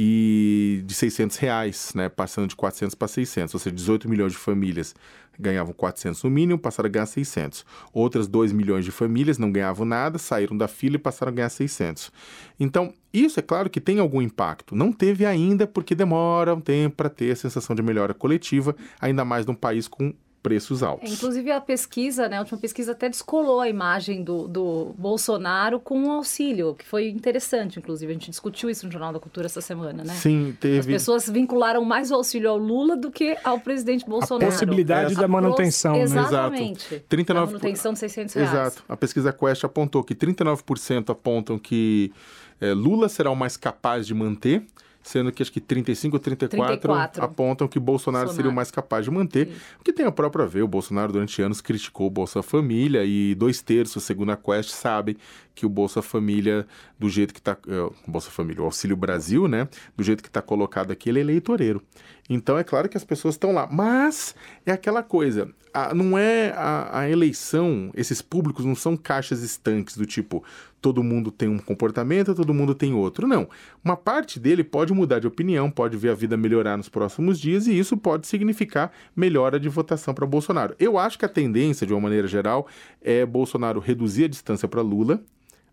e 0.00 0.80
de 0.86 0.94
600 0.94 1.36
reais, 1.38 1.90
né, 1.92 2.08
passando 2.08 2.46
de 2.46 2.54
400 2.54 2.94
para 2.94 3.08
600, 3.08 3.52
ou 3.52 3.58
seja, 3.58 3.74
18 3.74 4.08
milhões 4.08 4.30
de 4.30 4.38
famílias 4.38 4.94
ganhavam 5.36 5.72
400 5.72 6.22
no 6.22 6.30
mínimo, 6.30 6.56
passaram 6.56 6.86
a 6.86 6.90
ganhar 6.90 7.06
600. 7.06 7.66
Outras 7.92 8.28
2 8.28 8.52
milhões 8.52 8.84
de 8.84 8.92
famílias 8.92 9.38
não 9.38 9.50
ganhavam 9.50 9.84
nada, 9.84 10.16
saíram 10.16 10.56
da 10.56 10.68
fila 10.68 10.94
e 10.94 10.98
passaram 11.00 11.32
a 11.32 11.34
ganhar 11.34 11.48
600. 11.48 12.12
Então, 12.60 12.94
isso 13.12 13.40
é 13.40 13.42
claro 13.42 13.68
que 13.68 13.80
tem 13.80 13.98
algum 13.98 14.22
impacto. 14.22 14.76
Não 14.76 14.92
teve 14.92 15.26
ainda 15.26 15.66
porque 15.66 15.96
demora 15.96 16.54
um 16.54 16.60
tempo 16.60 16.94
para 16.94 17.08
ter 17.08 17.32
a 17.32 17.36
sensação 17.36 17.74
de 17.74 17.82
melhora 17.82 18.14
coletiva, 18.14 18.76
ainda 19.00 19.24
mais 19.24 19.46
num 19.46 19.54
país 19.54 19.88
com 19.88 20.14
preços 20.42 20.82
altos. 20.82 21.10
É, 21.10 21.12
inclusive 21.12 21.50
a 21.50 21.60
pesquisa, 21.60 22.28
né, 22.28 22.36
a 22.36 22.40
última 22.40 22.58
pesquisa 22.58 22.92
até 22.92 23.08
descolou 23.08 23.60
a 23.60 23.68
imagem 23.68 24.22
do, 24.22 24.46
do 24.46 24.94
Bolsonaro 24.96 25.80
com 25.80 26.04
o 26.04 26.10
auxílio, 26.12 26.74
que 26.74 26.84
foi 26.84 27.08
interessante, 27.08 27.78
inclusive. 27.78 28.10
A 28.10 28.14
gente 28.14 28.30
discutiu 28.30 28.70
isso 28.70 28.86
no 28.86 28.92
Jornal 28.92 29.12
da 29.12 29.20
Cultura 29.20 29.46
essa 29.46 29.60
semana, 29.60 30.04
né? 30.04 30.14
Sim, 30.14 30.56
teve. 30.60 30.78
As 30.78 30.86
pessoas 30.86 31.28
vincularam 31.28 31.84
mais 31.84 32.10
o 32.10 32.14
auxílio 32.14 32.50
ao 32.50 32.56
Lula 32.56 32.96
do 32.96 33.10
que 33.10 33.36
ao 33.42 33.60
presidente 33.60 34.04
Bolsonaro. 34.06 34.46
A 34.46 34.52
possibilidade 34.52 35.14
da 35.14 35.28
manutenção, 35.28 35.94
né? 35.94 36.02
Exatamente. 36.02 36.94
Exato. 36.94 37.04
39... 37.08 37.42
A 37.42 37.46
manutenção 37.46 37.92
de 37.92 37.98
600 37.98 38.34
reais. 38.34 38.50
Exato. 38.50 38.84
A 38.88 38.96
pesquisa 38.96 39.32
Quest 39.32 39.64
apontou 39.64 40.02
que 40.04 40.14
39% 40.14 41.10
apontam 41.10 41.58
que 41.58 42.12
é, 42.60 42.72
Lula 42.72 43.08
será 43.08 43.30
o 43.30 43.36
mais 43.36 43.56
capaz 43.56 44.06
de 44.06 44.14
manter 44.14 44.64
sendo 45.02 45.32
que 45.32 45.42
acho 45.42 45.52
que 45.52 45.60
35 45.60 46.16
ou 46.16 46.20
34, 46.20 46.66
34. 46.78 47.24
apontam 47.24 47.68
que 47.68 47.78
Bolsonaro, 47.78 48.26
Bolsonaro, 48.26 48.36
seria 48.36 48.50
o 48.50 48.54
mais 48.54 48.70
capaz 48.70 49.04
de 49.04 49.10
manter. 49.10 49.48
O 49.80 49.84
que 49.84 49.92
tem 49.92 50.06
a 50.06 50.12
própria 50.12 50.46
ver, 50.46 50.62
o 50.62 50.68
Bolsonaro 50.68 51.12
durante 51.12 51.40
anos 51.40 51.60
criticou 51.60 52.06
o 52.06 52.10
Bolsa 52.10 52.42
Família 52.42 53.04
e 53.04 53.34
dois 53.34 53.62
terços, 53.62 54.04
segundo 54.04 54.32
a 54.32 54.36
Quest, 54.36 54.70
sabem 54.70 55.16
que 55.58 55.66
o 55.66 55.68
Bolsa 55.68 56.00
Família, 56.00 56.64
do 56.96 57.08
jeito 57.08 57.34
que 57.34 57.40
está. 57.40 57.56
É, 57.66 57.90
Bolsa 58.06 58.30
Família, 58.30 58.62
o 58.62 58.66
Auxílio 58.66 58.96
Brasil, 58.96 59.48
né? 59.48 59.68
Do 59.96 60.04
jeito 60.04 60.22
que 60.22 60.28
está 60.28 60.40
colocado 60.40 60.92
aqui, 60.92 61.08
ele 61.08 61.18
é 61.18 61.22
eleitoreiro. 61.22 61.82
Então 62.30 62.56
é 62.56 62.62
claro 62.62 62.88
que 62.88 62.96
as 62.96 63.02
pessoas 63.02 63.34
estão 63.34 63.52
lá. 63.52 63.68
Mas 63.68 64.36
é 64.64 64.70
aquela 64.70 65.02
coisa, 65.02 65.52
a, 65.74 65.92
não 65.92 66.16
é 66.16 66.52
a, 66.56 67.00
a, 67.00 67.10
eleição, 67.10 67.90
esses 67.94 68.22
públicos 68.22 68.64
não 68.64 68.76
são 68.76 68.96
caixas 68.96 69.42
estanques 69.42 69.96
do 69.96 70.06
tipo 70.06 70.44
todo 70.80 71.02
mundo 71.02 71.30
tem 71.30 71.48
um 71.48 71.58
comportamento, 71.58 72.34
todo 72.34 72.54
mundo 72.54 72.74
tem 72.74 72.94
outro. 72.94 73.26
Não. 73.26 73.48
Uma 73.84 73.96
parte 73.96 74.38
dele 74.38 74.62
pode 74.62 74.92
mudar 74.92 75.18
de 75.18 75.26
opinião, 75.26 75.70
pode 75.70 75.96
ver 75.96 76.10
a 76.10 76.14
vida 76.14 76.36
melhorar 76.36 76.76
nos 76.76 76.88
próximos 76.88 77.38
dias 77.40 77.66
e 77.66 77.76
isso 77.76 77.96
pode 77.96 78.26
significar 78.26 78.92
melhora 79.14 79.58
de 79.58 79.68
votação 79.68 80.14
para 80.14 80.26
Bolsonaro. 80.26 80.74
Eu 80.78 80.96
acho 80.96 81.18
que 81.18 81.24
a 81.24 81.28
tendência, 81.28 81.86
de 81.86 81.92
uma 81.92 82.00
maneira 82.00 82.28
geral, 82.28 82.66
é 83.02 83.26
Bolsonaro 83.26 83.80
reduzir 83.80 84.24
a 84.24 84.28
distância 84.28 84.68
para 84.68 84.80
Lula 84.80 85.20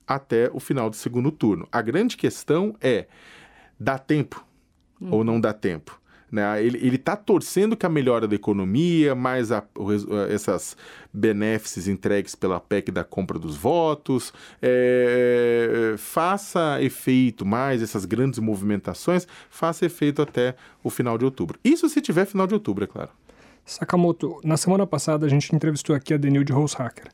até 0.07 0.49
o 0.53 0.59
final 0.59 0.89
do 0.89 0.95
segundo 0.95 1.31
turno. 1.31 1.67
A 1.71 1.81
grande 1.81 2.17
questão 2.17 2.75
é: 2.81 3.07
dá 3.79 3.97
tempo 3.97 4.45
hum. 5.01 5.09
ou 5.11 5.23
não 5.23 5.39
dá 5.39 5.53
tempo? 5.53 5.99
Né? 6.31 6.63
Ele 6.63 6.95
está 6.95 7.15
torcendo 7.15 7.77
que 7.77 7.85
a 7.85 7.89
melhora 7.89 8.27
da 8.27 8.35
economia, 8.35 9.15
mais 9.15 9.51
a, 9.51 9.63
essas 10.29 10.75
benefícios 11.13 11.87
entregues 11.87 12.35
pela 12.35 12.59
PEC 12.59 12.91
da 12.91 13.03
compra 13.03 13.39
dos 13.39 13.55
votos, 13.55 14.33
é, 14.61 15.95
faça 15.97 16.81
efeito, 16.81 17.45
mais 17.45 17.81
essas 17.81 18.05
grandes 18.05 18.39
movimentações, 18.39 19.27
faça 19.49 19.85
efeito 19.85 20.21
até 20.21 20.55
o 20.83 20.89
final 20.89 21.17
de 21.17 21.23
outubro. 21.23 21.59
Isso 21.63 21.87
se 21.87 22.01
tiver 22.01 22.25
final 22.25 22.47
de 22.47 22.53
outubro, 22.53 22.83
é 22.83 22.87
claro. 22.87 23.11
Sakamoto, 23.65 24.39
na 24.43 24.57
semana 24.57 24.85
passada 24.85 25.25
a 25.25 25.29
gente 25.29 25.55
entrevistou 25.55 25.95
aqui 25.95 26.13
a 26.13 26.17
Denilde 26.17 26.51
Rosehacker. 26.51 27.07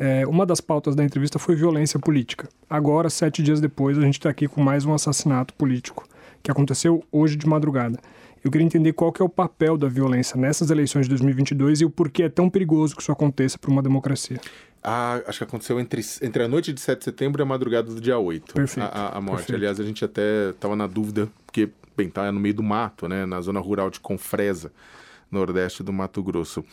É, 0.00 0.24
uma 0.28 0.46
das 0.46 0.60
pautas 0.60 0.94
da 0.94 1.02
entrevista 1.02 1.40
foi 1.40 1.56
violência 1.56 1.98
política. 1.98 2.48
Agora, 2.70 3.10
sete 3.10 3.42
dias 3.42 3.60
depois, 3.60 3.98
a 3.98 4.02
gente 4.02 4.14
está 4.14 4.30
aqui 4.30 4.46
com 4.46 4.62
mais 4.62 4.84
um 4.84 4.94
assassinato 4.94 5.52
político, 5.54 6.08
que 6.40 6.52
aconteceu 6.52 7.02
hoje 7.10 7.34
de 7.34 7.48
madrugada. 7.48 7.98
Eu 8.44 8.52
queria 8.52 8.64
entender 8.64 8.92
qual 8.92 9.10
que 9.12 9.20
é 9.20 9.24
o 9.24 9.28
papel 9.28 9.76
da 9.76 9.88
violência 9.88 10.36
nessas 10.36 10.70
eleições 10.70 11.06
de 11.06 11.10
2022 11.10 11.80
e 11.80 11.84
o 11.84 11.90
porquê 11.90 12.22
é 12.22 12.28
tão 12.28 12.48
perigoso 12.48 12.94
que 12.94 13.02
isso 13.02 13.10
aconteça 13.10 13.58
para 13.58 13.70
uma 13.72 13.82
democracia. 13.82 14.40
Ah, 14.84 15.20
acho 15.26 15.38
que 15.38 15.44
aconteceu 15.44 15.80
entre, 15.80 16.00
entre 16.22 16.44
a 16.44 16.48
noite 16.48 16.72
de 16.72 16.80
7 16.80 17.00
de 17.00 17.04
setembro 17.04 17.42
e 17.42 17.42
a 17.42 17.46
madrugada 17.46 17.92
do 17.92 18.00
dia 18.00 18.16
8. 18.16 18.54
Perfeito. 18.54 18.88
A, 18.92 19.18
a 19.18 19.20
morte. 19.20 19.38
Perfeito. 19.38 19.56
Aliás, 19.56 19.80
a 19.80 19.84
gente 19.84 20.04
até 20.04 20.50
estava 20.50 20.76
na 20.76 20.86
dúvida, 20.86 21.28
porque, 21.44 21.68
bem, 21.96 22.08
tá 22.08 22.30
no 22.30 22.38
meio 22.38 22.54
do 22.54 22.62
mato, 22.62 23.08
né? 23.08 23.26
Na 23.26 23.40
zona 23.40 23.58
rural 23.58 23.90
de 23.90 23.98
Confresa, 23.98 24.70
nordeste 25.28 25.82
do 25.82 25.92
Mato 25.92 26.22
Grosso. 26.22 26.64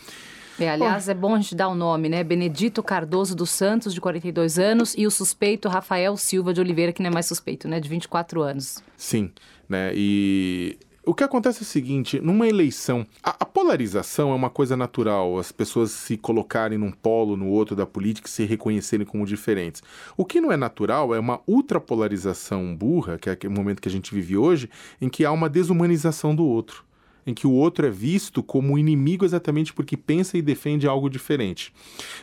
É, 0.59 0.69
aliás, 0.69 1.07
oh. 1.07 1.11
é 1.11 1.13
bom 1.13 1.35
a 1.35 1.39
gente 1.39 1.55
dar 1.55 1.67
o 1.67 1.71
um 1.71 1.75
nome, 1.75 2.09
né? 2.09 2.23
Benedito 2.23 2.81
Cardoso 2.81 3.35
dos 3.35 3.49
Santos, 3.49 3.93
de 3.93 3.99
42 3.99 4.57
anos, 4.57 4.95
e 4.97 5.05
o 5.05 5.11
suspeito 5.11 5.67
Rafael 5.67 6.15
Silva 6.17 6.53
de 6.53 6.61
Oliveira, 6.61 6.93
que 6.93 7.01
não 7.01 7.09
é 7.09 7.13
mais 7.13 7.25
suspeito, 7.25 7.67
né? 7.67 7.79
De 7.79 7.89
24 7.89 8.41
anos. 8.41 8.81
Sim, 8.95 9.31
né? 9.67 9.91
E 9.93 10.77
o 11.05 11.13
que 11.13 11.23
acontece 11.23 11.59
é 11.59 11.61
o 11.61 11.65
seguinte: 11.65 12.19
numa 12.19 12.47
eleição, 12.47 13.05
a, 13.21 13.35
a, 13.41 13.45
polarização 13.45 14.31
é 14.31 14.35
uma 14.35 14.49
coisa 14.49 14.75
natural, 14.75 15.37
as 15.37 15.51
pessoas 15.51 15.91
se 15.91 16.17
colocarem 16.17 16.77
num 16.77 16.91
polo, 16.91 17.37
no 17.37 17.47
outro 17.47 17.75
da 17.75 17.85
política 17.85 18.27
e 18.27 18.31
se 18.31 18.45
reconhecerem 18.45 19.05
como 19.05 19.25
diferentes. 19.25 19.83
O 20.17 20.25
que 20.25 20.41
não 20.41 20.51
é 20.51 20.57
natural 20.57 21.13
é 21.13 21.19
uma 21.19 21.41
ultrapolarização 21.45 22.75
burra, 22.75 23.17
que 23.17 23.29
é 23.29 23.37
o 23.47 23.51
momento 23.51 23.81
que 23.81 23.89
a 23.89 23.91
gente 23.91 24.13
vive 24.13 24.35
hoje, 24.35 24.69
em 24.99 25.09
que 25.09 25.23
há 25.23 25.31
uma 25.31 25.49
desumanização 25.49 26.35
do 26.35 26.45
outro 26.45 26.83
em 27.25 27.33
que 27.33 27.47
o 27.47 27.51
outro 27.51 27.85
é 27.85 27.89
visto 27.89 28.43
como 28.43 28.77
inimigo 28.77 29.25
exatamente 29.25 29.73
porque 29.73 29.97
pensa 29.97 30.37
e 30.37 30.41
defende 30.41 30.87
algo 30.87 31.09
diferente. 31.09 31.73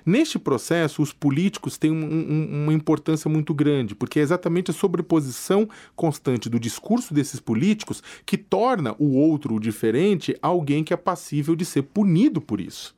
Neste 0.06 0.38
processo, 0.38 1.02
os 1.02 1.12
políticos 1.12 1.76
têm 1.76 1.90
um, 1.90 2.04
um, 2.04 2.62
uma 2.64 2.72
importância 2.72 3.28
muito 3.28 3.52
grande, 3.52 3.94
porque 3.94 4.20
é 4.20 4.22
exatamente 4.22 4.70
a 4.70 4.74
sobreposição 4.74 5.68
constante 5.96 6.48
do 6.48 6.60
discurso 6.60 7.12
desses 7.12 7.40
políticos 7.40 8.02
que 8.24 8.36
torna 8.36 8.94
o 8.98 9.16
outro, 9.16 9.54
o 9.54 9.60
diferente, 9.60 10.36
alguém 10.40 10.84
que 10.84 10.94
é 10.94 10.96
passível 10.96 11.56
de 11.56 11.64
ser 11.64 11.82
punido 11.82 12.40
por 12.40 12.60
isso. 12.60 12.94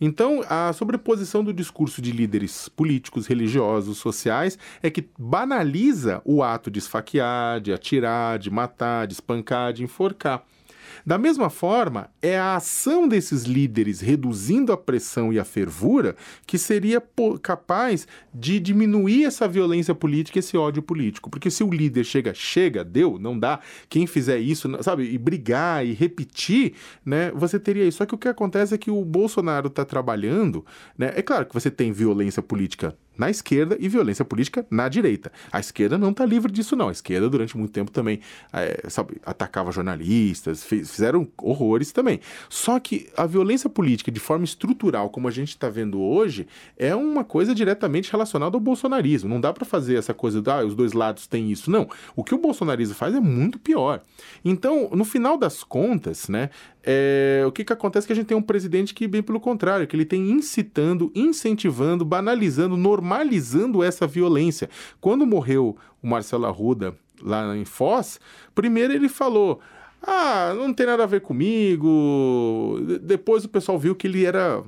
Então, 0.00 0.44
a 0.48 0.72
sobreposição 0.72 1.42
do 1.42 1.52
discurso 1.52 2.00
de 2.00 2.12
líderes 2.12 2.68
políticos, 2.68 3.26
religiosos, 3.26 3.98
sociais, 3.98 4.56
é 4.80 4.90
que 4.90 5.08
banaliza 5.18 6.22
o 6.24 6.42
ato 6.42 6.70
de 6.70 6.78
esfaquear, 6.78 7.60
de 7.60 7.72
atirar, 7.72 8.38
de 8.38 8.48
matar, 8.48 9.06
de 9.06 9.14
espancar, 9.14 9.72
de 9.72 9.82
enforcar. 9.82 10.44
Da 11.04 11.18
mesma 11.18 11.50
forma, 11.50 12.10
é 12.20 12.38
a 12.38 12.56
ação 12.56 13.08
desses 13.08 13.44
líderes 13.44 14.00
reduzindo 14.00 14.72
a 14.72 14.76
pressão 14.76 15.32
e 15.32 15.38
a 15.38 15.44
fervura 15.44 16.16
que 16.46 16.58
seria 16.58 17.02
capaz 17.42 18.06
de 18.32 18.60
diminuir 18.60 19.24
essa 19.24 19.48
violência 19.48 19.94
política, 19.94 20.38
esse 20.38 20.56
ódio 20.56 20.82
político. 20.82 21.30
Porque 21.30 21.50
se 21.50 21.64
o 21.64 21.70
líder 21.70 22.04
chega, 22.04 22.34
chega, 22.34 22.84
deu, 22.84 23.18
não 23.18 23.38
dá, 23.38 23.60
quem 23.88 24.06
fizer 24.06 24.38
isso, 24.38 24.68
sabe, 24.82 25.04
e 25.10 25.18
brigar 25.18 25.84
e 25.84 25.92
repetir, 25.92 26.74
né, 27.04 27.30
você 27.32 27.58
teria 27.58 27.84
isso. 27.84 27.98
Só 27.98 28.06
que 28.06 28.14
o 28.14 28.18
que 28.18 28.28
acontece 28.28 28.74
é 28.74 28.78
que 28.78 28.90
o 28.90 29.04
Bolsonaro 29.04 29.68
está 29.68 29.84
trabalhando, 29.84 30.64
né, 30.96 31.12
é 31.14 31.22
claro 31.22 31.46
que 31.46 31.54
você 31.54 31.70
tem 31.70 31.92
violência 31.92 32.42
política 32.42 32.96
na 33.18 33.28
esquerda 33.28 33.76
e 33.80 33.88
violência 33.88 34.24
política 34.24 34.64
na 34.70 34.88
direita. 34.88 35.32
A 35.50 35.58
esquerda 35.58 35.98
não 35.98 36.10
está 36.10 36.24
livre 36.24 36.52
disso, 36.52 36.76
não. 36.76 36.88
A 36.88 36.92
esquerda, 36.92 37.28
durante 37.28 37.56
muito 37.56 37.72
tempo, 37.72 37.90
também 37.90 38.20
é, 38.52 38.88
sabe, 38.88 39.16
atacava 39.26 39.72
jornalistas, 39.72 40.62
fez, 40.62 40.88
fizeram 40.88 41.26
horrores 41.42 41.90
também. 41.90 42.20
Só 42.48 42.78
que 42.78 43.08
a 43.16 43.26
violência 43.26 43.68
política, 43.68 44.12
de 44.12 44.20
forma 44.20 44.44
estrutural, 44.44 45.10
como 45.10 45.26
a 45.26 45.30
gente 45.32 45.48
está 45.48 45.68
vendo 45.68 46.00
hoje, 46.00 46.46
é 46.76 46.94
uma 46.94 47.24
coisa 47.24 47.52
diretamente 47.52 48.12
relacionada 48.12 48.56
ao 48.56 48.60
bolsonarismo. 48.60 49.28
Não 49.28 49.40
dá 49.40 49.52
para 49.52 49.64
fazer 49.64 49.96
essa 49.96 50.14
coisa 50.14 50.40
de 50.40 50.48
ah, 50.48 50.64
os 50.64 50.76
dois 50.76 50.92
lados 50.92 51.26
têm 51.26 51.50
isso. 51.50 51.70
Não. 51.70 51.88
O 52.14 52.22
que 52.22 52.34
o 52.34 52.38
bolsonarismo 52.38 52.94
faz 52.94 53.14
é 53.14 53.20
muito 53.20 53.58
pior. 53.58 54.00
Então, 54.44 54.90
no 54.92 55.04
final 55.04 55.36
das 55.36 55.64
contas, 55.64 56.28
né, 56.28 56.50
é, 56.84 57.42
o 57.46 57.52
que, 57.52 57.64
que 57.64 57.72
acontece 57.72 58.06
é 58.06 58.08
que 58.08 58.12
a 58.12 58.16
gente 58.16 58.26
tem 58.26 58.36
um 58.36 58.42
presidente 58.42 58.94
que, 58.94 59.08
bem 59.08 59.22
pelo 59.22 59.40
contrário, 59.40 59.86
que 59.86 59.96
ele 59.96 60.04
tem 60.04 60.30
incitando, 60.30 61.10
incentivando, 61.14 62.04
banalizando, 62.04 62.76
normalizando 62.76 63.07
essa 63.82 64.06
violência. 64.06 64.68
Quando 65.00 65.26
morreu 65.26 65.76
o 66.02 66.06
Marcelo 66.06 66.46
Arruda 66.46 66.94
lá 67.22 67.56
em 67.56 67.64
Foz, 67.64 68.20
primeiro 68.54 68.92
ele 68.92 69.08
falou. 69.08 69.60
Ah, 70.00 70.54
não 70.56 70.72
tem 70.72 70.86
nada 70.86 71.02
a 71.02 71.06
ver 71.06 71.20
comigo. 71.20 72.78
Depois 73.02 73.44
o 73.44 73.48
pessoal 73.48 73.76
viu 73.76 73.96
que 73.96 74.06
ele 74.06 74.24
era. 74.24 74.62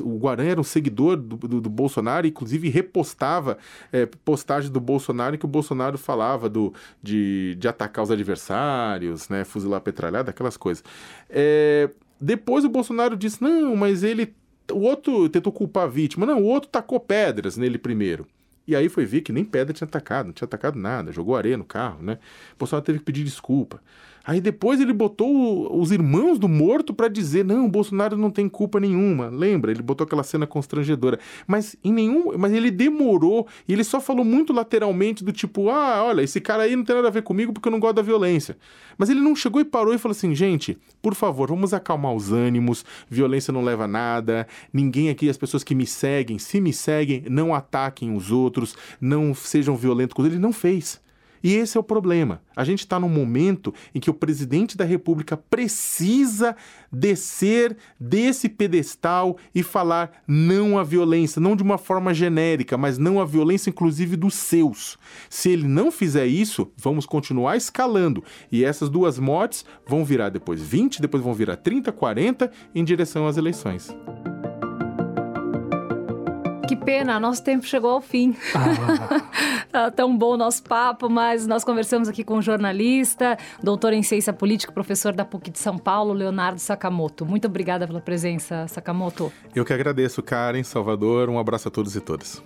o 0.00 0.18
Guarani 0.18 0.50
era 0.50 0.60
um 0.60 0.64
seguidor 0.64 1.16
do, 1.16 1.36
do, 1.36 1.60
do 1.60 1.68
Bolsonaro, 1.68 2.26
inclusive 2.26 2.68
repostava 2.68 3.58
é, 3.92 4.06
postagens 4.06 4.70
do 4.70 4.80
Bolsonaro 4.80 5.36
que 5.36 5.44
o 5.44 5.48
Bolsonaro 5.48 5.98
falava 5.98 6.48
do, 6.48 6.72
de, 7.02 7.56
de 7.58 7.66
atacar 7.66 8.04
os 8.04 8.12
adversários, 8.12 9.28
né? 9.28 9.44
Fuzilar 9.44 9.80
petralhada, 9.80 10.30
aquelas 10.30 10.56
coisas. 10.56 10.84
É, 11.28 11.90
depois 12.20 12.64
o 12.64 12.68
Bolsonaro 12.68 13.16
disse: 13.16 13.42
não, 13.42 13.74
mas 13.76 14.02
ele. 14.02 14.34
O 14.72 14.80
outro 14.80 15.28
tentou 15.28 15.52
culpar 15.52 15.84
a 15.84 15.88
vítima. 15.88 16.26
Não, 16.26 16.42
o 16.42 16.46
outro 16.46 16.68
tacou 16.68 16.98
pedras 17.00 17.56
nele 17.56 17.78
primeiro. 17.78 18.26
E 18.66 18.74
aí 18.74 18.88
foi 18.88 19.06
ver 19.06 19.20
que 19.20 19.32
nem 19.32 19.44
pedra 19.44 19.72
tinha 19.72 19.86
atacado, 19.86 20.26
não 20.26 20.32
tinha 20.32 20.46
atacado 20.46 20.76
nada, 20.76 21.12
jogou 21.12 21.36
areia 21.36 21.56
no 21.56 21.64
carro, 21.64 22.02
né? 22.02 22.18
O 22.54 22.58
Bolsonaro 22.58 22.84
teve 22.84 22.98
que 22.98 23.04
pedir 23.04 23.22
desculpa. 23.22 23.80
Aí 24.26 24.40
depois 24.40 24.80
ele 24.80 24.92
botou 24.92 25.80
os 25.80 25.92
irmãos 25.92 26.36
do 26.36 26.48
morto 26.48 26.92
para 26.92 27.06
dizer: 27.06 27.44
não, 27.44 27.66
o 27.66 27.70
Bolsonaro 27.70 28.16
não 28.16 28.30
tem 28.30 28.48
culpa 28.48 28.80
nenhuma. 28.80 29.28
Lembra? 29.28 29.70
Ele 29.70 29.82
botou 29.82 30.04
aquela 30.04 30.24
cena 30.24 30.46
constrangedora. 30.48 31.20
Mas 31.46 31.76
em 31.84 31.92
nenhum. 31.92 32.36
Mas 32.36 32.52
ele 32.52 32.72
demorou 32.72 33.46
e 33.68 33.72
ele 33.72 33.84
só 33.84 34.00
falou 34.00 34.24
muito 34.24 34.52
lateralmente 34.52 35.22
do 35.22 35.30
tipo: 35.30 35.70
ah, 35.70 36.02
olha, 36.02 36.22
esse 36.22 36.40
cara 36.40 36.64
aí 36.64 36.74
não 36.74 36.82
tem 36.82 36.96
nada 36.96 37.06
a 37.06 37.10
ver 37.10 37.22
comigo 37.22 37.52
porque 37.52 37.68
eu 37.68 37.72
não 37.72 37.78
gosto 37.78 37.96
da 37.96 38.02
violência. 38.02 38.56
Mas 38.98 39.08
ele 39.08 39.20
não 39.20 39.36
chegou 39.36 39.60
e 39.60 39.64
parou 39.64 39.94
e 39.94 39.98
falou 39.98 40.12
assim: 40.12 40.34
gente, 40.34 40.76
por 41.00 41.14
favor, 41.14 41.48
vamos 41.48 41.72
acalmar 41.72 42.12
os 42.12 42.32
ânimos, 42.32 42.84
violência 43.08 43.52
não 43.52 43.62
leva 43.62 43.84
a 43.84 43.88
nada, 43.88 44.48
ninguém 44.72 45.08
aqui, 45.08 45.30
as 45.30 45.36
pessoas 45.36 45.62
que 45.62 45.74
me 45.74 45.86
seguem, 45.86 46.36
se 46.36 46.60
me 46.60 46.72
seguem, 46.72 47.22
não 47.30 47.54
ataquem 47.54 48.16
os 48.16 48.32
outros, 48.32 48.76
não 49.00 49.32
sejam 49.34 49.76
violentos 49.76 50.14
com 50.14 50.24
ele. 50.24 50.34
Ele 50.34 50.42
não 50.42 50.52
fez. 50.52 51.00
E 51.46 51.54
esse 51.54 51.76
é 51.76 51.80
o 51.80 51.84
problema. 51.84 52.42
A 52.56 52.64
gente 52.64 52.80
está 52.80 52.98
num 52.98 53.08
momento 53.08 53.72
em 53.94 54.00
que 54.00 54.10
o 54.10 54.14
presidente 54.14 54.76
da 54.76 54.84
República 54.84 55.36
precisa 55.36 56.56
descer 56.90 57.76
desse 58.00 58.48
pedestal 58.48 59.36
e 59.54 59.62
falar 59.62 60.24
não 60.26 60.76
à 60.76 60.82
violência, 60.82 61.40
não 61.40 61.54
de 61.54 61.62
uma 61.62 61.78
forma 61.78 62.12
genérica, 62.12 62.76
mas 62.76 62.98
não 62.98 63.20
à 63.20 63.24
violência, 63.24 63.70
inclusive 63.70 64.16
dos 64.16 64.34
seus. 64.34 64.98
Se 65.30 65.48
ele 65.48 65.68
não 65.68 65.92
fizer 65.92 66.26
isso, 66.26 66.72
vamos 66.76 67.06
continuar 67.06 67.56
escalando. 67.56 68.24
E 68.50 68.64
essas 68.64 68.90
duas 68.90 69.16
mortes 69.16 69.64
vão 69.86 70.04
virar 70.04 70.30
depois 70.30 70.60
20, 70.60 71.00
depois 71.00 71.22
vão 71.22 71.32
virar 71.32 71.58
30, 71.58 71.92
40 71.92 72.50
em 72.74 72.82
direção 72.82 73.28
às 73.28 73.36
eleições. 73.36 73.94
Que 76.66 76.74
pena, 76.74 77.20
nosso 77.20 77.44
tempo 77.44 77.64
chegou 77.64 77.90
ao 77.90 78.00
fim. 78.00 78.34
Ah. 78.54 79.22
tá 79.70 79.90
tão 79.90 80.16
bom 80.16 80.34
o 80.34 80.36
nosso 80.36 80.62
papo, 80.64 81.08
mas 81.08 81.46
nós 81.46 81.62
conversamos 81.62 82.08
aqui 82.08 82.24
com 82.24 82.38
um 82.38 82.42
jornalista, 82.42 83.38
doutor 83.62 83.92
em 83.92 84.02
ciência 84.02 84.32
política, 84.32 84.72
professor 84.72 85.12
da 85.12 85.24
PUC 85.24 85.50
de 85.50 85.60
São 85.60 85.78
Paulo, 85.78 86.12
Leonardo 86.12 86.58
Sakamoto. 86.58 87.24
Muito 87.24 87.46
obrigada 87.46 87.86
pela 87.86 88.00
presença, 88.00 88.66
Sakamoto. 88.66 89.32
Eu 89.54 89.64
que 89.64 89.72
agradeço, 89.72 90.20
Karen, 90.22 90.64
Salvador. 90.64 91.28
Um 91.28 91.38
abraço 91.38 91.68
a 91.68 91.70
todos 91.70 91.94
e 91.94 92.00
todas. 92.00 92.42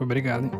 Obrigado. 0.00 0.50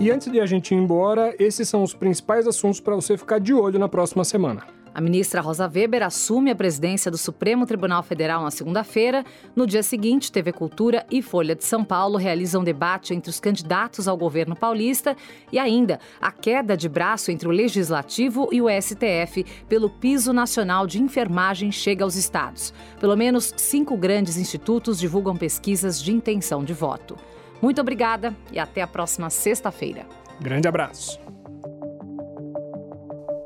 E 0.00 0.10
antes 0.10 0.30
de 0.30 0.40
a 0.40 0.46
gente 0.46 0.74
ir 0.74 0.78
embora, 0.78 1.34
esses 1.38 1.68
são 1.68 1.82
os 1.82 1.92
principais 1.92 2.46
assuntos 2.46 2.80
para 2.80 2.94
você 2.94 3.16
ficar 3.16 3.38
de 3.38 3.52
olho 3.52 3.78
na 3.78 3.88
próxima 3.88 4.24
semana. 4.24 4.75
A 4.96 5.00
ministra 5.02 5.42
Rosa 5.42 5.70
Weber 5.70 6.02
assume 6.02 6.50
a 6.50 6.56
presidência 6.56 7.10
do 7.10 7.18
Supremo 7.18 7.66
Tribunal 7.66 8.02
Federal 8.02 8.42
na 8.42 8.50
segunda-feira. 8.50 9.26
No 9.54 9.66
dia 9.66 9.82
seguinte, 9.82 10.32
TV 10.32 10.54
Cultura 10.54 11.04
e 11.10 11.20
Folha 11.20 11.54
de 11.54 11.66
São 11.66 11.84
Paulo 11.84 12.16
realizam 12.16 12.64
debate 12.64 13.12
entre 13.12 13.28
os 13.28 13.38
candidatos 13.38 14.08
ao 14.08 14.16
governo 14.16 14.56
paulista 14.56 15.14
e 15.52 15.58
ainda 15.58 16.00
a 16.18 16.32
queda 16.32 16.74
de 16.74 16.88
braço 16.88 17.30
entre 17.30 17.46
o 17.46 17.50
Legislativo 17.50 18.48
e 18.50 18.62
o 18.62 18.68
STF 18.70 19.44
pelo 19.68 19.90
piso 19.90 20.32
nacional 20.32 20.86
de 20.86 20.98
enfermagem 20.98 21.70
chega 21.70 22.02
aos 22.02 22.16
estados. 22.16 22.72
Pelo 22.98 23.18
menos 23.18 23.52
cinco 23.54 23.98
grandes 23.98 24.38
institutos 24.38 24.98
divulgam 24.98 25.36
pesquisas 25.36 26.02
de 26.02 26.10
intenção 26.10 26.64
de 26.64 26.72
voto. 26.72 27.18
Muito 27.60 27.82
obrigada 27.82 28.34
e 28.50 28.58
até 28.58 28.80
a 28.80 28.86
próxima 28.86 29.28
sexta-feira. 29.28 30.06
Grande 30.40 30.66
abraço. 30.66 31.20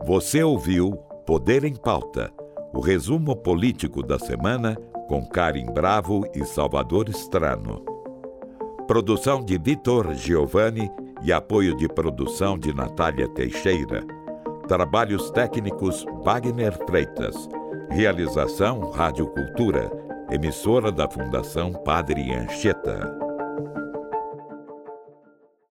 Você 0.06 0.44
ouviu 0.44 1.09
Poder 1.30 1.62
em 1.62 1.76
Pauta, 1.76 2.28
o 2.74 2.80
resumo 2.80 3.36
político 3.36 4.02
da 4.02 4.18
semana 4.18 4.74
com 5.06 5.24
Karim 5.24 5.66
Bravo 5.66 6.28
e 6.34 6.44
Salvador 6.44 7.08
Strano. 7.08 7.84
Produção 8.88 9.40
de 9.44 9.56
Vitor 9.56 10.12
Giovanni 10.12 10.90
e 11.22 11.32
apoio 11.32 11.76
de 11.76 11.86
produção 11.86 12.58
de 12.58 12.74
Natália 12.74 13.28
Teixeira. 13.28 14.04
Trabalhos 14.66 15.30
técnicos 15.30 16.04
Wagner 16.24 16.76
Freitas. 16.84 17.48
Realização 17.92 18.90
Rádio 18.90 19.28
Cultura, 19.28 19.88
emissora 20.32 20.90
da 20.90 21.08
Fundação 21.08 21.72
Padre 21.84 22.34
Anchieta. 22.34 23.29